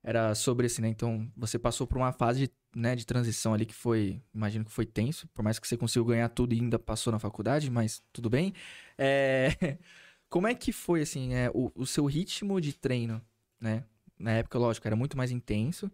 [0.03, 3.65] era sobre assim, né, então, você passou por uma fase de, né, de transição ali
[3.65, 6.77] que foi, imagino que foi tenso, por mais que você conseguiu ganhar tudo e ainda
[6.77, 8.53] passou na faculdade, mas tudo bem.
[8.97, 9.47] É,
[10.29, 13.19] como é que foi, assim, é, o, o seu ritmo de treino,
[13.59, 13.83] né?
[14.19, 15.91] Na época, lógico, era muito mais intenso.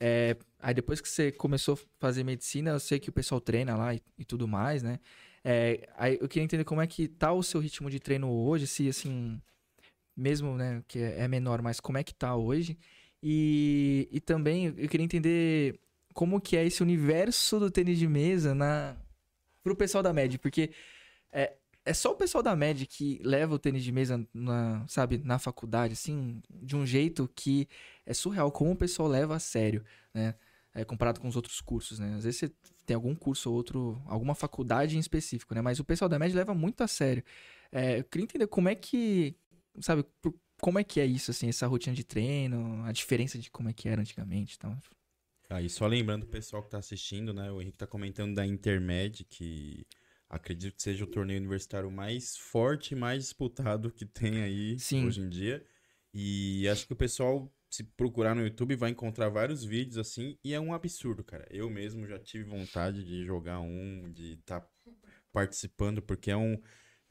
[0.00, 3.76] É, aí depois que você começou a fazer medicina, eu sei que o pessoal treina
[3.76, 4.98] lá e, e tudo mais, né?
[5.44, 8.66] É, aí eu queria entender como é que tá o seu ritmo de treino hoje,
[8.66, 9.40] se assim,
[10.16, 12.78] mesmo, né, que é é menor, mas como é que tá hoje?
[13.22, 15.78] E, e também eu queria entender
[16.14, 18.96] como que é esse universo do tênis de mesa na
[19.62, 20.70] pro pessoal da MED, porque
[21.32, 25.18] é, é só o pessoal da MED que leva o tênis de mesa na, sabe,
[25.18, 27.68] na faculdade, assim, de um jeito que
[28.04, 30.34] é surreal como o pessoal leva a sério, né?
[30.72, 32.14] É, comparado com os outros cursos, né?
[32.14, 32.52] Às vezes você
[32.86, 35.60] tem algum curso ou outro, alguma faculdade em específico, né?
[35.60, 37.24] Mas o pessoal da MED leva muito a sério.
[37.72, 39.34] É, eu queria entender como é que,
[39.80, 40.04] sabe,
[40.60, 43.72] como é que é isso, assim, essa rotina de treino, a diferença de como é
[43.72, 44.76] que era antigamente e tal.
[45.48, 47.50] Aí, só lembrando o pessoal que tá assistindo, né?
[47.50, 49.84] O Henrique tá comentando da Intermed, que
[50.30, 55.04] acredito que seja o torneio universitário mais forte e mais disputado que tem aí Sim.
[55.04, 55.66] hoje em dia.
[56.14, 60.54] E acho que o pessoal, se procurar no YouTube, vai encontrar vários vídeos assim, e
[60.54, 61.46] é um absurdo, cara.
[61.50, 64.64] Eu mesmo já tive vontade de jogar um, de estar
[65.32, 66.60] participando, porque é um,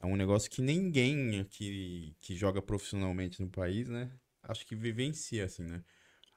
[0.00, 4.10] é um negócio que ninguém que, que joga profissionalmente no país, né?
[4.42, 5.84] Acho que vivencia, assim, né?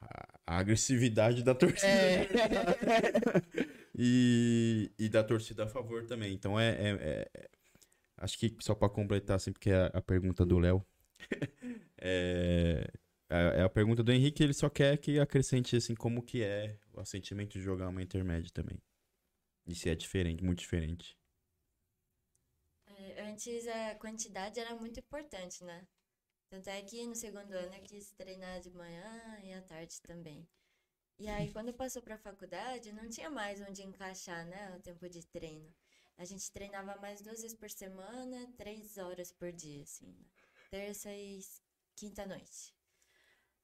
[0.00, 1.88] A, a agressividade da torcida.
[3.94, 6.34] e, e da torcida a favor também.
[6.34, 6.70] Então é.
[6.70, 7.50] é- é- é-
[8.18, 10.84] acho que só pra completar, assim, porque é a pergunta do Léo.
[12.00, 12.90] é,
[13.30, 17.04] é a pergunta do Henrique, ele só quer que acrescente assim como que é o
[17.04, 18.80] sentimento de jogar uma intermédia também.
[19.66, 21.16] E se é diferente, muito diferente.
[22.86, 25.86] É, Antes a quantidade era muito importante, né?
[26.50, 30.46] Tanto é que no segundo ano eu quis treinar de manhã e à tarde também.
[31.18, 35.08] E aí, quando passou para a faculdade, não tinha mais onde encaixar, né, o tempo
[35.08, 35.72] de treino.
[36.16, 40.24] a gente treinava mais duas vezes por semana, três horas por dia, assim, né?
[40.70, 41.40] terça e
[41.96, 42.74] quinta noite.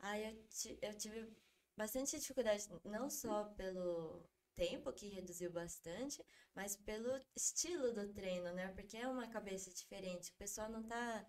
[0.01, 0.45] Aí eu,
[0.83, 1.29] eu tive
[1.77, 4.25] bastante dificuldade, não só pelo
[4.55, 6.25] tempo, que reduziu bastante,
[6.55, 8.69] mas pelo estilo do treino, né?
[8.75, 10.31] Porque é uma cabeça diferente.
[10.31, 11.27] O pessoal não tá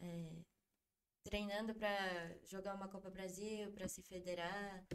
[0.00, 0.44] é,
[1.24, 4.86] treinando para jogar uma Copa Brasil, para se federar.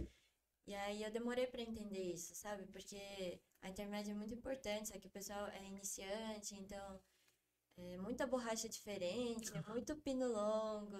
[0.65, 2.65] E aí eu demorei para entender isso, sabe?
[2.67, 7.01] Porque a intermédia é muito importante, só que o pessoal é iniciante, então
[7.77, 10.99] é muita borracha diferente, é muito pino longo.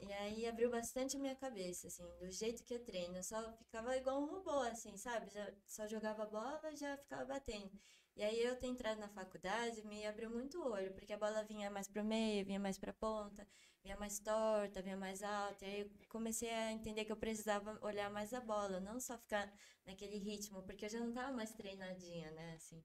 [0.00, 3.16] E aí abriu bastante a minha cabeça, assim, do jeito que eu treino.
[3.16, 5.28] Eu só ficava igual um robô, assim, sabe?
[5.30, 7.70] Já, só jogava bola e já ficava batendo.
[8.16, 11.44] E aí eu ter entrado na faculdade me abriu muito o olho, porque a bola
[11.44, 13.46] vinha mais pro meio, vinha mais pra ponta,
[13.84, 15.64] vinha mais torta, vinha mais alta.
[15.66, 19.18] E aí eu comecei a entender que eu precisava olhar mais a bola, não só
[19.18, 19.52] ficar
[19.84, 22.82] naquele ritmo, porque eu já não tava mais treinadinha, né, assim.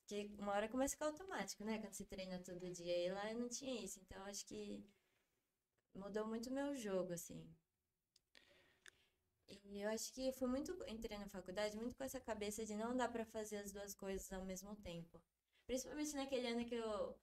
[0.00, 2.96] Porque uma hora começa a ficar automático, né, quando você treina todo dia.
[3.06, 4.84] E lá eu não tinha isso, então acho que
[5.94, 7.42] mudou muito o meu jogo, assim.
[9.64, 12.96] E eu acho que foi muito, entrei na faculdade muito com essa cabeça de não
[12.96, 15.20] dá pra fazer as duas coisas ao mesmo tempo.
[15.66, 17.16] Principalmente naquele ano que eu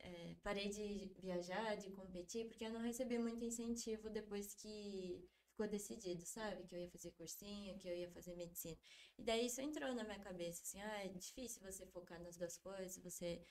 [0.00, 5.68] eh, parei de viajar, de competir, porque eu não recebi muito incentivo depois que ficou
[5.68, 6.64] decidido, sabe?
[6.64, 8.78] Que eu ia fazer cursinho, que eu ia fazer medicina.
[9.18, 12.56] E daí isso entrou na minha cabeça, assim, ah, é difícil você focar nas duas
[12.56, 13.42] coisas, você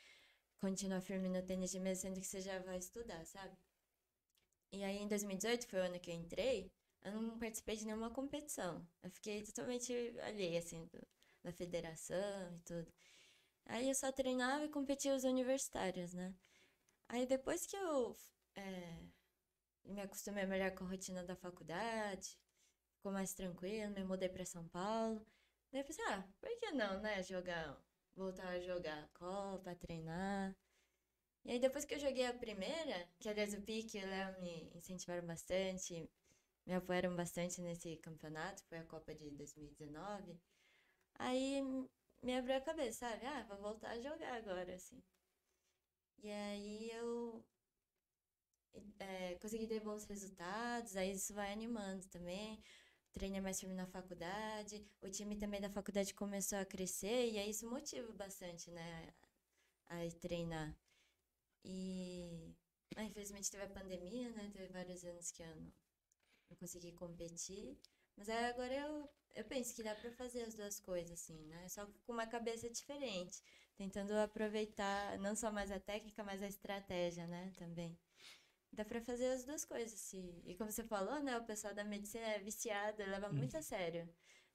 [0.59, 3.55] continuar firme no tênis de mesa, sendo que você já vai estudar, sabe?
[4.71, 6.71] E aí, em 2018, foi o ano que eu entrei,
[7.03, 8.85] eu não participei de nenhuma competição.
[9.03, 11.07] Eu fiquei totalmente alheia, assim, do-
[11.43, 12.91] da federação e tudo.
[13.67, 16.33] Aí eu só treinava e competia os universitários, né?
[17.09, 18.15] Aí depois que eu
[18.55, 18.99] eh,
[19.85, 22.37] me acostumei melhor com a rotina da faculdade,
[22.97, 25.25] ficou mais tranquilo, me mudei para São Paulo.
[25.71, 27.23] Daí eu pensei, ah, por que não, né?
[27.23, 27.77] Jogar,
[28.15, 30.55] voltar a jogar Copa, treinar.
[31.45, 34.39] E aí depois que eu joguei a primeira, que aliás o Pique e o Léo
[34.41, 36.09] me incentivaram bastante,
[36.65, 40.39] me apoiaram bastante nesse campeonato, foi a Copa de 2019.
[41.15, 41.61] Aí
[42.23, 43.25] me abriu a cabeça, sabe?
[43.25, 45.01] Ah, vou voltar a jogar agora, assim.
[46.21, 47.43] E aí eu
[48.99, 52.61] é, consegui ter bons resultados, aí isso vai animando também.
[53.13, 57.49] Treinei mais firme na faculdade, o time também da faculdade começou a crescer, e aí
[57.49, 59.13] isso motiva bastante, né?
[59.87, 60.75] A ir treinar.
[61.63, 62.55] E
[62.95, 64.49] ah, infelizmente teve a pandemia, né?
[64.53, 65.71] Teve vários anos que eu não,
[66.49, 67.77] não consegui competir.
[68.17, 71.67] Mas agora eu, eu penso que dá pra fazer as duas coisas, assim, né?
[71.69, 73.41] Só com uma cabeça diferente.
[73.77, 77.51] Tentando aproveitar não só mais a técnica, mas a estratégia, né?
[77.57, 77.97] Também.
[78.71, 79.99] Dá pra fazer as duas coisas.
[79.99, 80.17] Se...
[80.45, 81.37] E como você falou, né?
[81.37, 84.07] O pessoal da medicina é viciado, leva muito a sério.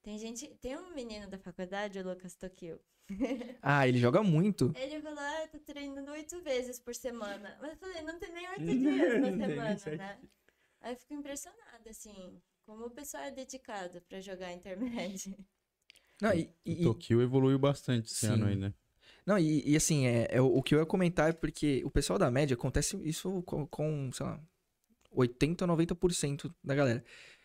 [0.02, 0.46] Tem gente.
[0.56, 2.78] Tem um menino da faculdade, o Lucas Tokyo.
[3.62, 4.72] Ah, ele joga muito.
[4.76, 7.56] Ele falou, ah, eu tô treinando oito vezes por semana.
[7.60, 10.20] Mas eu falei, não tem nem oito dias na semana, né?
[10.84, 15.34] Aí eu fico impressionada, assim, como o pessoal é dedicado pra jogar intermédio.
[16.20, 18.34] Não, e, O e- Tokyo evoluiu bastante esse Sim.
[18.34, 18.74] ano aí, né?
[19.26, 21.90] não, e, e assim, é, é o o que eu ia comentar é porque o
[21.90, 24.38] pessoal da média acontece isso com, com sei lá,
[25.10, 27.02] 80 ou 90% da galera.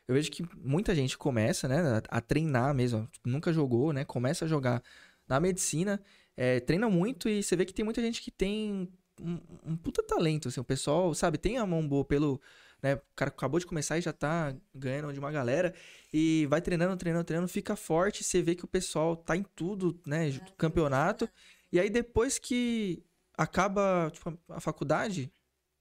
[0.08, 1.78] Eu vejo que muita gente começa, né,
[2.10, 4.84] a, a treinar mesmo, nunca jogou, né, começa a jogar
[5.28, 6.02] na medicina,
[6.36, 8.92] é, treina muito e você vê que tem muita gente que tem
[9.22, 12.42] um, um puta talento, assim, o pessoal, sabe, tem a mão boa pelo,
[12.82, 15.74] né, o cara acabou de começar e já tá ganhando de uma galera
[16.14, 20.00] e vai treinando, treinando, treinando, fica forte, você vê que o pessoal tá em tudo,
[20.06, 21.30] né, Ah, campeonato,
[21.72, 23.04] e aí depois que
[23.38, 25.32] acaba tipo, a faculdade,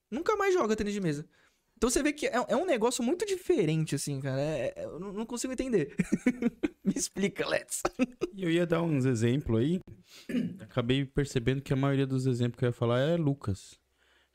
[0.09, 1.25] nunca mais joga tênis de mesa.
[1.77, 4.41] Então você vê que é, é um negócio muito diferente, assim, cara.
[4.41, 5.95] É- é- eu não não consigo entender.
[6.83, 7.81] Me explica, Let's.
[8.33, 9.79] E eu ia dar uns exemplos aí.
[10.59, 13.79] Acabei percebendo que a maioria dos exemplos que eu ia falar é Lucas.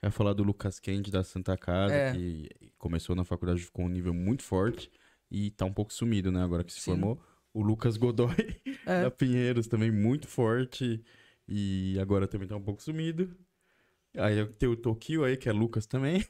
[0.04, 2.12] Ia falar do Lucas Kend da Santa Casa, É.
[2.12, 2.48] que
[2.78, 4.90] começou na faculdade com um nível muito forte
[5.30, 6.42] e tá um pouco sumido, né?
[6.44, 6.92] Agora que se Sim.
[6.92, 7.18] formou.
[7.52, 8.28] O Lucas Godoy
[8.86, 9.02] É.
[9.02, 11.02] da Pinheiros também muito forte
[11.48, 13.34] e agora também tá um pouco sumido.
[14.16, 16.24] Aí tem o Tokyo aí, que é Lucas também.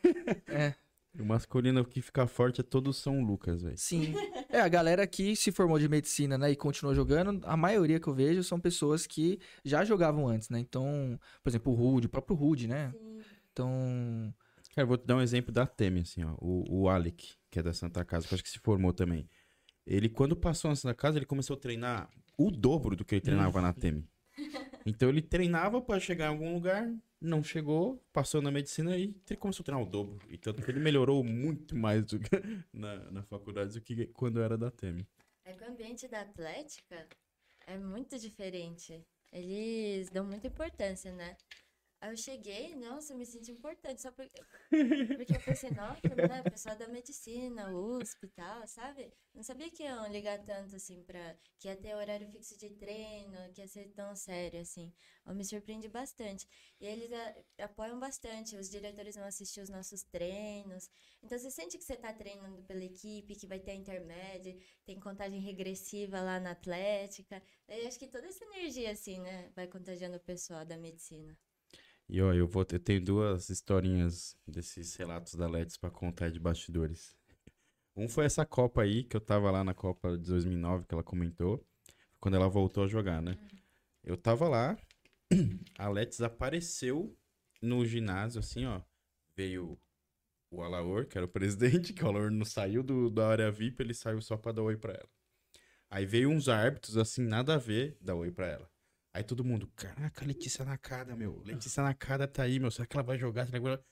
[0.48, 0.74] É,
[1.16, 3.78] E o masculino que fica forte é todos São Lucas, velho.
[3.78, 4.14] sim.
[4.48, 8.08] É, a galera que se formou de medicina, né, e continuou jogando, a maioria que
[8.08, 10.58] eu vejo são pessoas que já jogavam antes, né?
[10.58, 12.90] Então, por exemplo, o Rude, o próprio Rude, né?
[12.92, 13.20] Sim.
[13.54, 14.34] Então,
[14.74, 16.34] Cara, eu vou te dar um exemplo da Temi, assim, ó.
[16.40, 19.30] O, o Alec, que é da Santa Casa, que eu acho que se formou também.
[19.86, 23.20] Ele, quando passou na Santa Casa, ele começou a treinar o dobro do que ele
[23.20, 24.08] treinava na Temi.
[24.86, 29.62] Então ele treinava pra chegar em algum lugar, não chegou, passou na medicina e começou
[29.62, 30.18] a treinar o dobro.
[30.28, 32.28] E tanto que ele melhorou muito mais do que
[32.70, 35.08] na, na faculdade do que quando era da Temi.
[35.42, 37.08] É que o ambiente da atlética
[37.66, 39.02] é muito diferente.
[39.32, 41.34] eles dão muita importância, né?
[42.04, 44.44] Aí eu cheguei, nossa, eu me senti importante, só porque,
[45.16, 49.10] porque eu pensei, nossa, né, pessoal da medicina, USP e tal, sabe?
[49.34, 51.34] Não sabia que iam ligar tanto, assim, pra...
[51.58, 54.92] que ia ter horário fixo de treino, que ia ser tão sério, assim.
[55.24, 56.46] Eu me surpreendi bastante.
[56.78, 60.90] E eles a- apoiam bastante, os diretores vão assistir os nossos treinos.
[61.22, 65.00] Então você sente que você tá treinando pela equipe, que vai ter a intermédia, tem
[65.00, 67.42] contagem regressiva lá na Atlética.
[67.66, 71.36] Daí acho que toda essa energia, assim, né, vai contagiando o pessoal da medicina.
[72.08, 76.38] E ó, eu vou eu tenho duas historinhas desses relatos da Let's pra contar de
[76.38, 77.16] bastidores.
[77.96, 81.04] Um foi essa Copa aí, que eu tava lá na Copa de 2009, que ela
[81.04, 81.64] comentou,
[82.18, 83.38] quando ela voltou a jogar, né?
[84.02, 84.76] Eu tava lá,
[85.78, 87.16] a Let's apareceu
[87.62, 88.82] no ginásio, assim, ó.
[89.36, 89.78] Veio
[90.50, 93.80] o Alaor, que era o presidente, que o Alaor não saiu do, da área VIP,
[93.80, 95.08] ele saiu só pra dar oi pra ela.
[95.88, 98.73] Aí veio uns árbitros, assim, nada a ver, dar oi pra ela.
[99.14, 101.40] Aí todo mundo, caraca, Letícia Nakada, meu.
[101.44, 102.68] Letícia Nakada tá aí, meu.
[102.68, 103.46] Será que ela vai jogar?
[103.46, 103.86] Será que ela...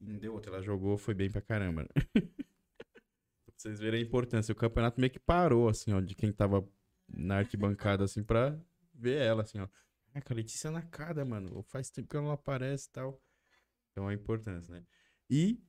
[0.00, 1.86] Não deu outra, ela jogou, foi bem pra caramba.
[1.94, 4.50] pra vocês verem a importância.
[4.50, 6.68] O campeonato meio que parou, assim, ó, de quem tava
[7.06, 8.58] na arquibancada, assim, pra
[8.92, 9.68] ver ela, assim, ó.
[10.08, 11.62] Caraca, Letícia Nakada, mano.
[11.62, 13.22] Faz tempo que ela não aparece e tal.
[13.92, 14.84] Então a importância, né?
[15.28, 15.62] E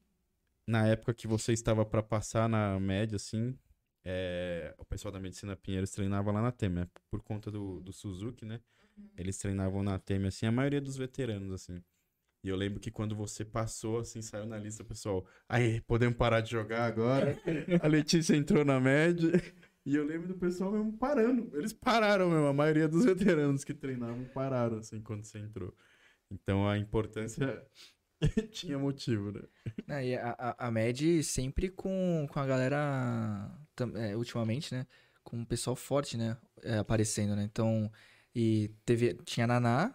[0.65, 3.55] na época que você estava pra passar na média, assim,
[4.03, 8.45] é, o pessoal da Medicina Pinheiros treinava lá na Temer, por conta do, do Suzuki,
[8.45, 8.59] né?
[9.17, 11.81] Eles treinavam na Temer, assim, a maioria dos veteranos, assim.
[12.43, 16.41] E eu lembro que quando você passou, assim, saiu na lista, pessoal, aí, podemos parar
[16.41, 17.37] de jogar agora?
[17.81, 19.31] a Letícia entrou na média.
[19.83, 21.57] E eu lembro do pessoal mesmo parando.
[21.57, 25.75] Eles pararam mesmo, a maioria dos veteranos que treinavam pararam, assim, quando você entrou.
[26.29, 27.65] Então a importância
[28.51, 29.31] tinha motivo,
[29.87, 30.05] né?
[30.05, 33.49] E a, a, a Med sempre com, com a galera,
[33.95, 34.85] é, ultimamente, né?
[35.23, 36.37] Com um pessoal forte, né?
[36.63, 37.43] é, aparecendo, né?
[37.43, 37.91] Então,
[38.35, 39.93] e teve, tinha a Naná,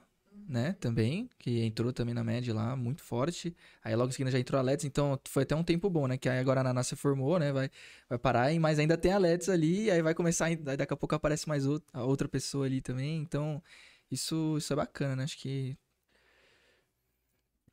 [0.48, 0.74] né?
[0.80, 3.54] Também, que entrou também na Med lá, muito forte.
[3.82, 6.18] Aí logo em seguida já entrou a Leds, então foi até um tempo bom, né?
[6.18, 7.52] Que aí agora a Naná se formou, né?
[7.52, 7.70] Vai,
[8.08, 11.14] vai parar, e- mas ainda tem a Leds ali, aí vai começar, daqui a pouco
[11.14, 13.18] aparece mais outra, outra pessoa ali também.
[13.18, 13.62] Então,
[14.10, 15.24] isso, isso é bacana, né?
[15.24, 15.76] Acho que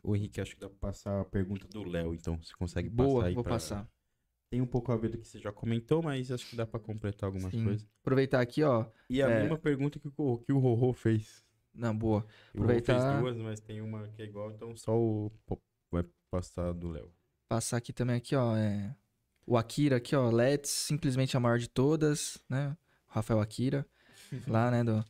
[0.03, 3.15] O Henrique, acho que dá pra passar a pergunta do Léo, então você consegue boa,
[3.21, 3.87] passar aí vou pra- passar.
[4.49, 6.79] Tem um pouco a ver do que você já comentou, mas acho que dá pra
[6.79, 7.63] completar algumas Sim.
[7.63, 7.87] coisas.
[8.01, 8.85] Aproveitar aqui, ó.
[9.09, 9.41] E a É.
[9.41, 11.43] mesma pergunta que o, que o Rorô fez.
[11.73, 12.19] Não, boa.
[12.53, 15.31] O Rorô fez Aproveitar- duas, mas tem uma que é igual, então só o
[15.91, 17.11] vai passar do Léo.
[17.47, 18.93] Passar aqui também aqui, ó, é...
[19.45, 22.77] O Akira aqui, ó, Let's, simplesmente a maior de todas, né?
[23.09, 23.87] O Rafael Akira,
[24.47, 25.03] lá, né, do...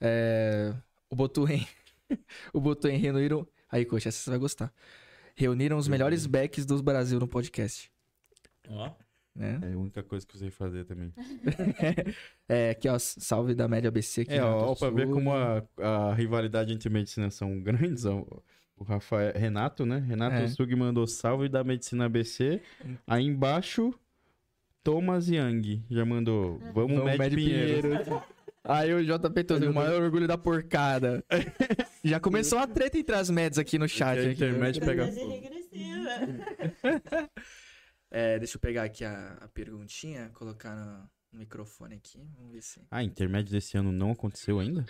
[0.00, 0.74] É...
[1.10, 1.66] O Botuen...
[2.52, 3.46] o Botuen reuniram...
[3.70, 4.72] Aí, coxa, essa você vai gostar.
[5.34, 7.90] Reuniram os melhores backs do Brasil no podcast,
[8.68, 8.90] Ó,
[9.34, 9.58] né?
[9.62, 11.12] É a única coisa que eu sei fazer também.
[12.46, 14.34] É, aqui, ó, salve da Média ABC aqui.
[14.34, 18.24] É, no ó, do pra ver como a, a rivalidade entre medicina são grandes, ó,
[18.76, 19.98] o Rafael, Renato, né?
[19.98, 20.48] Renato É.
[20.48, 22.60] Sug mandou salve da medicina ABC.
[23.06, 23.94] Aí embaixo,
[24.82, 27.88] Thomas Young já mandou, vamos, Vamos, Med Med Pinheiro.
[28.66, 31.22] Aí o JP o maior orgulho da porcada.
[32.02, 34.18] Já começou uma treta entre as Meds aqui no chat.
[34.18, 35.44] a internet pega fogo.
[38.16, 42.24] É, deixa eu pegar aqui a, a perguntinha, colocar no, no microfone aqui.
[42.36, 42.80] Vamos ver se.
[42.88, 44.86] Ah, intermédio desse ano não aconteceu ainda?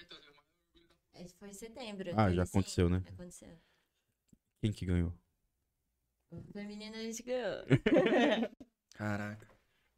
[1.14, 2.10] Esse foi em setembro.
[2.14, 2.51] Ah, já sim.
[2.51, 3.02] aconteceu, né?
[3.09, 3.48] Aconteceu.
[4.60, 5.10] Quem que ganhou?
[6.30, 7.64] O feminino a gente ganhou.
[8.94, 9.48] Caraca.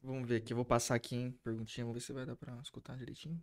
[0.05, 2.57] Vamos ver aqui, eu vou passar aqui em perguntinha, vamos ver se vai dar pra
[2.63, 3.43] escutar direitinho.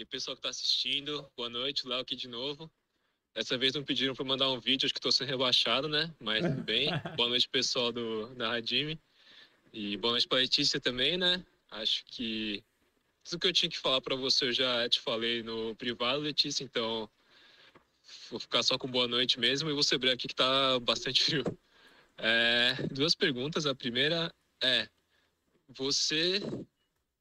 [0.00, 2.70] E pessoal que tá assistindo, boa noite, Léo aqui de novo.
[3.34, 6.10] Dessa vez não pediram pra mandar um vídeo, acho que tô sendo rebaixado, né?
[6.18, 6.88] Mas tudo bem.
[7.18, 8.98] boa noite, pessoal do, da Radime.
[9.74, 11.44] E boa noite pra Letícia também, né?
[11.70, 12.64] Acho que
[13.22, 16.64] tudo que eu tinha que falar pra você eu já te falei no privado, Letícia,
[16.64, 17.06] então
[18.30, 21.22] vou ficar só com boa noite mesmo e vou ser breve aqui que tá bastante
[21.22, 21.44] frio.
[22.16, 23.66] É, duas perguntas.
[23.66, 24.88] A primeira é:
[25.68, 26.40] você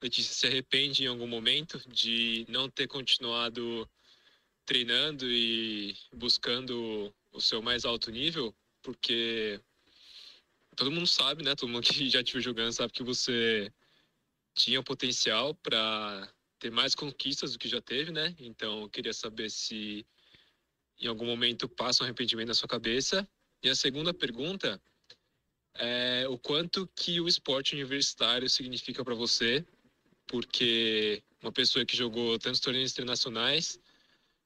[0.02, 3.90] Letícia, se arrepende em algum momento de não ter continuado
[4.66, 8.56] treinando e buscando o seu mais alto nível?
[8.82, 9.60] Porque
[10.76, 11.54] todo mundo sabe, né?
[11.54, 13.70] Todo mundo que já te viu jogando sabe que você
[14.54, 18.34] tinha potencial para ter mais conquistas do que já teve, né?
[18.40, 20.06] Então, eu queria saber se
[20.98, 23.28] em algum momento passa um arrependimento na sua cabeça.
[23.62, 24.82] E a segunda pergunta
[25.74, 29.66] é o quanto que o esporte universitário significa para você
[30.30, 33.80] porque uma pessoa que jogou tantos torneios internacionais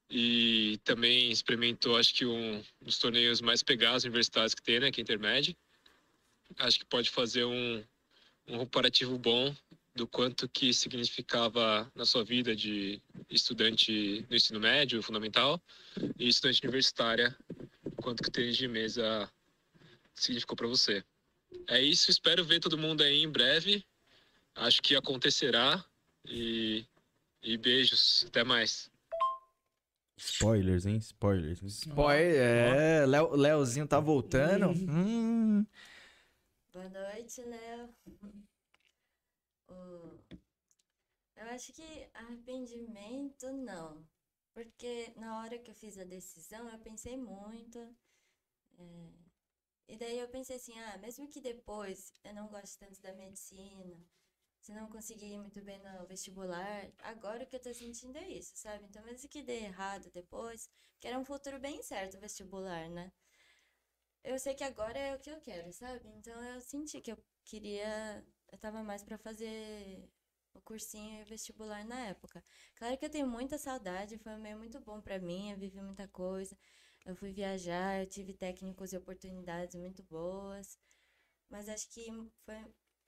[0.09, 5.01] e também experimentou, acho que um dos torneios mais pegados universitários que tem, né, que
[5.01, 5.57] é Intermed,
[6.57, 7.83] acho que pode fazer um,
[8.47, 9.53] um comparativo bom
[9.93, 15.61] do quanto que significava na sua vida de estudante no ensino médio, fundamental,
[16.17, 17.35] e estudante universitária,
[17.97, 19.29] quanto que tênis de mesa
[20.15, 21.03] significou para você.
[21.67, 23.85] É isso, espero ver todo mundo aí em breve.
[24.55, 25.83] Acho que acontecerá
[26.25, 26.85] e,
[27.41, 28.91] e beijos, até mais.
[30.17, 30.97] Spoilers, hein?
[30.97, 31.61] Spoilers.
[31.61, 34.69] Spoiler, é, Léo, Léozinho tá voltando.
[34.69, 35.65] Hum.
[36.71, 37.89] Boa noite, Léo.
[41.35, 44.05] Eu acho que arrependimento não.
[44.53, 47.79] Porque na hora que eu fiz a decisão, eu pensei muito.
[48.77, 49.09] é,
[49.87, 53.97] E daí eu pensei assim, ah, mesmo que depois eu não goste tanto da medicina,
[54.63, 58.27] se não conseguir ir muito bem no vestibular, agora o que eu tô sentindo é
[58.29, 58.85] isso, sabe?
[58.85, 60.69] Então mesmo que dê errado depois,
[60.99, 63.11] que era um futuro bem certo vestibular, né?
[64.23, 66.07] Eu sei que agora é o que eu quero, sabe?
[66.17, 68.25] Então eu senti que eu queria.
[68.51, 70.09] Eu tava mais pra fazer
[70.53, 72.43] o cursinho e o vestibular na época.
[72.75, 75.81] Claro que eu tenho muita saudade, foi um meio muito bom pra mim, eu vivi
[75.81, 76.57] muita coisa.
[77.05, 80.77] Eu fui viajar, eu tive técnicos e oportunidades muito boas.
[81.49, 82.07] Mas acho que
[82.45, 82.55] foi.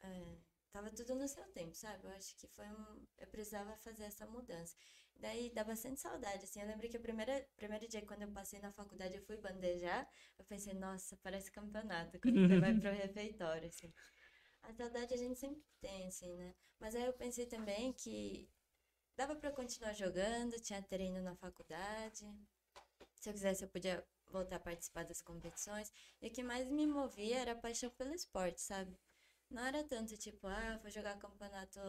[0.04, 0.38] é,
[0.76, 2.06] tava tudo no seu tempo, sabe?
[2.06, 3.08] Eu acho que foi um.
[3.18, 4.76] Eu precisava fazer essa mudança.
[5.16, 6.60] Daí dá bastante saudade, assim.
[6.60, 10.06] Eu lembro que o primeiro, primeiro dia, quando eu passei na faculdade, eu fui bandejar.
[10.38, 13.94] Eu pensei, nossa, parece campeonato, quando você vai pro refeitório, assim.
[14.64, 16.54] A saudade a gente sempre tem, assim, né?
[16.78, 18.50] Mas aí eu pensei também que
[19.16, 22.26] dava eu continuar jogando, tinha treino na faculdade.
[23.16, 25.90] Se eu quisesse, eu podia voltar a participar das competições.
[26.22, 28.98] E o que mais me movia era a paixão pelo esporte, sabe?
[29.50, 31.80] Não era tanto tipo, ah, vou jogar campeonato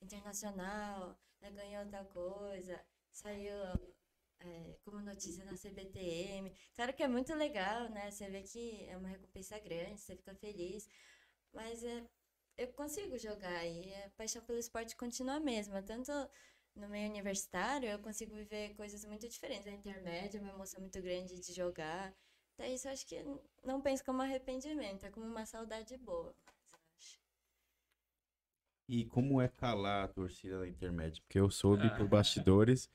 [0.00, 2.80] internacional, né, ganhou tal coisa,
[3.10, 3.54] saiu
[4.40, 6.52] é, como notícia na CBTM.
[6.74, 8.10] Claro que é muito legal, né?
[8.10, 10.88] Você vê que é uma recompensa grande, você fica feliz.
[11.52, 12.04] Mas é,
[12.56, 15.82] eu consigo jogar e a paixão pelo esporte continua a mesma.
[15.82, 16.12] Tanto
[16.74, 19.66] no meio universitário, eu consigo viver coisas muito diferentes.
[19.66, 22.14] A intermédia é uma emoção muito grande de jogar.
[22.54, 23.16] Então, isso eu acho que
[23.64, 26.34] não penso como arrependimento, é como uma saudade boa.
[28.88, 31.22] E como é calar a torcida na intermédia?
[31.22, 31.96] Porque eu soube Ah.
[31.96, 32.88] por bastidores,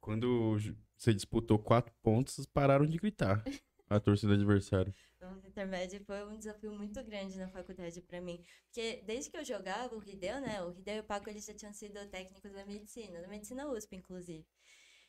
[0.00, 0.56] quando
[0.96, 3.42] você disputou quatro pontos, pararam de gritar
[3.88, 4.94] a torcida adversária.
[5.16, 8.44] Então, intermédio foi um desafio muito grande na faculdade para mim.
[8.66, 10.62] Porque desde que eu jogava, o Rideu, né?
[10.62, 13.96] O Rideu e o Paco, eles já tinham sido técnicos da medicina, da medicina USP,
[13.96, 14.46] inclusive.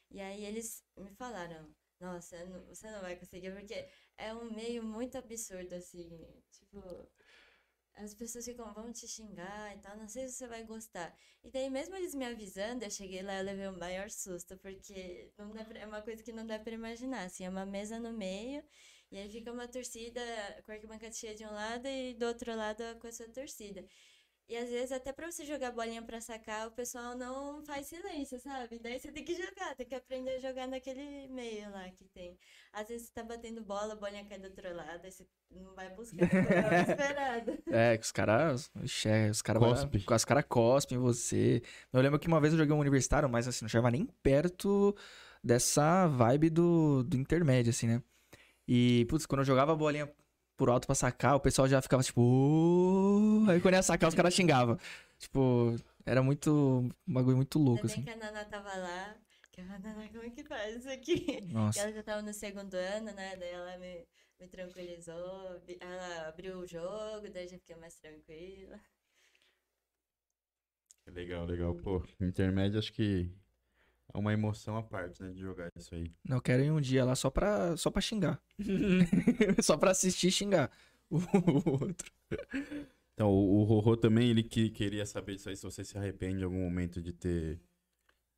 [0.10, 3.88] E aí eles me falaram, nossa, não- você não vai conseguir, porque
[4.18, 6.10] é um meio muito absurdo, assim.
[6.50, 7.08] Tipo,
[8.04, 11.14] as pessoas ficam, vão te xingar e tal, não sei se você vai gostar.
[11.44, 15.32] E daí, mesmo eles me avisando, eu cheguei lá e levei o maior susto, porque
[15.38, 18.00] não dá pra- é uma coisa que não dá pra imaginar, assim, é uma mesa
[18.00, 18.64] no meio,
[19.12, 20.22] e aí fica uma torcida
[20.66, 23.86] com a arquibancada cheia de um lado e do outro lado com a sua torcida.
[24.50, 28.40] E às vezes, até pra você jogar bolinha pra sacar, o pessoal não faz silêncio,
[28.40, 28.80] sabe?
[28.80, 32.36] Daí você tem que jogar, tem que aprender a jogar naquele meio lá que tem.
[32.74, 35.76] Às vezes você tá batendo bola, a bolinha cai do outro lado, aí você não
[35.76, 37.58] vai buscar, você tá esperado.
[37.68, 38.72] É, que os caras.
[39.06, 40.06] É, os caras Cospe.
[40.10, 41.62] Os caras cospem em você.
[41.94, 44.96] Eu lembro que uma vez eu joguei um universitário, mas assim, não chegava nem perto
[45.44, 48.02] dessa vibe do, do intermédio, assim, né?
[48.68, 50.12] E, putz, quando eu jogava a bolinha
[50.60, 52.22] por alto pra sacar, o pessoal já ficava tipo.
[52.22, 54.78] "Uh", Aí quando ia sacar, os caras xingavam.
[55.18, 55.76] Tipo,
[56.06, 56.52] era muito.
[57.08, 58.04] Um bagulho muito louco, bem assim.
[58.04, 59.16] que a Nana tava lá,
[59.52, 61.42] que a Nana, como é que faz isso aqui?
[61.50, 61.80] Nossa.
[61.80, 63.36] ela já tava no segundo ano, né?
[63.38, 64.06] Daí ela me,
[64.40, 68.80] me tranquilizou, ela abriu o jogo, daí já fiquei mais tranquila.
[71.08, 71.74] Legal, legal.
[71.76, 73.32] Pô, intermédio acho que
[74.14, 76.12] é uma emoção à parte, né, de jogar isso aí.
[76.28, 78.42] Eu quero ir um dia lá só pra, só pra xingar.
[79.64, 80.72] só pra assistir e xingar
[81.10, 81.18] o
[81.82, 82.12] outro.
[83.14, 86.42] Então, o, o Rorô também, ele que, queria saber disso aí, se você se arrepende
[86.42, 87.60] em algum momento de ter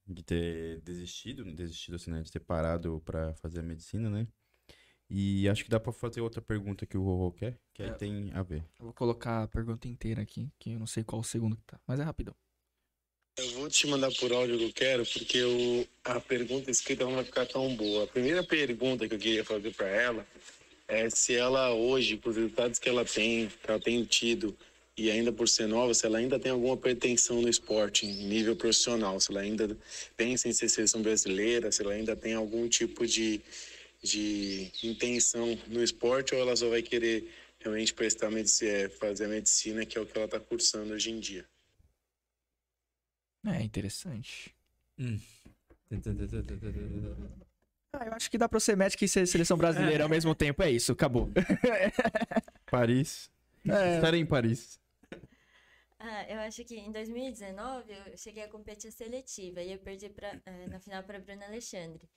[0.08, 4.28] de ter desistido, desistido assim, né, de ter parado pra fazer a medicina, né?
[5.10, 7.94] E acho que dá pra fazer outra pergunta que o Rorô quer, que aí É.
[7.94, 8.66] tem a ver.
[8.80, 11.64] Eu vou colocar a pergunta inteira aqui, que eu não sei qual o segundo que
[11.66, 11.80] tá.
[11.86, 12.34] Mas é rapidão.
[13.62, 17.24] Vou te mandar por áudio que eu quero, porque o, a pergunta escrita não vai
[17.24, 18.06] ficar tão boa.
[18.06, 20.26] A primeira pergunta que eu queria fazer para ela
[20.88, 24.58] é se ela hoje, por resultados que ela tem, que ela tem tido,
[24.98, 28.56] e ainda por ser nova, se ela ainda tem alguma pretensão no esporte, em nível
[28.56, 29.78] profissional, se ela ainda
[30.18, 33.42] pensa em ser seleção brasileira, se ela ainda tem algum tipo de,
[34.02, 38.32] de intenção no esporte, ou ela só vai querer realmente prestar
[39.00, 41.46] fazer a medicina, que é o que ela está cursando hoje em dia.
[43.46, 44.56] É interessante.
[47.94, 50.64] Ah, eu acho que dá pra ser médico e ser seleção brasileira ao mesmo tempo.
[50.64, 51.30] É isso, acabou.
[52.70, 53.30] Paris.
[53.68, 53.96] É.
[53.96, 54.80] Estarei em Paris.
[56.00, 60.10] Ah, eu acho que em 2019 eu cheguei a competir a seletiva e eu perdi
[60.10, 62.10] pra, eh, na final para Bruna Alexandre.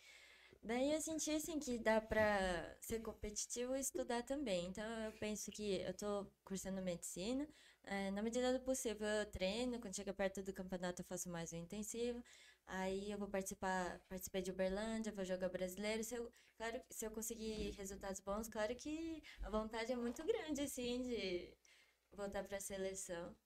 [0.62, 4.68] Daí eu senti assim que dá pra ser competitivo e estudar também.
[4.68, 7.46] Então eu penso que eu tô cursando medicina,
[7.86, 11.52] eh, na medida do possível eu treino, quando chega perto do campeonato eu faço mais
[11.52, 12.22] um intensivo.
[12.66, 16.02] Aí eu vou participar, participei de Uberlândia, vou jogar brasileiro.
[16.02, 20.62] Se eu, claro, se eu conseguir resultados bons, claro que a vontade é muito grande
[20.62, 21.54] assim de
[22.12, 23.36] voltar pra seleção.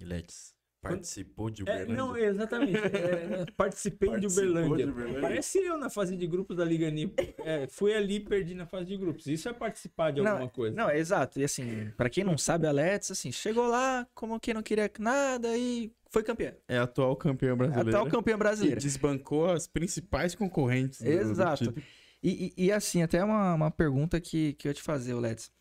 [0.00, 1.94] Letes, participou de É, Uberlândia?
[1.96, 2.76] não, exatamente.
[2.78, 4.86] É, participei de Participou Uberlândia.
[4.86, 5.20] de Uberlândia?
[5.20, 7.22] Parece eu na fase de grupos da Liga Nipo.
[7.44, 9.26] É, fui ali e perdi na fase de grupos.
[9.26, 10.76] Isso é participar de Não, alguma coisa.
[10.76, 11.38] Não, exato.
[11.40, 14.90] E assim, pra quem não sabe, a Let's, assim, chegou lá como quem não queria
[14.98, 16.54] nada e foi campeã.
[16.66, 17.90] É a atual campeã brasileira.
[17.90, 18.80] Atual campeã E brasileira.
[18.80, 21.00] desbancou as principais concorrentes.
[21.02, 21.74] Exato.
[22.22, 25.52] E, e, e, assim, até uma, uma pergunta que, que eu ia te fazer, Let's.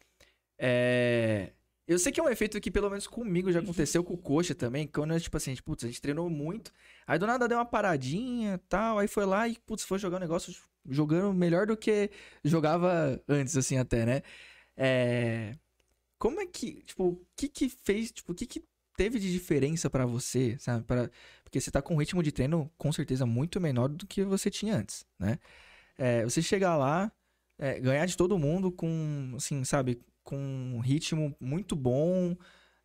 [0.57, 1.51] É...
[1.87, 4.53] Eu sei que é um efeito que, pelo menos comigo, já aconteceu com o Coxa
[4.53, 4.85] também.
[4.85, 6.73] Quando, tipo assim, putz, a gente treinou muito.
[7.07, 8.99] Aí do nada deu uma paradinha e tal.
[8.99, 10.53] Aí foi lá e, putz, foi jogar um negócio
[10.89, 12.09] jogando melhor do que
[12.43, 14.21] jogava antes, assim, até, né?
[14.75, 15.55] É...
[16.19, 18.63] Como é que, tipo, o que que fez, tipo, o que que
[18.97, 20.83] teve de diferença pra você, sabe?
[20.83, 21.09] Pra...
[21.43, 24.49] Porque você tá com um ritmo de treino, com certeza, muito menor do que você
[24.49, 25.39] tinha antes, né?
[25.97, 27.11] É, você chegar lá,
[27.57, 32.35] é, ganhar de todo mundo com, assim, sabe, com um ritmo muito bom.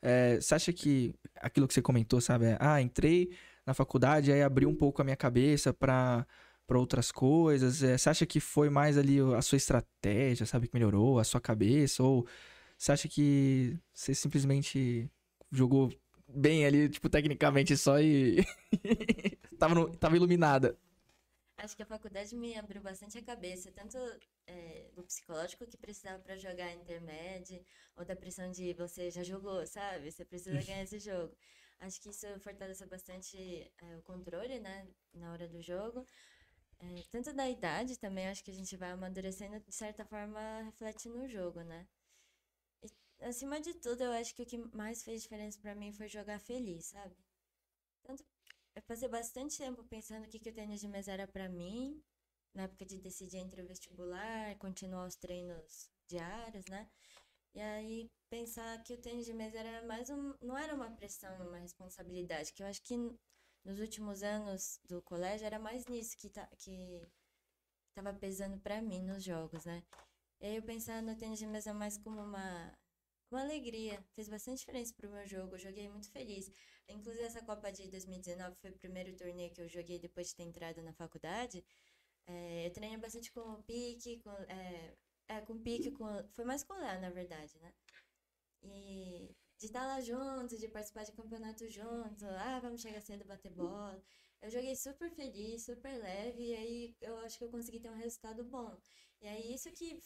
[0.01, 2.47] É, você acha que aquilo que você comentou, sabe?
[2.47, 3.31] é, ah, entrei
[3.67, 6.25] na faculdade, aí abriu um pouco a minha cabeça pra,
[6.67, 7.83] pra outras coisas.
[7.83, 11.41] É, você acha que foi mais ali a sua estratégia, sabe, que melhorou a sua
[11.41, 12.03] cabeça?
[12.03, 12.27] Ou
[12.79, 15.11] você acha que você simplesmente
[15.51, 15.93] jogou
[16.29, 18.45] bem ali, tipo, tecnicamente só e
[19.59, 20.77] tava, no- tava iluminada?
[21.57, 23.97] Acho que a faculdade me abriu bastante a cabeça, tanto
[24.47, 27.65] eh, do psicológico que precisava para jogar intermédio,
[27.97, 30.11] ou da pressão de você já jogou, sabe?
[30.11, 31.37] Você precisa ganhar esse jogo.
[31.79, 36.05] Acho que isso fortaleceu bastante eh, o controle, né, na hora do jogo.
[36.81, 41.09] Eh, tanto da idade também, acho que a gente vai amadurecendo, de certa forma, reflete
[41.09, 41.87] no jogo, né?
[42.83, 46.09] E, acima de tudo, eu acho que o que mais fez diferença para mim foi
[46.09, 47.17] jogar feliz, sabe?
[48.75, 52.03] Eu passei bastante tempo pensando o que, que o tênis de mesa era pra mim,
[52.55, 56.89] na época de decidir entre o vestibular, continuar os treinos diários, né?
[57.55, 61.35] E aí pensar que o tênis de mesa era mais um, não era uma pressão,
[61.47, 62.97] uma responsabilidade, que eu acho que
[63.65, 67.03] nos últimos anos do colégio era mais nisso que tá, que
[67.95, 69.83] tava pesando pra mim nos jogos, né?
[70.41, 72.73] E aí eu pensava no tênis de mesa mais como uma
[73.35, 76.51] uma alegria, fez bastante diferença pro meu jogo, joguei muito feliz.
[76.89, 80.43] Inclusive, essa Copa de 2019 foi o primeiro torneio que eu joguei depois de ter
[80.43, 81.65] entrado na faculdade.
[82.27, 84.95] É, eu treinei bastante com o Pique, com, é,
[85.29, 87.73] é, com o Pique, com, foi mais com o Léo, na verdade, né?
[88.63, 93.53] E de estar lá junto, de participar de campeonato junto, ah, vamos chegar cedo bater
[93.53, 94.03] bola.
[94.41, 97.97] Eu joguei super feliz, super leve, e aí eu acho que eu consegui ter um
[97.97, 98.77] resultado bom.
[99.21, 100.01] E aí isso que,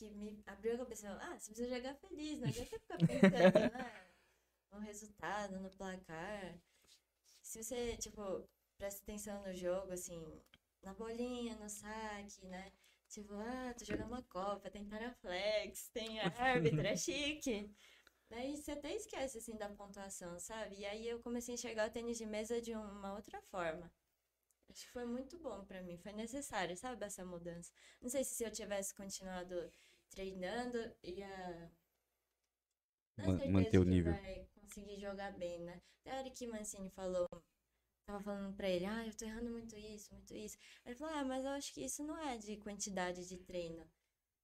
[0.00, 3.28] que me abriu a cabeça, ah, você precisa jogar feliz, não adianta ficar pensando,
[3.74, 4.06] né?
[4.72, 6.58] no resultado, no placar.
[7.42, 8.48] Se você, tipo,
[8.78, 10.24] presta atenção no jogo, assim,
[10.82, 12.72] na bolinha, no saque, né?
[13.08, 17.70] Tipo, ah, tô jogando uma Copa, tem Paraflex, tem árbitro, é chique.
[18.30, 20.76] Daí você até esquece, assim, da pontuação, sabe?
[20.76, 23.92] E aí eu comecei a enxergar o tênis de mesa de uma outra forma.
[24.70, 27.72] Acho que foi muito bom pra mim, foi necessário, sabe, essa mudança.
[28.00, 29.70] Não sei se se eu tivesse continuado
[30.10, 31.70] treinando, ia...
[33.16, 34.12] Não Ma- certeza manter o nível.
[34.12, 35.80] vai conseguir jogar bem, né?
[36.00, 37.28] Até a hora que Mancini falou,
[38.06, 40.58] tava falando pra ele, ah, eu tô errando muito isso, muito isso.
[40.86, 43.86] Ele falou, ah, mas eu acho que isso não é de quantidade de treino.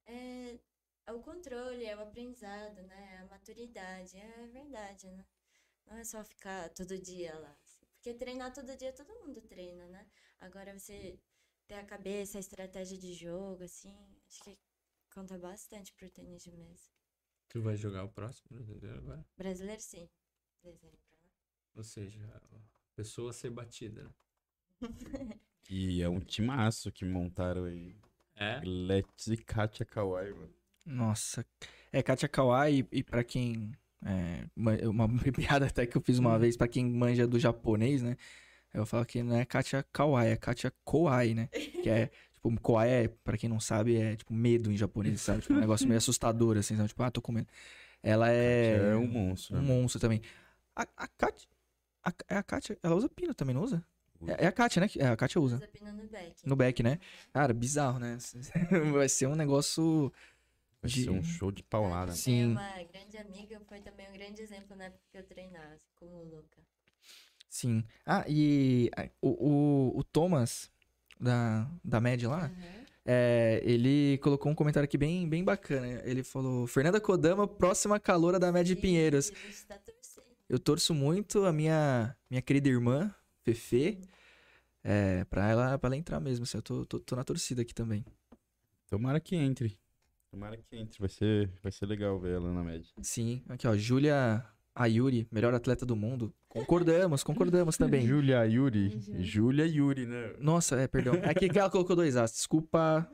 [0.06, 0.59] É,
[1.06, 3.14] é o controle, é o aprendizado, né?
[3.16, 5.24] É a maturidade, é verdade, né?
[5.86, 7.56] Não é só ficar todo dia lá.
[7.97, 10.06] Porque treinar todo dia todo mundo treina, né?
[10.40, 11.18] Agora você
[11.68, 13.94] ter a cabeça, a estratégia de jogo, assim,
[14.28, 14.59] acho que
[15.16, 16.90] conta bastante pro tênis de mesa.
[17.48, 19.24] Tu vai jogar o próximo brasileiro agora?
[19.38, 20.06] Brasileiro, sim.
[20.62, 20.98] Dezembro?
[21.74, 22.59] Ou seja, a
[22.94, 24.10] pessoa ser batida, né?
[25.68, 27.97] E é um timaço que montaram aí.
[28.36, 28.60] É?
[28.64, 30.55] Let's e Katia Kawai, mano.
[30.84, 31.44] Nossa.
[31.90, 33.72] É, Katia Kawai, e, e pra quem.
[34.05, 38.01] É, ma- uma piada até que eu fiz uma vez, pra quem manja do japonês,
[38.01, 38.16] né?
[38.72, 41.48] Eu falo que não é Katia Kawai, é Katia Kowai, né?
[41.82, 42.10] Que é,
[42.51, 45.40] tipo, Kowai é, pra quem não sabe, é tipo medo em japonês, sabe?
[45.43, 46.89] Tipo, um negócio meio assustador, assim, sabe?
[46.89, 47.48] Tipo, ah, tô com medo.
[48.02, 48.78] Ela é.
[48.78, 49.56] Katia é um monstro.
[49.56, 49.66] um né?
[49.66, 50.23] monstro também.
[50.74, 51.48] A, a Katia.
[52.05, 53.85] A, é a Katia, ela usa pino também, não usa?
[54.28, 54.89] É, é a Katia, né?
[54.98, 55.56] É, a Katia usa.
[55.56, 56.35] Usa pino no back.
[56.44, 56.98] No back, né?
[57.32, 58.16] Cara, bizarro, né?
[58.93, 60.12] Vai ser um negócio
[60.81, 62.12] Vai De- ser um show de paulada.
[62.12, 62.52] Sim.
[62.55, 66.24] Uma grande amiga, foi também um grande exemplo na época que eu treinava, como o
[66.24, 66.62] Luca.
[67.48, 67.85] Sim.
[68.05, 68.90] Ah, e
[69.20, 70.70] o, o, o Thomas,
[71.20, 72.52] da, da MED lá, Aham.
[73.05, 76.02] é, ele colocou um comentário aqui bem, bem bacana.
[76.05, 79.32] Ele falou: Fernanda Kodama, próxima caloura da MED Pinheiros.
[79.66, 79.78] Tá.
[80.48, 83.12] Eu torço muito a minha, minha querida irmã,
[83.43, 84.01] Fefe,
[84.84, 86.44] é, pra, ela, pra ela entrar mesmo.
[86.44, 88.05] Assim, eu tô, tô, tô na torcida aqui também.
[88.88, 89.76] Tomara que entre.
[90.30, 91.01] Tomara que entre.
[91.01, 92.88] Vai ser, vai ser legal ver ela na média.
[93.02, 94.44] Sim, aqui ó, Júlia
[94.78, 96.35] Ayuri, melhor atleta do mundo.
[96.48, 98.07] Concordamos, concordamos também.
[98.07, 99.01] Júlia Yuri.
[99.24, 100.35] Júlia Yuri, né?
[100.39, 101.15] Nossa, é, perdão.
[101.15, 102.32] É que ela colocou dois As.
[102.32, 103.11] Desculpa.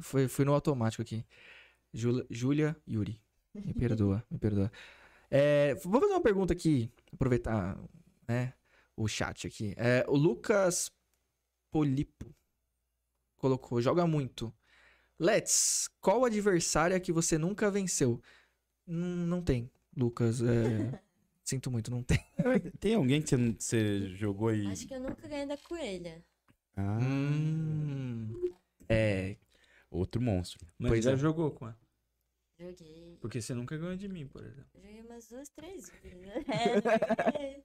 [0.00, 1.24] Foi, foi no automático aqui.
[1.92, 3.20] Júlia- Júlia Yuri.
[3.54, 4.72] Me perdoa, me perdoa.
[5.30, 7.78] É, vou fazer uma pergunta aqui, aproveitar
[8.26, 8.54] né,
[8.96, 9.74] o chat aqui.
[9.76, 10.90] É, o Lucas
[11.70, 12.34] Polipo
[13.36, 14.52] colocou, joga muito.
[15.20, 18.22] Let's, qual adversária que você nunca venceu?
[18.86, 20.40] Não, não tem, Lucas.
[20.42, 21.00] é,
[21.44, 22.18] sinto muito, não tem.
[22.78, 24.66] Tem alguém que você, você jogou e.
[24.68, 26.22] Acho que eu nunca ganhei da coelha.
[26.76, 28.32] Ah, Hum,
[28.88, 29.36] é,
[29.90, 30.64] outro monstro.
[30.78, 31.16] Mas Pois já é.
[31.16, 31.78] jogou com ela.
[32.60, 33.16] Joguei.
[33.20, 34.66] Porque você nunca ganhou de mim, por exemplo.
[34.74, 36.18] Joguei umas duas, três vezes.
[36.20, 36.44] né?
[36.48, 36.74] É,
[37.32, 37.64] joguei.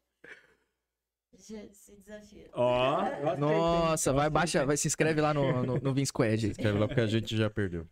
[1.35, 2.47] Já se desafio.
[2.53, 3.01] Ó,
[3.37, 6.47] Nossa, vai, baixa, vai, se inscreve lá no, no, no Vin Squad.
[6.51, 7.87] Escreve lá porque a gente já perdeu.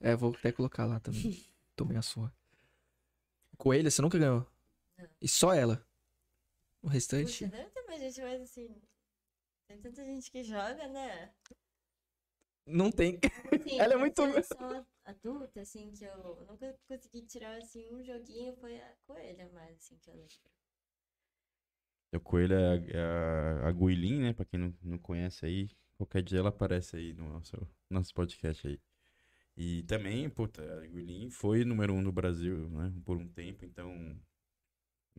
[0.00, 1.44] É, vou até colocar lá também.
[1.76, 2.32] Tomei a sua.
[3.56, 4.46] Coelha, você nunca ganhou?
[4.98, 5.08] Não.
[5.20, 5.84] E só ela?
[6.82, 7.44] O restante?
[7.44, 8.82] Puxa, deve ter mais gente, mas assim.
[9.68, 11.32] Tem tanta gente que joga, né?
[12.66, 13.18] Não tem.
[13.52, 18.54] Assim, Ela é muito- seleção adulta, assim, que eu nunca consegui tirar, assim, um joguinho,
[18.56, 20.34] foi a coelha, mais, assim, que eu lembro.
[22.14, 24.32] O Coelho é a, é a, a Guilin, né?
[24.34, 25.70] Pra quem não, não conhece aí.
[25.96, 27.56] Qualquer dia ela aparece aí no nosso,
[27.88, 28.78] nosso podcast aí.
[29.56, 32.92] E também, puta, a Guilin foi número um no Brasil, né?
[33.04, 34.16] Por um tempo, então.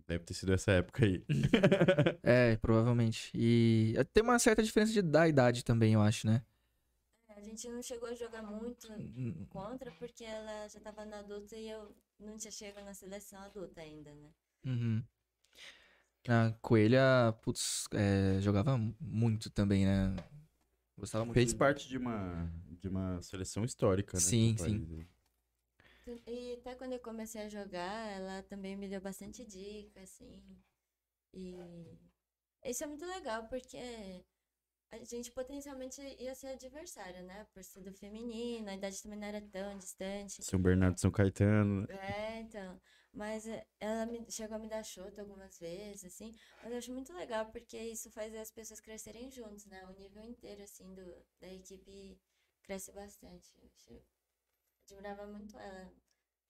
[0.07, 1.23] Deve ter sido essa época aí.
[2.22, 3.31] É, provavelmente.
[3.35, 6.43] E tem uma certa diferença de, da idade também, eu acho, né?
[7.27, 11.53] A gente não chegou a jogar muito Hum, contra, porque ela já tava na adulta
[11.57, 14.30] e eu não tinha chegado na seleção adulta ainda, né?
[14.65, 15.03] Uhum.
[16.27, 20.15] A Coelha, putz, é, jogava muito também, né?
[20.97, 21.35] Gostava muito.
[21.35, 22.49] Fez parte de uma,
[22.84, 24.19] de uma seleção histórica, né?
[24.19, 24.85] Sim, do sim.
[26.05, 26.19] país.
[26.27, 30.43] E até quando eu comecei a jogar, ela também me deu bastante dica, assim.
[31.34, 31.55] E
[32.65, 34.26] isso é muito legal, porque
[34.91, 37.47] a gente potencialmente ia ser adversária, né?
[37.53, 40.43] Por ser do feminino, a idade também não era tão distante.
[40.43, 41.88] São Bernardo São Caetano.
[41.88, 41.88] né?
[41.89, 42.81] É, então.
[43.14, 43.45] Mas
[43.80, 46.35] ela me, chegou a me dar chute algumas vezes, assim.
[46.61, 49.85] Mas eu acho muito legal, porque isso faz as pessoas crescerem juntos, né?
[49.85, 52.19] O nível inteiro, assim, do, da equipe
[52.64, 53.52] cresce bastante.
[53.90, 54.02] Eu
[54.85, 55.91] admirava muito ela,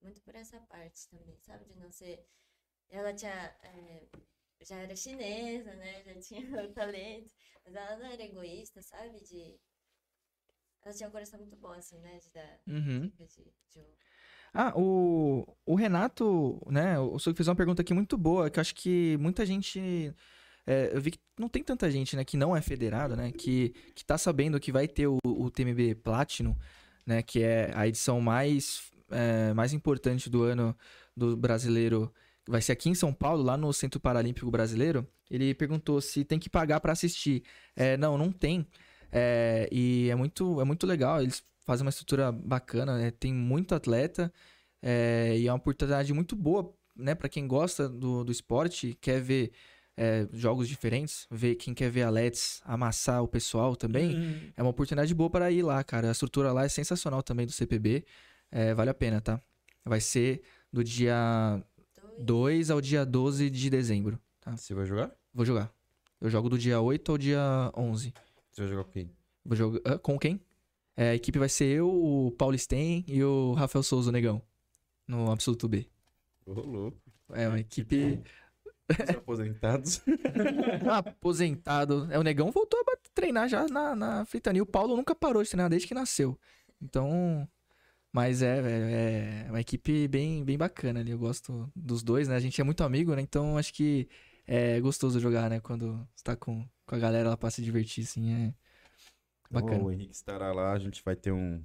[0.01, 1.65] muito por essa parte também, sabe?
[1.65, 2.25] De não ser.
[2.89, 3.55] Ela tinha.
[3.63, 4.07] eh,
[4.61, 6.03] já era chinesa, né?
[6.05, 7.31] Já tinha o talento.
[7.65, 9.21] Mas ela não era egoísta, sabe?
[9.23, 9.59] De.
[10.83, 12.19] Ela tinha um coração muito bom, assim, né?
[12.19, 13.01] De dar Uhum.
[13.07, 13.93] dicas de jogo.
[14.53, 16.99] Ah, o, o Renato, né?
[16.99, 20.13] O Sug fez uma pergunta aqui muito boa, que eu acho que muita gente.
[20.65, 23.31] É, eu vi que não tem tanta gente, né, que não é federado, né?
[23.31, 26.55] Que, que tá sabendo que vai ter o, o TMB Platinum,
[27.05, 27.21] né?
[27.21, 30.75] Que é a edição mais, é, mais importante do ano
[31.15, 32.13] do brasileiro.
[32.47, 35.07] Vai ser aqui em São Paulo, lá no Centro Paralímpico Brasileiro.
[35.29, 37.43] Ele perguntou se tem que pagar pra assistir.
[37.75, 38.67] É, não, não tem.
[39.11, 41.21] É, e é muito, é muito legal.
[41.21, 43.11] Eles fazem uma estrutura bacana, né?
[43.11, 44.31] tem muito atleta.
[44.81, 49.21] é, e é uma oportunidade muito boa, né, para quem gosta do, do esporte, quer
[49.21, 49.51] ver
[49.95, 54.15] é, jogos diferentes, ver quem quer ver a Let's amassar o pessoal também.
[54.17, 56.09] Hum, É uma oportunidade boa para ir lá, cara.
[56.09, 58.03] A estrutura lá é sensacional também do CPB.
[58.51, 59.41] É, vale a pena, tá?
[59.85, 60.41] Vai ser
[60.71, 61.61] do dia
[62.17, 62.67] Dois.
[62.67, 64.19] 2 ao dia 12 de dezembro.
[64.55, 65.11] Você vai jogar?
[65.33, 65.71] Vou jogar.
[66.21, 68.13] Eu jogo do dia 8 ao dia 11.
[68.51, 69.11] Você vai jogar com quem?
[69.45, 70.41] Vou jogar com quem?
[70.95, 74.41] É, a equipe vai ser eu, o Paulo Sten e o Rafael Souza, o Negão.
[75.07, 75.87] No Absoluto B.
[76.45, 77.01] Ô, louco.
[77.33, 78.21] É uma equipe
[79.01, 80.01] Os aposentados.
[80.89, 82.07] aposentado.
[82.11, 84.63] É, o Negão voltou a treinar já na, na Fritania.
[84.63, 86.37] O Paulo nunca parou de treinar desde que nasceu.
[86.81, 87.47] Então.
[88.11, 91.11] Mas é, é, é uma equipe bem, bem bacana ali.
[91.11, 92.35] Eu gosto dos dois, né?
[92.35, 93.21] A gente é muito amigo, né?
[93.21, 94.07] Então acho que
[94.45, 95.59] é gostoso jogar, né?
[95.59, 98.31] Quando você tá com, com a galera lá pra se divertir, assim.
[98.31, 98.53] É
[99.49, 99.83] bacana.
[99.83, 101.63] O Henrique estará lá, a gente vai ter um,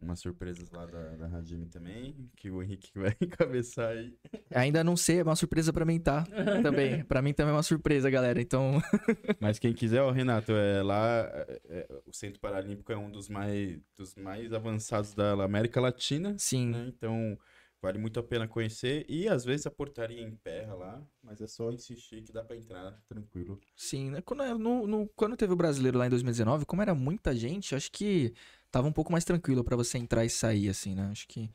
[0.00, 4.16] umas surpresas lá da, da Hajime também, que o Henrique vai encabeçar aí.
[4.54, 6.24] Ainda não sei, é uma surpresa pra mim, tá?
[6.62, 7.04] Também.
[7.04, 8.40] Pra mim também é uma surpresa, galera.
[8.40, 8.80] Então,
[9.40, 13.28] Mas quem quiser, ó, Renato, é lá, é, é, o Centro Paralímpico é um dos
[13.28, 16.70] mais, dos mais avançados da América Latina, sim.
[16.70, 16.86] né?
[16.88, 17.38] Então,
[17.82, 19.04] vale muito a pena conhecer.
[19.08, 22.98] E às vezes a portaria emperra lá, mas é só insistir que dá pra entrar
[23.08, 23.60] tranquilo.
[23.76, 24.20] Sim, né?
[24.22, 27.90] Quando, no, no- quando teve o brasileiro lá em 2019, como era muita gente, acho
[27.92, 28.32] que
[28.70, 31.08] tava um pouco mais tranquilo pra você entrar e sair, assim, né?
[31.10, 31.50] Acho que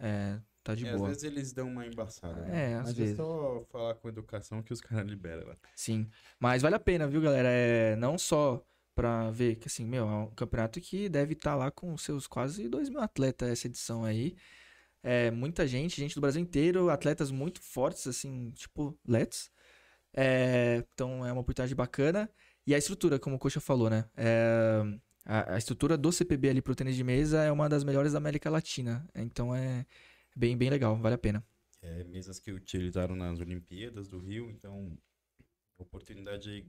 [0.00, 1.08] é, tá de É, às boa.
[1.08, 2.42] vezes eles dão uma embaçada.
[2.42, 2.72] né?
[2.72, 3.14] É, às Mas vezes.
[3.14, 5.56] é só falar com educação que os caras liberam lá.
[5.74, 6.08] Sim.
[6.38, 7.48] Mas vale a pena, viu, galera?
[7.48, 8.64] É, não só
[8.94, 12.68] pra ver que, assim, meu, é um campeonato que deve estar lá com seus quase
[12.68, 14.36] 2 mil atletas essa edição aí.
[15.02, 19.50] É, muita gente, gente do Brasil inteiro, atletas muito fortes, assim, tipo, Let's.
[20.16, 22.30] É, então é uma oportunidade bacana.
[22.66, 24.04] E a estrutura, como o Coxa falou, né?
[24.16, 24.80] É,
[25.24, 28.18] a, a estrutura do CPB ali pro tênis de mesa é uma das melhores da
[28.18, 29.06] América Latina.
[29.14, 29.86] Então é
[30.36, 31.44] bem, bem legal, vale a pena.
[31.82, 34.96] É, mesas que utilizaram nas Olimpíadas do Rio, então
[35.78, 36.66] oportunidade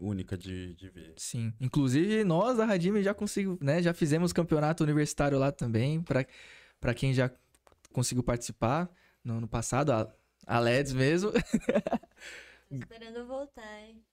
[0.00, 1.14] única de, de ver.
[1.16, 1.52] Sim.
[1.60, 3.82] Inclusive, nós da Radime já conseguimos, né?
[3.82, 7.30] Já fizemos campeonato universitário lá também, para quem já
[7.92, 8.90] conseguiu participar
[9.24, 10.12] no ano passado, a,
[10.46, 11.30] a LEDs mesmo.
[12.68, 14.04] Tô esperando voltar, hein?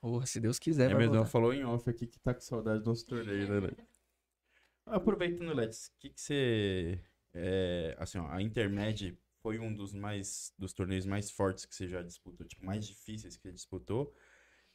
[0.00, 1.30] Porra, se Deus quiser, É vai mesmo, voltar.
[1.30, 3.60] falou em off aqui que tá com saudade do nosso torneio, né?
[3.60, 4.02] Letes?
[4.86, 7.00] Aproveitando, Letes, o que que você...
[7.32, 11.88] é, assim, ó, a Intermed foi um dos mais dos torneios mais fortes que você
[11.88, 14.14] já disputou, tipo, mais difíceis que você disputou.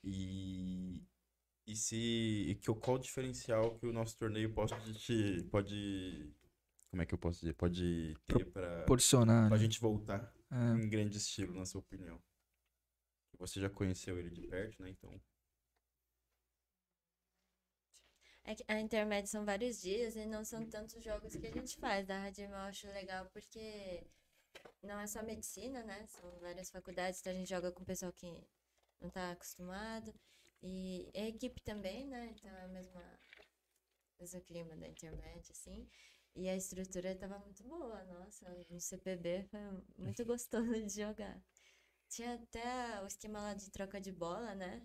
[0.04, 1.04] E,
[1.68, 1.96] e se
[2.50, 6.34] e que, qual o diferencial que o nosso torneio pode te pode
[6.90, 7.54] como é que eu posso dizer?
[7.54, 9.48] Pode ter para Proporcionar.
[9.48, 9.58] a né?
[9.58, 10.74] gente voltar É.
[10.84, 12.20] em grande estilo, na sua opinião.
[13.40, 14.90] Você já conheceu ele de perto, né?
[14.90, 15.20] Então,
[18.44, 22.08] É a intermédia são vários dias e não são tantos jogos que a gente faz.
[22.08, 24.04] Da Radima eu acho legal porque
[24.82, 26.06] não é só medicina, né?
[26.08, 28.26] São várias faculdades, então a gente joga com pessoal que
[29.00, 30.14] não tá acostumado.
[30.62, 32.34] E a equipe também, né?
[32.36, 33.00] Então é o mesmo,
[34.46, 35.88] clima da intermédia, assim.
[36.36, 38.50] E a estrutura tava muito boa, nossa.
[38.70, 39.60] No CPB foi
[39.98, 41.40] muito gostoso de jogar.
[42.10, 44.82] Tinha até o esquema lá de troca de bola, né?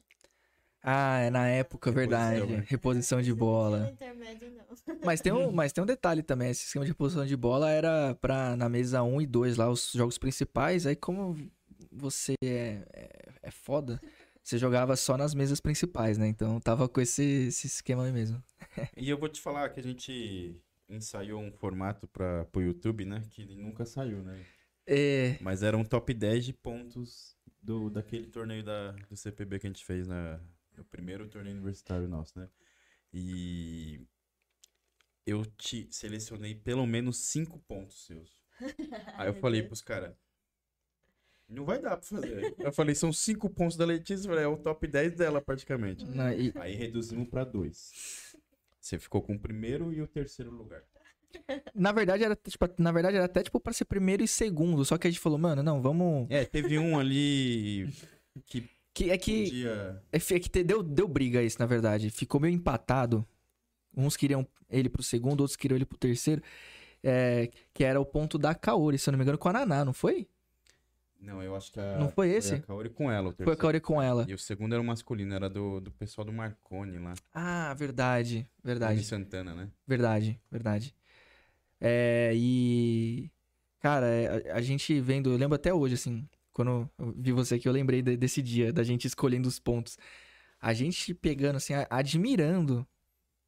[0.82, 2.40] Ah, é na época, verdade.
[2.40, 2.66] Reposição, né?
[2.68, 3.78] Reposição de Isso não tinha bola.
[3.80, 4.64] na intermédia, não.
[5.02, 8.14] Mas tem, um, mas tem um detalhe também, esse esquema de reposição de bola era
[8.16, 11.36] pra, na mesa 1 e 2 lá, os jogos principais, aí como
[11.90, 13.08] você é, é,
[13.42, 14.00] é foda,
[14.42, 16.26] você jogava só nas mesas principais, né?
[16.26, 18.42] Então tava com esse, esse esquema aí mesmo.
[18.96, 23.22] E eu vou te falar que a gente ensaiou um formato para o YouTube, né?
[23.30, 24.42] Que nunca saiu, né?
[24.86, 29.66] É, Mas era um top 10 de pontos do, daquele torneio da, do CPB que
[29.66, 30.38] a gente fez na,
[30.76, 32.48] no primeiro torneio universitário nosso, né?
[33.12, 34.06] E
[35.26, 38.42] eu te selecionei pelo menos 5 pontos seus.
[39.16, 40.14] Aí eu falei pros caras,
[41.48, 42.54] não vai dar pra fazer.
[42.58, 46.04] Eu falei, são 5 pontos da Letícia, falei, é o top 10 dela praticamente.
[46.04, 48.34] não, e- Aí reduzimos pra dois.
[48.80, 50.82] Você ficou com o primeiro e o terceiro lugar.
[51.74, 54.96] Na verdade era tipo, na verdade era até tipo para ser primeiro e segundo, só
[54.98, 57.88] que a gente falou, mano, não, vamos É, teve um ali
[58.46, 60.02] que que é que podia.
[60.12, 62.10] É é que te- deu, deu briga isso, na verdade.
[62.10, 63.26] Ficou meio empatado.
[63.96, 66.40] Uns queriam ele pro segundo, outros queriam ele pro terceiro.
[67.02, 69.84] É, que era o ponto da Kaori, se eu não me engano, com a Naná,
[69.84, 70.28] não foi?
[71.20, 71.96] Não, eu acho que a.
[71.98, 72.54] Não foi esse?
[72.54, 73.60] a Kaori com ela, o Foi a terceiro.
[73.60, 74.26] Kaori com ela.
[74.28, 77.14] E o segundo era o masculino, era do, do pessoal do Marconi lá.
[77.32, 78.48] Ah, verdade.
[78.62, 78.94] Verdade.
[78.94, 79.68] Tony Santana, né?
[79.86, 80.94] Verdade, verdade.
[81.86, 83.30] É, e.
[83.80, 85.30] Cara, é, a, a gente vendo.
[85.30, 86.26] Eu lembro até hoje, assim.
[86.52, 89.98] Quando eu vi você aqui, eu lembrei de- desse dia, da gente escolhendo os pontos.
[90.60, 92.86] A gente pegando, assim, a- admirando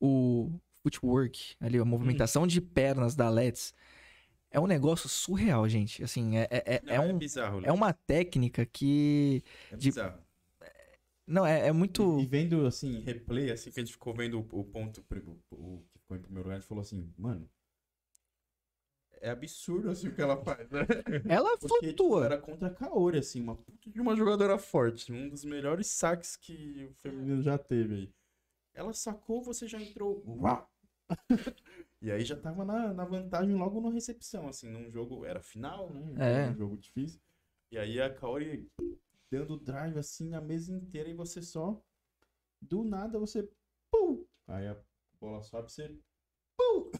[0.01, 0.51] o
[0.83, 3.73] footwork, ali, a movimentação de pernas da Let's.
[4.51, 6.05] É um negócio surreal, gente.
[6.05, 9.43] Assim, é, é, é, Não, é um, bizarro, é uma técnica que.
[9.71, 10.21] é de- bizarro.
[11.27, 12.21] Não, é, é muito.
[12.21, 15.05] E, e vendo, assim, replay, assim, que a gente ficou vendo o, o ponto,
[15.51, 17.49] o, o que ficou em primeiro lugar, a gente falou assim, mano.
[19.21, 20.81] É absurdo, assim, o que ela faz, né?
[21.29, 22.25] Ela Porque, tipo, flutua.
[22.27, 25.13] era contra a Kaori, assim, uma puta de uma jogadora forte.
[25.13, 28.15] Um dos melhores saques que o feminino já teve aí.
[28.75, 30.23] Ela sacou, você já entrou.
[30.27, 30.71] Uau!
[32.03, 35.25] e aí já tava na, na vantagem logo na recepção, assim, num jogo.
[35.25, 36.47] Era final, né?
[36.47, 36.51] É.
[36.51, 37.21] Um jogo difícil.
[37.73, 38.69] E aí a Kaori
[39.31, 41.81] dando drive assim a mesa inteira e você só.
[42.61, 43.49] Do nada você.
[43.91, 44.25] Pum!
[44.47, 44.77] Aí a
[45.21, 45.95] bola sobe, você.
[46.57, 46.91] Pum!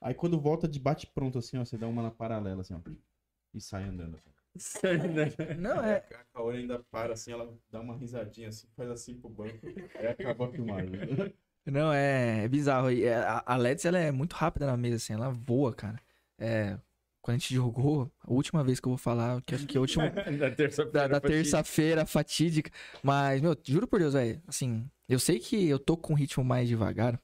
[0.00, 2.80] Aí quando volta de bate pronto, assim, ó, você dá uma na paralela, assim, ó.
[3.54, 4.16] E sai andando.
[4.16, 4.78] Assim.
[5.58, 5.96] Não, é.
[6.12, 9.58] A Kaori ainda para assim, ela dá uma risadinha assim, faz assim pro banco,
[9.94, 10.90] aí acaba a filmagem.
[11.66, 12.90] Não, é, é bizarro.
[12.90, 16.00] E a, Let's, ela é muito rápida na mesa, assim, ela voa, cara.
[16.38, 16.78] É,
[17.20, 19.78] quando a gente jogou, a última vez que eu vou falar, que acho que é
[19.78, 20.08] a última
[20.38, 20.90] da terça-feira.
[20.90, 21.28] da, da fatídica.
[21.28, 22.70] terça-feira fatídica.
[23.02, 26.42] Mas, meu, juro por Deus, velho, assim, eu sei que eu tô com um ritmo
[26.42, 27.20] mais devagar,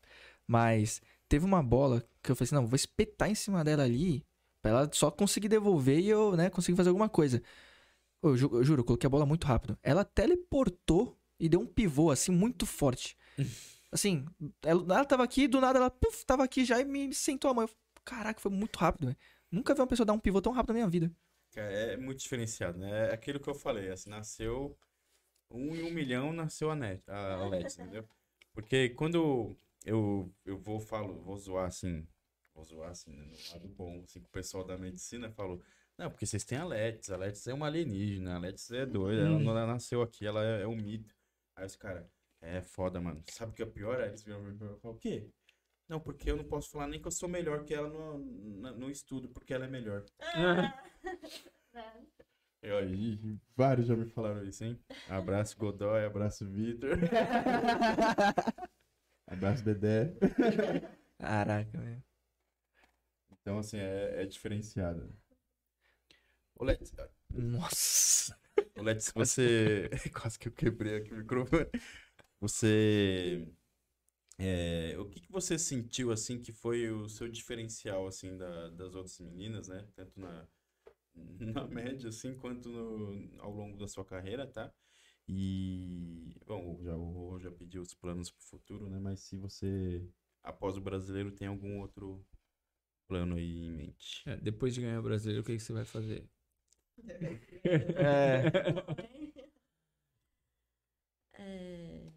[0.47, 4.27] mas teve uma bola que eu falei assim, não, vou espetar em cima dela ali,
[4.63, 7.43] pra ela só conseguir devolver e eu, né, conseguir fazer alguma coisa.
[8.23, 9.79] Eu, ju- eu juro, eu coloquei a bola muito rápido.
[9.83, 13.17] Ela teleportou e deu um pivô, assim, muito forte.
[13.93, 14.27] Assim,
[14.63, 17.55] ela, ela tava aqui, do nada ela, puf, tava aqui já e me, sentou a
[17.55, 17.65] mão.
[17.65, 17.71] Eu,
[18.05, 19.19] Caraca, foi muito rápido, velho.
[19.53, 21.13] Nunca vi uma pessoa dar um pivô tão rápido na minha vida.
[21.53, 23.11] Cara, é muito diferenciado, né?
[23.11, 24.77] É aquilo que eu falei, assim, nasceu
[25.51, 28.09] um em um milhão, nasceu a net, a a Let's, entendeu?
[28.53, 32.07] Porque quando eu, eu vou falo, vou zoar assim,
[32.55, 35.61] vou zoar assim, né, no lado bom, assim, que o pessoal da medicina falou,
[35.99, 39.23] não, porque vocês têm a Let's, a Let's é uma alienígena, a Let's é doida,
[39.23, 41.15] ela não ela nasceu aqui, ela é, é um mito.
[41.57, 42.07] Aí os caras,
[42.41, 43.23] é foda, mano.
[43.29, 44.01] Sabe o que é pior?
[44.01, 45.29] Aí eles viram e o quê?
[45.89, 48.19] Não, porque eu não posso falar nem que eu sou melhor que ela no,
[48.61, 50.05] na- no estudo, porque ela é melhor.
[52.63, 54.81] Eu, ih, vários já me falaram isso, hein?
[55.11, 56.97] Abraço Godoy, abraço Vitor.
[59.29, 60.15] abraço Dedé.
[61.19, 62.03] Caraca, velho.
[63.45, 65.15] Então, assim, é, é diferenciado.
[66.57, 66.93] Ô, Let's,
[67.31, 68.39] Nossa.
[68.77, 69.91] ô, Let's, você...
[70.13, 71.67] Quase que eu quebrei aqui o microfone.
[72.41, 73.47] Você...
[74.39, 78.95] é, o que, que você sentiu, assim, que foi o seu diferencial, assim, da- das
[78.95, 79.87] outras meninas, né?
[79.95, 80.47] Tanto na,
[81.15, 84.73] na média, assim, quanto no- ao longo da sua carreira, tá?
[85.29, 88.99] E, bom, já, o já pediu os planos pro futuro, né?
[89.01, 90.07] Mas se você,
[90.43, 92.25] após o brasileiro, tem algum outro
[93.07, 94.23] plano aí em mente?
[94.29, 96.29] É, depois de ganhar o brasileiro, o que, que você vai fazer?
[97.97, 98.45] É.
[101.33, 102.13] É,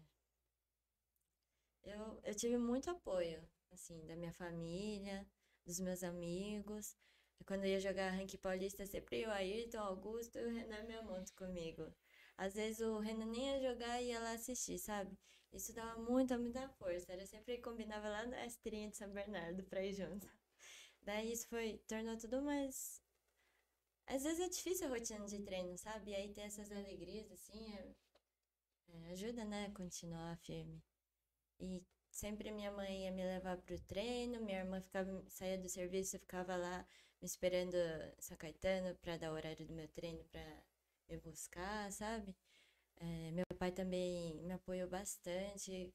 [1.82, 3.42] Eu, eu tive muito apoio,
[3.72, 5.26] assim, da minha família,
[5.66, 6.96] dos meus amigos.
[7.46, 11.92] Quando eu ia jogar ranking paulista, sempre eu, Ayrton, Augusto e o Renan Miyamoto comigo.
[12.36, 15.16] Às vezes o Renan nem ia jogar e ia lá assistir, sabe?
[15.52, 17.12] Isso dava muita, muita força.
[17.12, 20.28] Era sempre combinava lá na estrinha de São Bernardo pra ir junto.
[21.08, 23.00] Daí isso foi, tornou tudo mais.
[24.06, 26.10] Às vezes é difícil a rotina de treino, sabe?
[26.10, 27.94] E aí ter essas alegrias, assim, é,
[28.92, 30.82] é, ajuda, né, a continuar firme.
[31.58, 36.16] E sempre minha mãe ia me levar pro treino, minha irmã ficava, saía do serviço
[36.16, 36.86] e ficava lá
[37.22, 37.74] me esperando
[38.18, 40.62] São Caetano pra dar o horário do meu treino pra
[41.08, 42.36] me buscar, sabe?
[42.98, 45.94] É, meu pai também me apoiou bastante.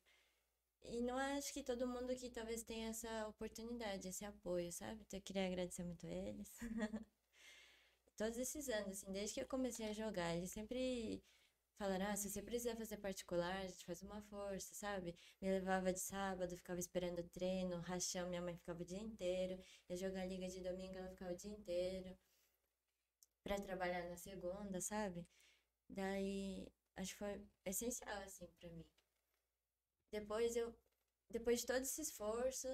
[0.85, 5.01] E não acho que todo mundo que talvez tenha essa oportunidade, esse apoio, sabe?
[5.05, 6.49] Então eu queria agradecer muito eles.
[8.17, 11.21] Todos esses anos, assim, desde que eu comecei a jogar, eles sempre
[11.77, 15.15] falaram, ah, se você precisar fazer particular, a gente faz uma força, sabe?
[15.41, 19.59] Me levava de sábado, ficava esperando o treino, rachão, minha mãe ficava o dia inteiro,
[19.89, 22.17] ia jogar liga de domingo, ela ficava o dia inteiro,
[23.43, 25.25] pra trabalhar na segunda, sabe?
[25.89, 28.85] Daí, acho que foi essencial, assim, pra mim.
[30.17, 30.67] Depois eu,
[31.29, 32.69] depois de todo esse esforço,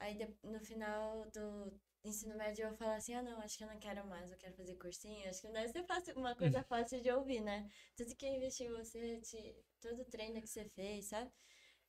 [0.00, 1.72] aí de- no final do
[2.04, 4.54] ensino médio eu falo assim, ah não, acho que eu não quero mais, eu quero
[4.56, 7.68] fazer cursinho, acho que não deve ser fácil, uma coisa fácil de ouvir, né?
[7.96, 11.30] Tudo que eu investi em você, te, todo o treino que você fez, sabe?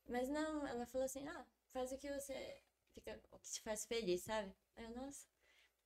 [0.07, 2.61] Mas não, ela falou assim, ah, faz o que você
[2.93, 4.53] fica, o que te faz feliz, sabe?
[4.77, 5.27] Aí eu, nossa.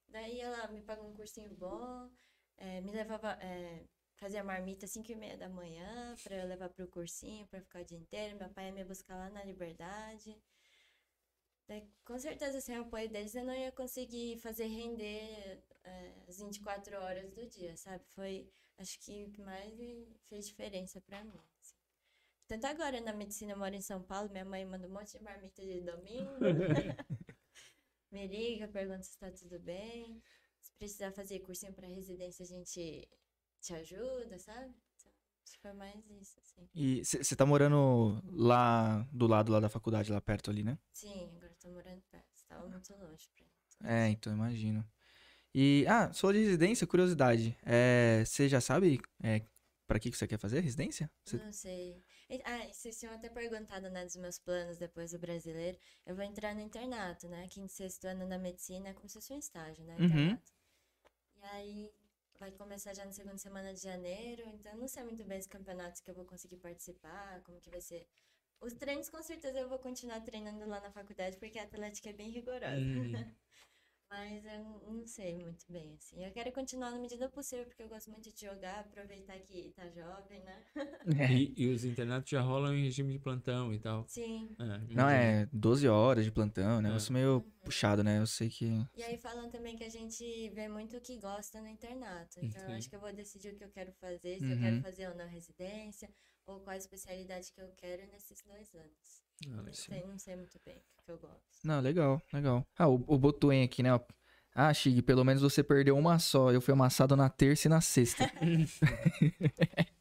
[0.10, 2.10] Daí ela me pagou um cursinho bom,
[2.58, 3.86] eh, me levava, eh,
[4.20, 7.82] fazia marmita às 5 e meia da manhã pra eu levar pro cursinho, pra ficar
[7.82, 8.38] o dia inteiro.
[8.38, 10.38] Meu pai ia me buscar lá na Liberdade.
[11.68, 16.40] Daí, com certeza, sem o apoio deles, eu não ia conseguir fazer render eh, as
[16.40, 18.04] 24 horas do dia, sabe?
[18.10, 19.74] Foi, acho que o que mais
[20.28, 21.40] fez diferença pra mim.
[21.62, 21.76] assim.
[22.48, 25.24] Tanto agora na medicina, eu moro em São Paulo, minha mãe manda um monte de
[25.24, 26.40] marmita de domingo.
[28.12, 30.22] Me liga, pergunta se está tudo bem.
[30.60, 33.08] Se precisar fazer cursinho para residência, a gente
[33.62, 34.74] te ajuda, sabe?
[35.46, 36.70] Que foi mais isso, assim.
[36.76, 40.78] E você tá morando lá do lado lá da faculdade, lá perto ali, né?
[40.94, 42.28] Sim, agora tô morando perto.
[42.36, 43.94] Estava muito longe pra mim.
[43.94, 44.86] É, então imagino.
[45.54, 47.58] E, ah, sua de residência, curiosidade.
[47.64, 49.42] É, você já sabe é,
[49.88, 51.10] pra que que você quer fazer residência?
[51.26, 52.04] Cê- Não sei.
[52.46, 55.78] Ah, vocês tinham até perguntado, né, dos meus planos depois do brasileiro.
[56.06, 57.48] Eu vou entrar no internato, né?
[57.48, 59.98] Quinto, sexto ano na medicina é como se fosse um estágio, né?
[60.00, 60.38] Uhum.
[61.38, 61.92] E aí
[62.40, 66.00] vai começar já na segunda semana de janeiro, então não sei muito bem os campeonatos
[66.00, 68.08] que eu vou conseguir participar, como que vai ser.
[68.62, 72.14] Os treinos, com certeza, eu vou continuar treinando lá na faculdade, porque a atlética é
[72.14, 72.76] bem rigorosa.
[72.76, 73.14] Hum.
[74.10, 76.26] Mas eu não sei muito bem, assim.
[76.26, 79.88] Eu quero continuar na medida possível, porque eu gosto muito de jogar, aproveitar que tá
[79.90, 80.64] jovem, né?
[81.30, 84.08] E, e os internatos já rolam em regime de plantão e tal.
[84.08, 84.50] Sim.
[84.60, 86.90] É, Não, é 12 horas de plantão, né?
[86.90, 86.92] É.
[86.92, 88.18] Negócio meio puxado, né?
[88.20, 88.66] Eu sei que.
[88.98, 92.40] E aí falam também que a gente vê muito o que gosta no internato.
[92.40, 92.74] Então eu Sim.
[92.74, 94.82] acho que eu vou decidir o que eu quero fazer, se eu quero Uhum.
[94.82, 96.10] fazer ou não residência,
[96.46, 99.29] ou qual a especialidade que eu quero nesses dois anos.
[99.48, 101.60] Ah, Não sei, não sei muito bem o que eu gosto.
[101.64, 102.68] Não, legal, legal.
[102.78, 103.90] Ah, o, o Botuen aqui, né?
[104.54, 106.52] Ah, Chig, pelo menos você perdeu uma só.
[106.52, 108.26] Eu fui amassado na terça e na sexta.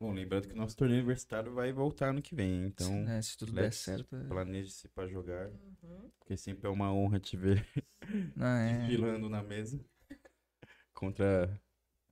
[0.00, 3.36] Bom, lembrando que o nosso torneio universitário vai voltar ano que vem, então né, se
[3.36, 4.14] tudo der certo.
[4.14, 6.08] é- planeje-se pra jogar, Uhum.
[6.20, 7.66] porque sempre é uma honra te ver
[8.36, 8.78] Não, é.
[8.78, 9.84] desfilando na mesa
[10.94, 11.60] contra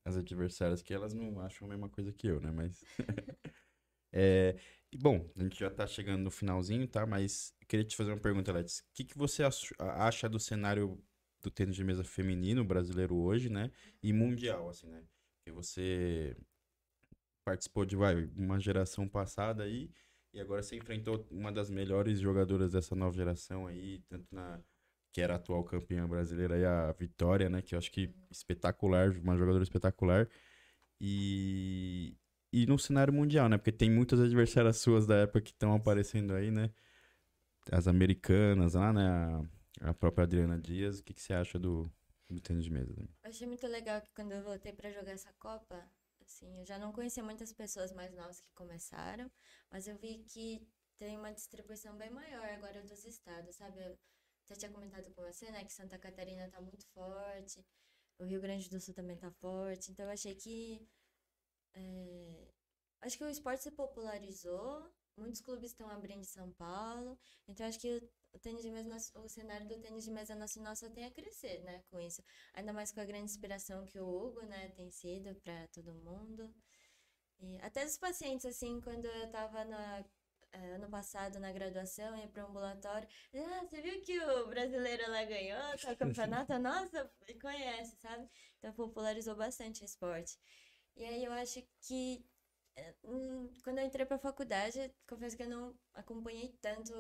[0.05, 2.51] as adversárias, que elas não acham a mesma coisa que eu, né?
[2.51, 2.85] Mas.
[4.17, 4.57] É,
[4.93, 7.07] e, bom, a gente já tá chegando no finalzinho, tá?
[7.07, 8.85] Mas queria te fazer uma pergunta, Letícia.
[8.85, 11.03] O que, que você ach- acha do cenário
[11.43, 13.71] do tênis de mesa feminino brasileiro hoje, né?
[14.03, 15.03] E mundial, assim, né?
[15.39, 16.37] Porque você
[17.45, 19.91] participou de vai, uma geração passada aí,
[20.33, 24.61] e agora você enfrentou uma das melhores jogadoras dessa nova geração aí, tanto na
[25.13, 27.63] que era a atual campeã brasileira aí, a Vitória, né?
[27.63, 30.29] Que eu acho que espetacular, uma jogadora espetacular.
[31.01, 32.17] E,
[32.53, 33.59] e no cenário mundial, né?
[33.59, 36.71] Porque tem muitas adversárias suas da época que estão aparecendo aí, né?
[37.71, 39.49] As americanas lá, né?
[39.81, 40.99] A, própria Adriana Dias.
[40.99, 41.91] O que, que você acha do,
[42.29, 42.95] do tênis de mesa?
[42.97, 43.07] né?
[43.25, 45.85] Achei muito legal que quando eu voltei pra jogar essa Copa,
[46.21, 49.31] assim, eu já não conhecia muitas pessoas mais novas que começaram,
[49.71, 50.67] mas eu vi que
[50.97, 53.81] tem uma distribuição bem maior agora dos estados, sabe?
[53.81, 53.99] Eu
[54.45, 57.65] até tinha comentado com você, né, que Santa Catarina tá muito forte,
[58.19, 60.81] o Rio Grande do Sul também tá forte, então eu achei que
[61.77, 62.49] é,
[63.03, 67.79] acho que o esporte se popularizou, muitos clubes estão abrindo em São Paulo, então acho
[67.79, 71.05] que o, o tênis de mesa, o cenário do tênis de mesa nacional só tem
[71.05, 72.23] a crescer, né, com isso.
[72.55, 76.53] Ainda mais com a grande inspiração que o Hugo, né, tem sido para todo mundo.
[77.39, 80.05] E até os pacientes, assim, quando eu tava na,
[80.53, 85.11] eh, ano passado na graduação, ia para o ambulatório, ah, você viu que o brasileiro
[85.11, 86.53] lá ganhou tal campeonato?
[86.59, 88.29] Nossa, conhece, sabe?
[88.59, 90.39] Então popularizou bastante o esporte.
[90.97, 92.25] E aí eu acho que
[92.77, 92.95] eh,
[93.65, 96.93] quando eu entrei para a faculdade, confesso que eu não acompanhei tanto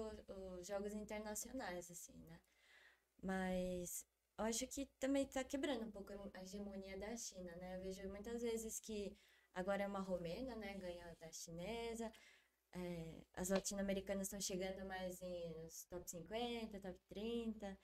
[0.59, 2.40] os jogos internacionais, assim, né?
[3.23, 4.06] Mas
[4.39, 7.77] eu acho que também está quebrando um pouco a hegemonia da China, né?
[7.78, 9.16] Eu vejo muitas vezes que
[9.55, 10.74] agora é uma romena, né?
[10.77, 12.12] Ganha da chinesa.
[12.74, 17.78] é, as latino-americanas estão chegando mais em, nos top 50, top 30.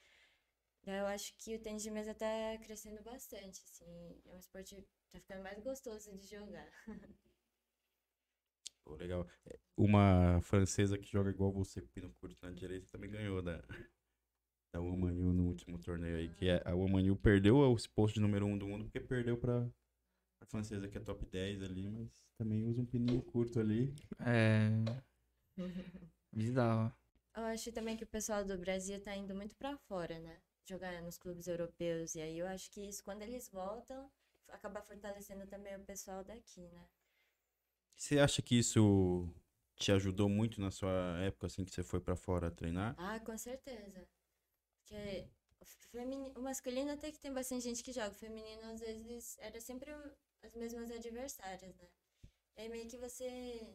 [0.85, 2.27] Daí Eu acho que o tênis de mesa está
[2.65, 4.21] crescendo bastante, assim.
[4.27, 4.77] É um esporte
[5.13, 6.69] tá ficando mais gostoso de jogar.
[8.85, 9.27] Pô, legal.
[9.47, 13.63] É, Uma francesa que joga igual você, com pino curto na direita, também ganhou da,
[14.73, 16.29] da Woman U no último torneio aí.
[16.35, 19.01] Que é, a Woman U perdeu o posto de número 1 um do mundo porque
[19.01, 19.69] perdeu pra
[20.41, 23.95] a francesa que é top 10 ali, mas também usa um pininho curto ali.
[24.19, 24.69] É.
[26.33, 26.93] Bizarro.
[27.37, 30.39] Eu acho também que o pessoal do Brasil tá indo muito pra fora, né?
[30.69, 32.15] Jogar nos clubes europeus.
[32.15, 34.11] E aí eu acho que isso, quando eles voltam,
[34.53, 36.89] acaba fortalecendo também o pessoal daqui, né?
[37.97, 39.29] Você acha que isso
[39.77, 42.95] te ajudou muito na sua época, assim, que você foi pra fora treinar?
[42.99, 44.07] Ah, com certeza.
[44.81, 45.27] Porque
[45.61, 48.11] o femini- o masculino até que tem bastante gente que joga.
[48.11, 49.91] O feminino, às vezes, era sempre
[50.43, 51.89] as mesmas adversárias, né?
[52.57, 53.67] E aí meio que você.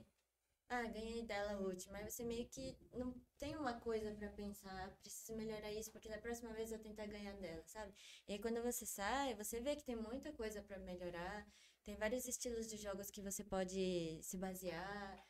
[0.70, 1.98] Ah, ganhei dela última.
[1.98, 6.10] Aí você meio que não tem uma coisa pra pensar, "Ah, preciso melhorar isso, porque
[6.10, 7.94] da próxima vez eu tentar ganhar dela, sabe?
[8.28, 11.48] E aí quando você sai, você vê que tem muita coisa pra melhorar.
[11.86, 15.26] Tem vários estilos de jogos que você pode se basear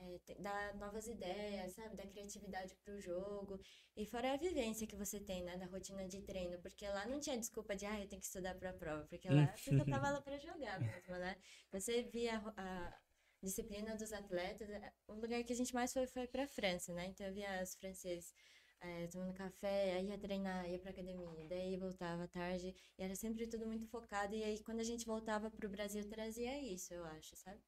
[0.00, 1.96] é, dar novas ideias, sabe?
[1.96, 3.60] Dar criatividade pro jogo.
[3.96, 5.56] E fora a vivência que você tem, né?
[5.56, 6.60] Da rotina de treino.
[6.60, 9.06] Porque lá não tinha desculpa de, ah, eu tenho que estudar pra prova.
[9.08, 11.36] Porque lá você tava lá pra jogar mesmo, né?
[11.70, 13.01] Você via a, a
[13.42, 14.68] disciplina dos atletas.
[14.70, 17.06] é, O lugar que a gente mais foi foi pra França, né?
[17.06, 18.34] Então eu via os franceses
[18.80, 21.46] é, tomando café, aí ia treinar, ia pra academia.
[21.48, 22.74] Daí voltava à tarde.
[22.98, 24.34] E era sempre tudo muito focado.
[24.34, 27.60] E aí quando a gente voltava pro Brasil, trazia isso, eu acho, sabe?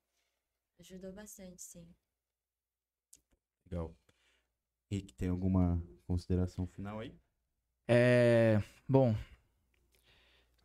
[0.80, 1.86] Ajudou bastante, sim.
[3.66, 3.94] Legal.
[4.90, 7.14] Rick, tem alguma consideração final aí?
[7.88, 8.62] É.
[8.88, 9.14] Bom.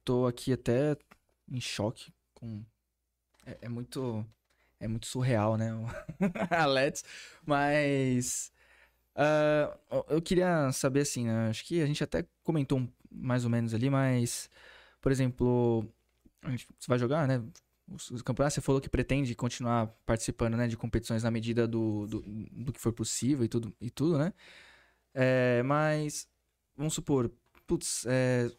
[0.04, 0.98] Tô aqui até
[1.52, 2.64] em choque com.
[3.46, 4.26] É, é muito.
[4.80, 5.72] É muito surreal, né?
[6.50, 7.04] A Let's.
[7.46, 8.52] Mas.
[9.16, 9.78] ah,
[10.10, 11.50] eu- queria saber assim, né?
[11.50, 14.50] Acho que a gente até comentou mais ou menos ali, mas.
[15.02, 15.86] Por exemplo.
[16.44, 17.44] a gente- Você vai jogar, né?
[17.92, 20.68] Os, os campeonatos, você falou que pretende continuar participando, né?
[20.68, 24.34] De competições na medida do, do, do que for possível e tudo, e tudo, né?
[25.14, 26.28] É, mas.
[26.78, 27.30] Vamos supor,
[27.68, 28.50] putz, é,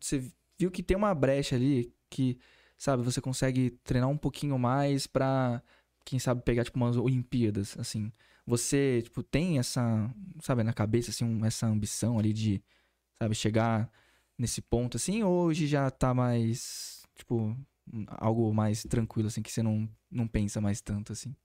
[0.00, 0.22] você
[0.58, 2.38] viu que tem uma brecha ali que,
[2.82, 5.62] sabe, você consegue treinar um pouquinho mais pra,
[6.04, 8.10] quem sabe, pegar, tipo, umas Olimpíadas, assim.
[8.44, 12.60] Você, tipo, tem essa, sabe, na cabeça, assim, um- essa ambição ali de,
[13.22, 13.88] sabe, chegar
[14.36, 17.56] nesse ponto, assim, ou hoje já tá mais, tipo,
[18.08, 21.36] algo mais tranquilo, assim, que você não, não pensa mais tanto, assim?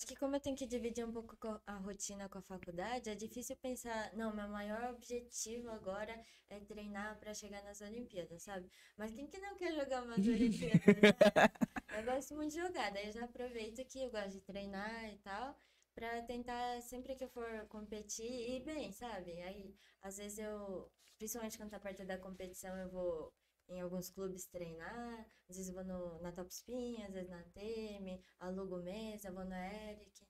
[0.00, 3.10] Acho que como eu tenho que dividir um pouco co- a rotina com a faculdade,
[3.10, 6.18] é difícil pensar, não, meu maior objetivo agora
[6.48, 8.68] é treinar para chegar nas Olimpíadas, sabe?
[8.96, 11.12] Mas quem que não quer jogar umas Olimpíadas, né?
[11.92, 15.18] Eu gosto muito de jogar, daí eu já aproveito que eu gosto de treinar e
[15.18, 15.56] tal,
[15.94, 19.42] pra tentar, sempre que eu for competir, ir bem, sabe?
[19.42, 23.34] Aí, às vezes eu, principalmente quando tá perto da competição, eu vou
[23.70, 27.42] em alguns clubes treinar, às vezes eu vou no, na Top Spin, às vezes na
[27.44, 30.26] TM, alugo mesa, vou no Eric.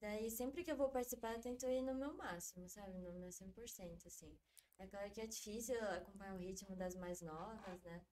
[0.00, 2.98] Daí, sempre que eu vou participar, eu tento ir no meu máximo, sabe?
[2.98, 4.34] No meu 100%, assim.
[4.78, 8.02] É claro que é difícil acompanhar o ritmo das mais novas, né?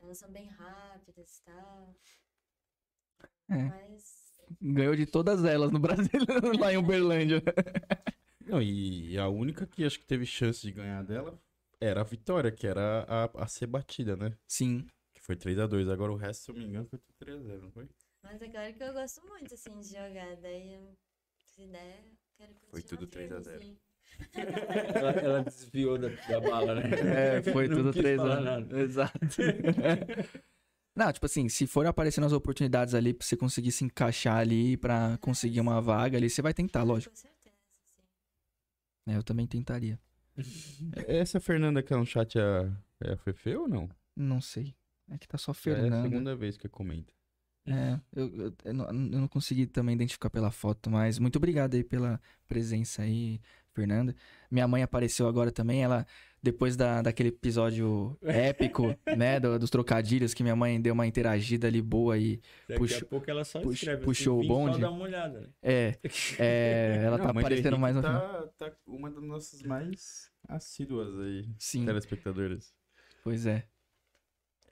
[0.00, 1.96] Elas são bem rápidas e tal.
[3.48, 3.62] É.
[3.62, 4.24] Mas
[4.60, 6.20] Ganhou de todas elas no Brasil,
[6.58, 7.42] lá em Uberlândia.
[8.40, 11.40] Não, e a única que acho que teve chance de ganhar dela
[11.84, 14.36] era a Vitória, que era a, a ser batida, né?
[14.46, 14.86] Sim.
[15.14, 15.88] Que foi 3x2.
[15.88, 17.88] Agora o resto, se eu me engano, foi tudo 3x0, não foi?
[18.22, 20.36] Mas é claro que eu gosto muito, assim, de jogar.
[20.42, 20.96] Daí, eu-
[21.54, 23.60] se der, eu quero Foi tudo 3 a 0.
[23.60, 23.76] firme,
[24.34, 24.42] sim.
[24.94, 26.82] Ela, ela desviou da, da bala, né?
[27.38, 28.44] É, foi Não tudo quis três falar anos.
[28.68, 28.80] nada.
[28.80, 29.18] Exato.
[30.96, 34.76] Não, tipo assim, se for aparecendo as oportunidades ali pra você conseguir se encaixar ali
[34.76, 37.10] pra conseguir uma vaga ali, você vai tentar, Ah, lógico.
[37.12, 37.56] Com certeza,
[37.96, 39.12] sim.
[39.12, 39.98] É, eu também tentaria.
[41.06, 42.72] Essa Fernanda que é no chat é a,
[43.04, 43.88] é a Fefe ou não?
[44.16, 44.74] Não sei.
[45.10, 46.02] É que tá só É a Fernanda.
[46.02, 47.12] segunda vez que comenta.
[47.66, 51.74] É, eu, eu, eu não, eu não consegui também identificar pela foto, mas muito obrigado
[51.74, 53.40] aí pela presença aí,
[53.72, 54.14] Fernanda.
[54.50, 56.06] Minha mãe apareceu agora também, ela,
[56.44, 61.66] depois da, daquele episódio épico, né, do- dos trocadilhos, que minha mãe deu uma interagida
[61.66, 64.74] ali boa e, Daqui Puxa- a pouco ela só escreve puxou assim, o "Vim bonde."
[64.76, 65.48] Só dar uma olhada, né?
[65.62, 65.98] é,
[66.38, 71.18] é ela Não, tá mãe do aparecendo mais tá, tá uma das nossas mais assíduas
[71.18, 72.72] aí, Sim, telespectadoras.
[73.22, 73.66] pois é.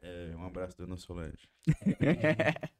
[0.03, 1.49] É, um abraço, dona Solange.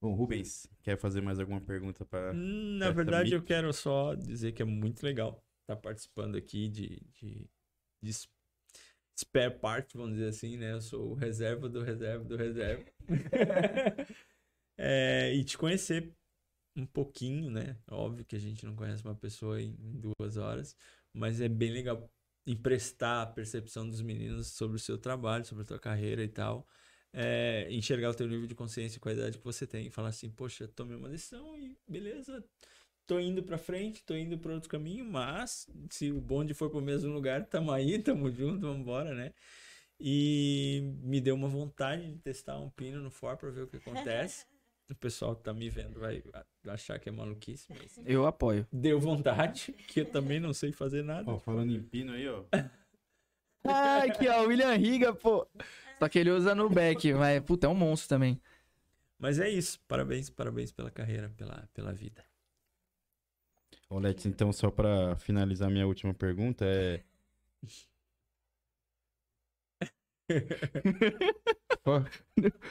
[0.00, 4.52] Bom, Rubens, quer fazer mais alguma pergunta para Hum, Na verdade, eu quero só dizer
[4.52, 5.40] que é muito legal
[5.72, 7.50] estar participando aqui de, de,
[8.02, 8.12] de
[9.16, 10.72] spare part, vamos dizer assim, né?
[10.72, 12.84] Eu sou o reserva do reserva do reserva.
[14.78, 16.12] É, e te conhecer
[16.76, 17.76] um pouquinho, né?
[17.90, 20.76] Óbvio que a gente não conhece uma pessoa em duas horas,
[21.12, 22.10] mas é bem legal
[22.46, 26.66] emprestar a percepção dos meninos sobre o seu trabalho, sobre a tua carreira e tal.
[27.12, 30.08] É, enxergar o teu nível de consciência com a idade que você tem e falar
[30.08, 32.42] assim, poxa, tomei uma decisão e beleza,
[33.12, 36.80] tô indo pra frente, tô indo pra outro caminho, mas se o bonde for pro
[36.80, 39.34] mesmo lugar, tamo aí, tamo junto, vambora, né?
[40.00, 43.76] E me deu uma vontade de testar um pino no for pra ver o que
[43.76, 44.46] acontece.
[44.90, 46.22] O pessoal que tá me vendo vai
[46.66, 48.66] achar que é maluquice, mas Eu apoio.
[48.72, 51.30] deu vontade, que eu também não sei fazer nada.
[51.30, 52.44] Ó, falando em pino aí, ó.
[53.64, 55.46] Ai, aqui ó, William Riga, pô.
[55.98, 58.40] Só que ele usa no back, mas puta, é um monstro também.
[59.18, 62.24] Mas é isso, parabéns, parabéns pela carreira, pela, pela vida.
[63.92, 67.02] Ô, então, só para finalizar minha última pergunta, é.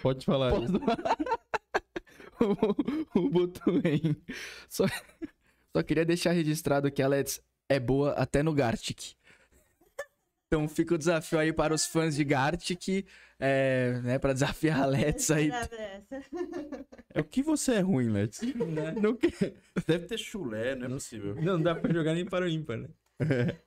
[0.01, 0.51] Pode falar.
[0.51, 0.73] Posso-
[3.13, 4.15] o, o Botuem.
[4.67, 4.85] Só,
[5.75, 9.13] só queria deixar registrado que a Let's é boa até no Gartic.
[10.53, 13.07] Então fica o desafio aí para os fãs de Gartic,
[13.39, 15.49] é, né, para desafiar a Let's aí.
[17.13, 18.41] É o que você é ruim, Letes?
[18.41, 18.91] Né?
[19.01, 19.31] Não que...
[19.87, 21.35] Deve ter chulé, não é possível.
[21.41, 22.89] Não dá pra jogar nem para o ímpar, né?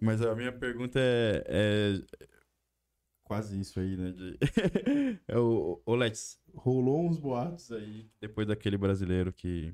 [0.00, 2.26] Mas a minha pergunta é, é
[3.22, 4.10] quase isso aí, né?
[4.10, 4.38] De...
[5.28, 9.72] é o, ô, Letes, rolou uns boatos aí depois daquele brasileiro que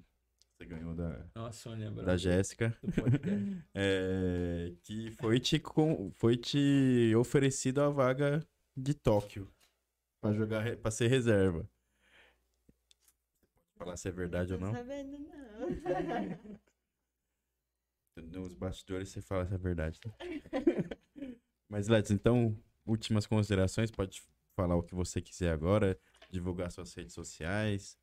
[0.59, 1.70] você ganhou da, Nossa,
[2.05, 2.76] da Jéssica.
[3.72, 8.44] É, que foi te, com, foi te oferecido a vaga
[8.76, 9.48] de Tóquio
[10.20, 11.68] para jogar para ser reserva.
[13.76, 14.72] Falar se é verdade ou Tô não.
[14.72, 15.68] sabendo, não.
[18.20, 20.01] Nos bastidores você fala se é verdade.
[20.01, 20.10] tá?
[21.68, 23.93] Mas, Let's, então, últimas considerações.
[23.93, 24.20] Pode
[24.56, 25.97] falar o que você quiser agora,
[26.28, 27.97] divulgar suas redes sociais,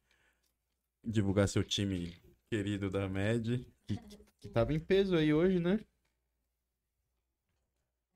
[1.04, 2.16] divulgar seu time
[2.50, 3.98] querido da MED, que,
[4.40, 5.80] que tava em peso aí hoje, né?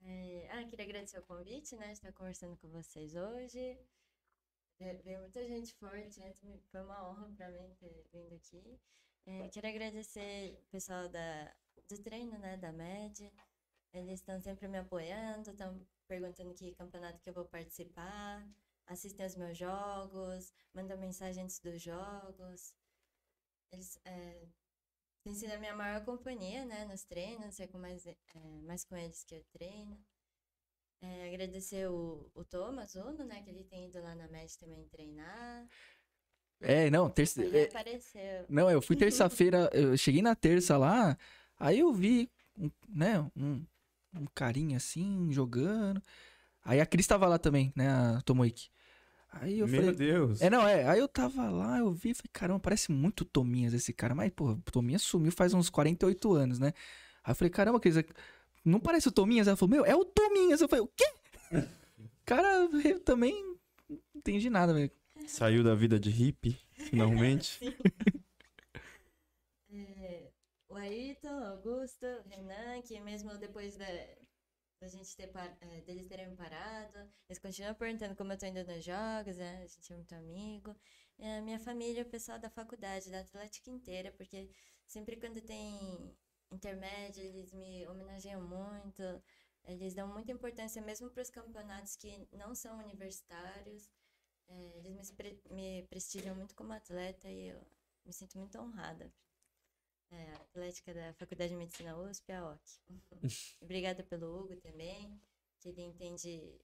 [0.01, 1.91] É, ah, queria agradecer o convite, né?
[1.91, 3.77] Estar conversando com vocês hoje.
[4.79, 6.33] Ve- Veio muita gente forte, né?
[6.71, 8.79] Foi uma honra para mim ter vindo aqui.
[9.25, 11.53] É, quero agradecer o pessoal da
[11.89, 13.31] do treino, né, da MED.
[13.93, 18.47] Eles estão sempre me apoiando, estão perguntando que campeonato que eu vou participar,
[18.87, 22.73] assistem aos meus jogos, mandam mensagem antes dos jogos.
[23.71, 24.47] Eles é,
[25.23, 28.15] têm sido a minha maior companhia, né, nos treinos, é com mais, é,
[28.63, 29.97] mais com eles que eu treino.
[31.01, 34.85] É, agradecer o, o Thomas Uno, né, que ele tem ido lá na MED também
[34.87, 35.67] treinar.
[36.61, 37.41] É, não, terça.
[37.41, 38.45] Ele é, apareceu.
[38.49, 41.17] não, eu fui terça-feira, eu cheguei na terça lá,
[41.57, 43.65] aí eu vi, um, né, um,
[44.13, 46.03] um carinha assim, jogando.
[46.61, 48.69] Aí a Cris tava lá também, né, a Tomoiki.
[49.31, 49.95] Aí eu Meu falei.
[49.95, 50.41] Deus.
[50.41, 50.87] É, não, é.
[50.87, 54.15] Aí eu tava lá, eu vi, falei, caramba, parece muito Tominhas esse cara.
[54.15, 56.73] Mas, pô, o Tominhas sumiu faz uns 48 anos, né?
[57.23, 57.95] Aí eu falei, caramba, Cris,
[58.65, 59.47] não parece o Tominhas?
[59.47, 60.61] Ela falou, meu, é o Tominhas.
[60.61, 61.05] Eu falei, o quê?
[62.25, 63.33] cara, eu também
[63.87, 64.91] não entendi nada, velho.
[65.27, 67.59] Saiu da vida de hippie, finalmente.
[69.71, 70.31] É,
[70.67, 73.85] o Ayrton, Augusto, Renan, que mesmo depois da,
[74.79, 76.99] da gente ter par, é, deles terem parado,
[77.29, 79.63] eles continuam perguntando como eu tô indo nos jogos, né?
[79.63, 80.75] A gente é muito amigo.
[81.19, 84.49] A minha família, o pessoal da faculdade, da Atlética inteira, porque
[84.87, 86.15] sempre quando tem
[86.51, 89.03] intermédio, eles me homenageiam muito.
[89.65, 93.89] Eles dão muita importância mesmo para os campeonatos que não são universitários.
[94.47, 97.61] É, eles me, pre- me prestigiam muito como atleta e eu
[98.05, 99.11] me sinto muito honrada.
[100.11, 102.61] É, atlética da Faculdade de Medicina USP, a OC.
[103.61, 105.21] Obrigada pelo Hugo também,
[105.59, 106.59] que ele entende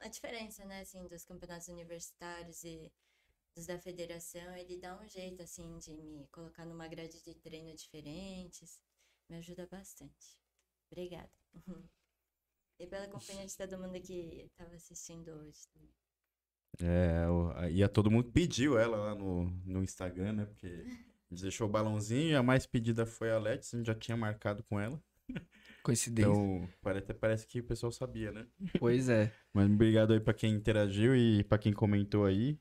[0.00, 2.90] a diferença, né, assim, dos campeonatos universitários e
[3.54, 4.56] dos da federação.
[4.56, 8.80] Ele dá um jeito, assim, de me colocar numa grade de treino diferentes.
[9.28, 10.38] Me ajuda bastante.
[10.90, 11.30] Obrigada.
[12.82, 15.94] E pela companhia de todo mundo que estava assistindo hoje também.
[16.80, 20.46] É, e a todo mundo pediu ela lá no, no Instagram, né?
[20.46, 20.66] Porque
[21.30, 24.62] deixou o balãozinho e a mais pedida foi a Letícia, a gente já tinha marcado
[24.64, 25.00] com ela.
[25.82, 26.30] Coincidência.
[26.30, 28.46] Então, parece, parece que o pessoal sabia, né?
[28.78, 29.32] Pois é.
[29.54, 32.58] Mas obrigado aí pra quem interagiu e pra quem comentou aí.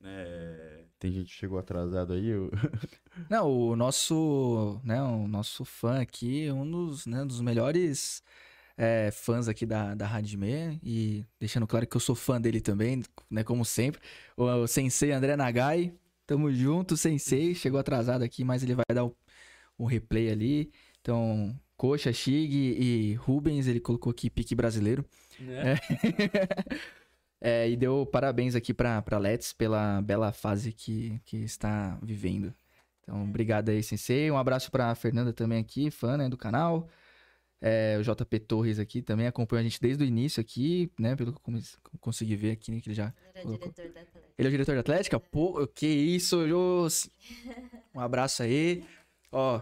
[0.00, 0.84] né?
[0.98, 2.26] Tem gente que chegou atrasado aí.
[2.26, 2.50] eu-
[3.30, 8.22] Não, o nosso, né, o nosso fã aqui, é um dos, né, dos melhores
[8.76, 13.02] é, fãs aqui da, da Radime, e deixando claro que eu sou fã dele também,
[13.30, 14.00] né, como sempre,
[14.36, 15.92] o, o Sensei André Nagai,
[16.28, 19.12] tamo junto, Sensei, chegou atrasado aqui, mas ele vai dar um,
[19.78, 25.04] um replay ali, então, Coxa, Shig e Rubens, ele colocou aqui pique brasileiro,
[25.40, 25.76] Né?
[27.40, 32.52] É, e deu parabéns aqui pra, pra Let's pela bela fase que, que está vivendo.
[33.00, 34.28] Então, obrigado aí, Sensei.
[34.28, 36.88] Um abraço pra Fernanda também aqui, fã né, do canal.
[37.60, 41.16] É, o JP Torres aqui também acompanha a gente desde o início aqui, né?
[41.16, 41.60] Pelo que eu
[42.00, 43.06] consegui ver aqui, né, que ele já...
[43.06, 43.68] Ele era Colocou.
[43.72, 44.28] diretor da Atlética.
[44.38, 45.20] Ele é o diretor da Atlética?
[45.20, 46.86] Pô, que isso, Jô!
[47.94, 48.84] Um abraço aí.
[49.32, 49.60] Ó,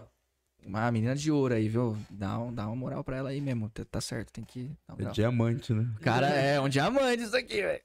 [0.63, 1.97] uma menina de ouro aí, viu?
[2.09, 3.67] Dá, um- dá uma moral pra ela aí mesmo.
[3.69, 5.13] Tá, tá certo, tem que dar uma É moral.
[5.13, 5.89] diamante, né?
[6.01, 7.81] Cara, é um diamante isso aqui, velho.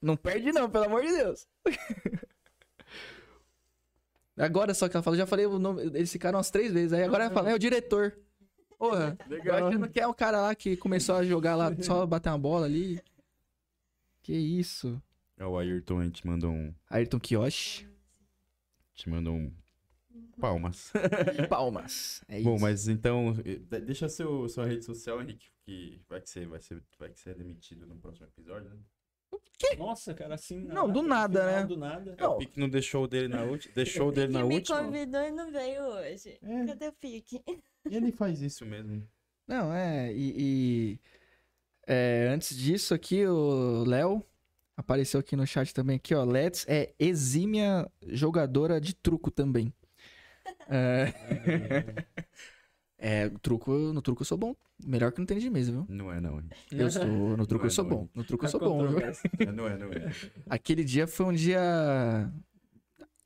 [0.00, 1.46] Não perde não, pelo amor de Deus.
[4.38, 7.02] Agora só que ela falou, já falei o nome, eles ficaram umas três vezes, aí
[7.02, 8.16] agora ela fala, é o diretor.
[8.80, 12.30] Porra, eu achando que é o cara lá que começou a jogar lá, só bater
[12.30, 12.98] uma bola ali.
[14.22, 15.00] Que isso.
[15.36, 16.74] É o Ayrton, a gente mandou um.
[16.88, 17.86] Ayrton Kiyoshi,
[18.94, 19.52] Te mandou um.
[20.40, 20.90] Palmas.
[21.50, 22.24] palmas.
[22.26, 22.62] É Bom, isso.
[22.62, 26.60] mas então, eh, de- deixa seu, sua rede social, Henrique, que vai que você vai
[26.60, 28.76] ser, vai que você é demitido no próximo episódio, né?
[29.78, 30.60] Nossa, cara, assim.
[30.64, 31.66] Não, do no nada, final né?
[31.66, 32.14] Do nada.
[32.18, 33.74] É, o Pique não deixou o dele na última.
[33.74, 34.84] Deixou o dele na que me última.
[34.84, 36.38] convidou e não veio hoje.
[36.42, 36.66] É.
[36.66, 37.42] Cadê o pique?
[37.90, 39.06] E ele faz isso mesmo.
[39.46, 40.34] Não, é, e...
[40.36, 41.00] e,
[41.86, 44.24] é, antes disso aqui, o Léo
[44.76, 46.24] apareceu aqui no chat também aqui, ó.
[46.24, 49.72] Let's é exímia jogadora de truco também.
[50.72, 51.12] É,
[53.02, 54.54] é, truco, no truco eu sou bom.
[54.84, 55.86] Melhor que no tênis de mesa, viu?
[55.88, 56.42] Não é, não.
[56.70, 58.08] Eu sou, no truco Não é eu sou não, bom.
[58.14, 58.98] No truco eu Há sou bom, viu?
[59.40, 60.12] É, não é, não é.
[60.50, 62.30] Aquele dia foi um dia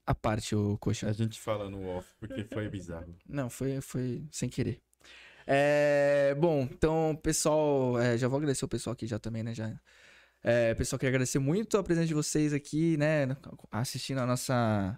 [0.06, 1.08] à parte, o coxa.
[1.08, 3.16] A gente fala no off porque foi bizarro.
[3.28, 4.80] Não, foi, foi sem querer.
[5.44, 9.52] É, bom, então, pessoal, é, já vou agradecer o pessoal aqui já também, né?
[9.54, 9.76] Já,
[10.40, 13.36] é, pessoal, queria agradecer muito a presença de vocês aqui, né?
[13.72, 14.96] Assistindo a nossa,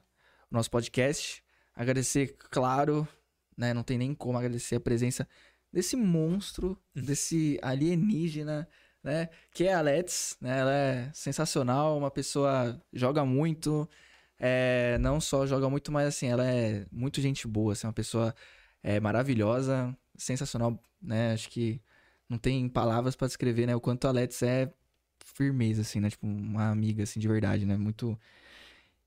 [0.50, 1.42] o nosso podcast.
[1.74, 3.08] Agradecer, claro,
[3.56, 3.72] né?
[3.74, 5.26] Não tem nem como agradecer a presença
[5.72, 8.68] desse monstro, desse alienígena,
[9.02, 9.28] né?
[9.52, 10.58] Que é a Let's, né?
[10.58, 13.88] Ela é sensacional, uma pessoa joga muito,
[14.38, 18.34] é, não só joga muito, mas assim, ela é muito gente boa, assim, uma pessoa
[18.82, 21.32] é, maravilhosa, sensacional, né?
[21.32, 21.80] Acho que
[22.28, 23.76] não tem palavras pra descrever, né?
[23.76, 24.72] O quanto a Let's é
[25.24, 26.10] firmeza, assim, né?
[26.10, 27.76] Tipo, uma amiga, assim, de verdade, né?
[27.76, 28.18] Muito...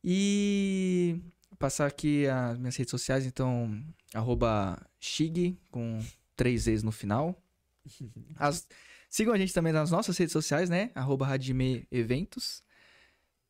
[0.03, 1.19] E
[1.59, 3.83] passar aqui as minhas redes sociais, então,
[4.13, 5.99] arroba Shig, com
[6.35, 7.39] três E's no final.
[8.37, 8.67] As-
[9.09, 10.89] sigam a gente também nas nossas redes sociais, né?
[10.95, 12.63] Arroba Radime Eventos.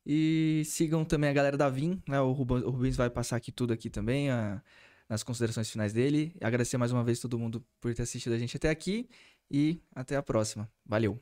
[0.04, 2.20] E sigam também a galera da Vim, né?
[2.20, 4.62] O Rubens vai passar aqui tudo aqui também, a-
[5.08, 6.34] nas considerações finais dele.
[6.40, 9.08] Agradecer mais uma vez todo mundo por ter assistido a gente até aqui
[9.50, 10.70] e até a próxima.
[10.86, 11.20] Valeu!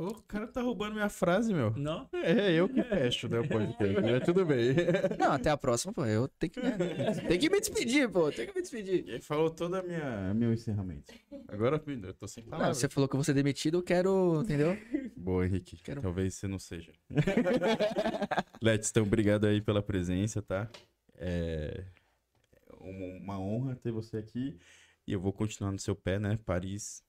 [0.00, 1.72] O cara tá roubando minha frase, meu.
[1.76, 2.08] Não?
[2.12, 4.72] É, eu que fecho, né, o podcast, mas tudo bem.
[5.18, 6.04] Não, até a próxima, pô.
[6.06, 6.76] Eu tenho que, né?
[7.26, 8.30] Tem que me despedir, pô.
[8.30, 9.08] Tem que me despedir.
[9.08, 11.12] Ele falou todo a minha, meu encerramento.
[11.48, 12.76] Agora, eu tô sem Não, palavras.
[12.78, 14.78] você falou que eu vou ser demitido, eu quero, entendeu?
[15.16, 15.76] Boa, Henrique.
[15.82, 16.92] Quero- Talvez você não seja.
[18.62, 20.70] Let's, então, obrigado aí pela presença, tá?
[21.16, 21.82] É
[22.80, 24.56] uma uma honra ter você aqui.
[25.06, 26.38] E eu vou continuar no seu pé, né?
[26.44, 27.02] Paris.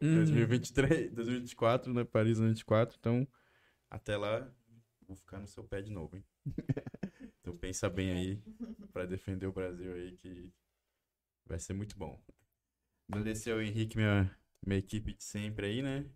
[0.00, 2.04] 2023, 2024, né?
[2.04, 2.96] Paris 2024.
[2.98, 3.26] Então,
[3.90, 4.50] até lá,
[5.06, 6.24] vou ficar no seu pé de novo, hein?
[7.40, 8.42] então, pensa bem aí
[8.92, 10.52] pra defender o Brasil aí, que
[11.44, 12.20] vai ser muito bom.
[13.08, 14.34] Agradecer ao Henrique, minha,
[14.64, 16.06] minha equipe de sempre aí, né?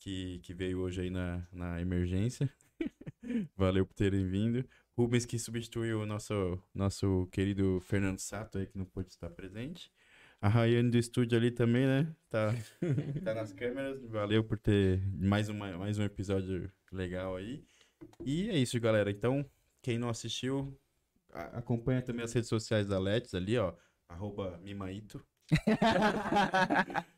[0.00, 2.52] Que, que veio hoje aí na, na emergência.
[3.56, 4.68] Valeu por terem vindo.
[4.96, 9.90] Rubens, que substituiu o nosso, nosso querido Fernando Sato aí, que não pôde estar presente.
[10.44, 12.14] A Rayane do estúdio ali também, né?
[12.28, 12.54] Tá,
[13.24, 14.04] tá nas câmeras.
[14.04, 17.64] Valeu por ter mais, uma, mais um episódio legal aí.
[18.22, 19.10] E é isso, galera.
[19.10, 19.42] Então,
[19.80, 20.78] quem não assistiu,
[21.32, 23.72] acompanha também as redes sociais da Let's ali, ó.
[24.06, 25.24] Arroba Mimaito.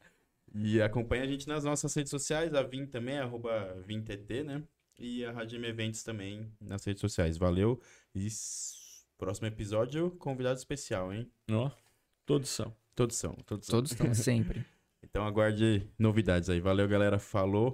[0.54, 4.62] E acompanha a gente nas nossas redes sociais, a Vim também, arroba VimTT, né?
[4.98, 7.36] E a Radime Eventos também nas redes sociais.
[7.36, 7.78] Valeu.
[8.14, 8.26] E
[9.18, 11.30] próximo episódio, convidado especial, hein?
[11.50, 11.70] Ó,
[12.24, 12.74] todos são.
[12.96, 13.76] Todos são, todos são.
[13.76, 14.64] Todos estão sempre.
[15.08, 16.60] Então aguarde novidades aí.
[16.60, 17.18] Valeu, galera.
[17.18, 17.64] Falou.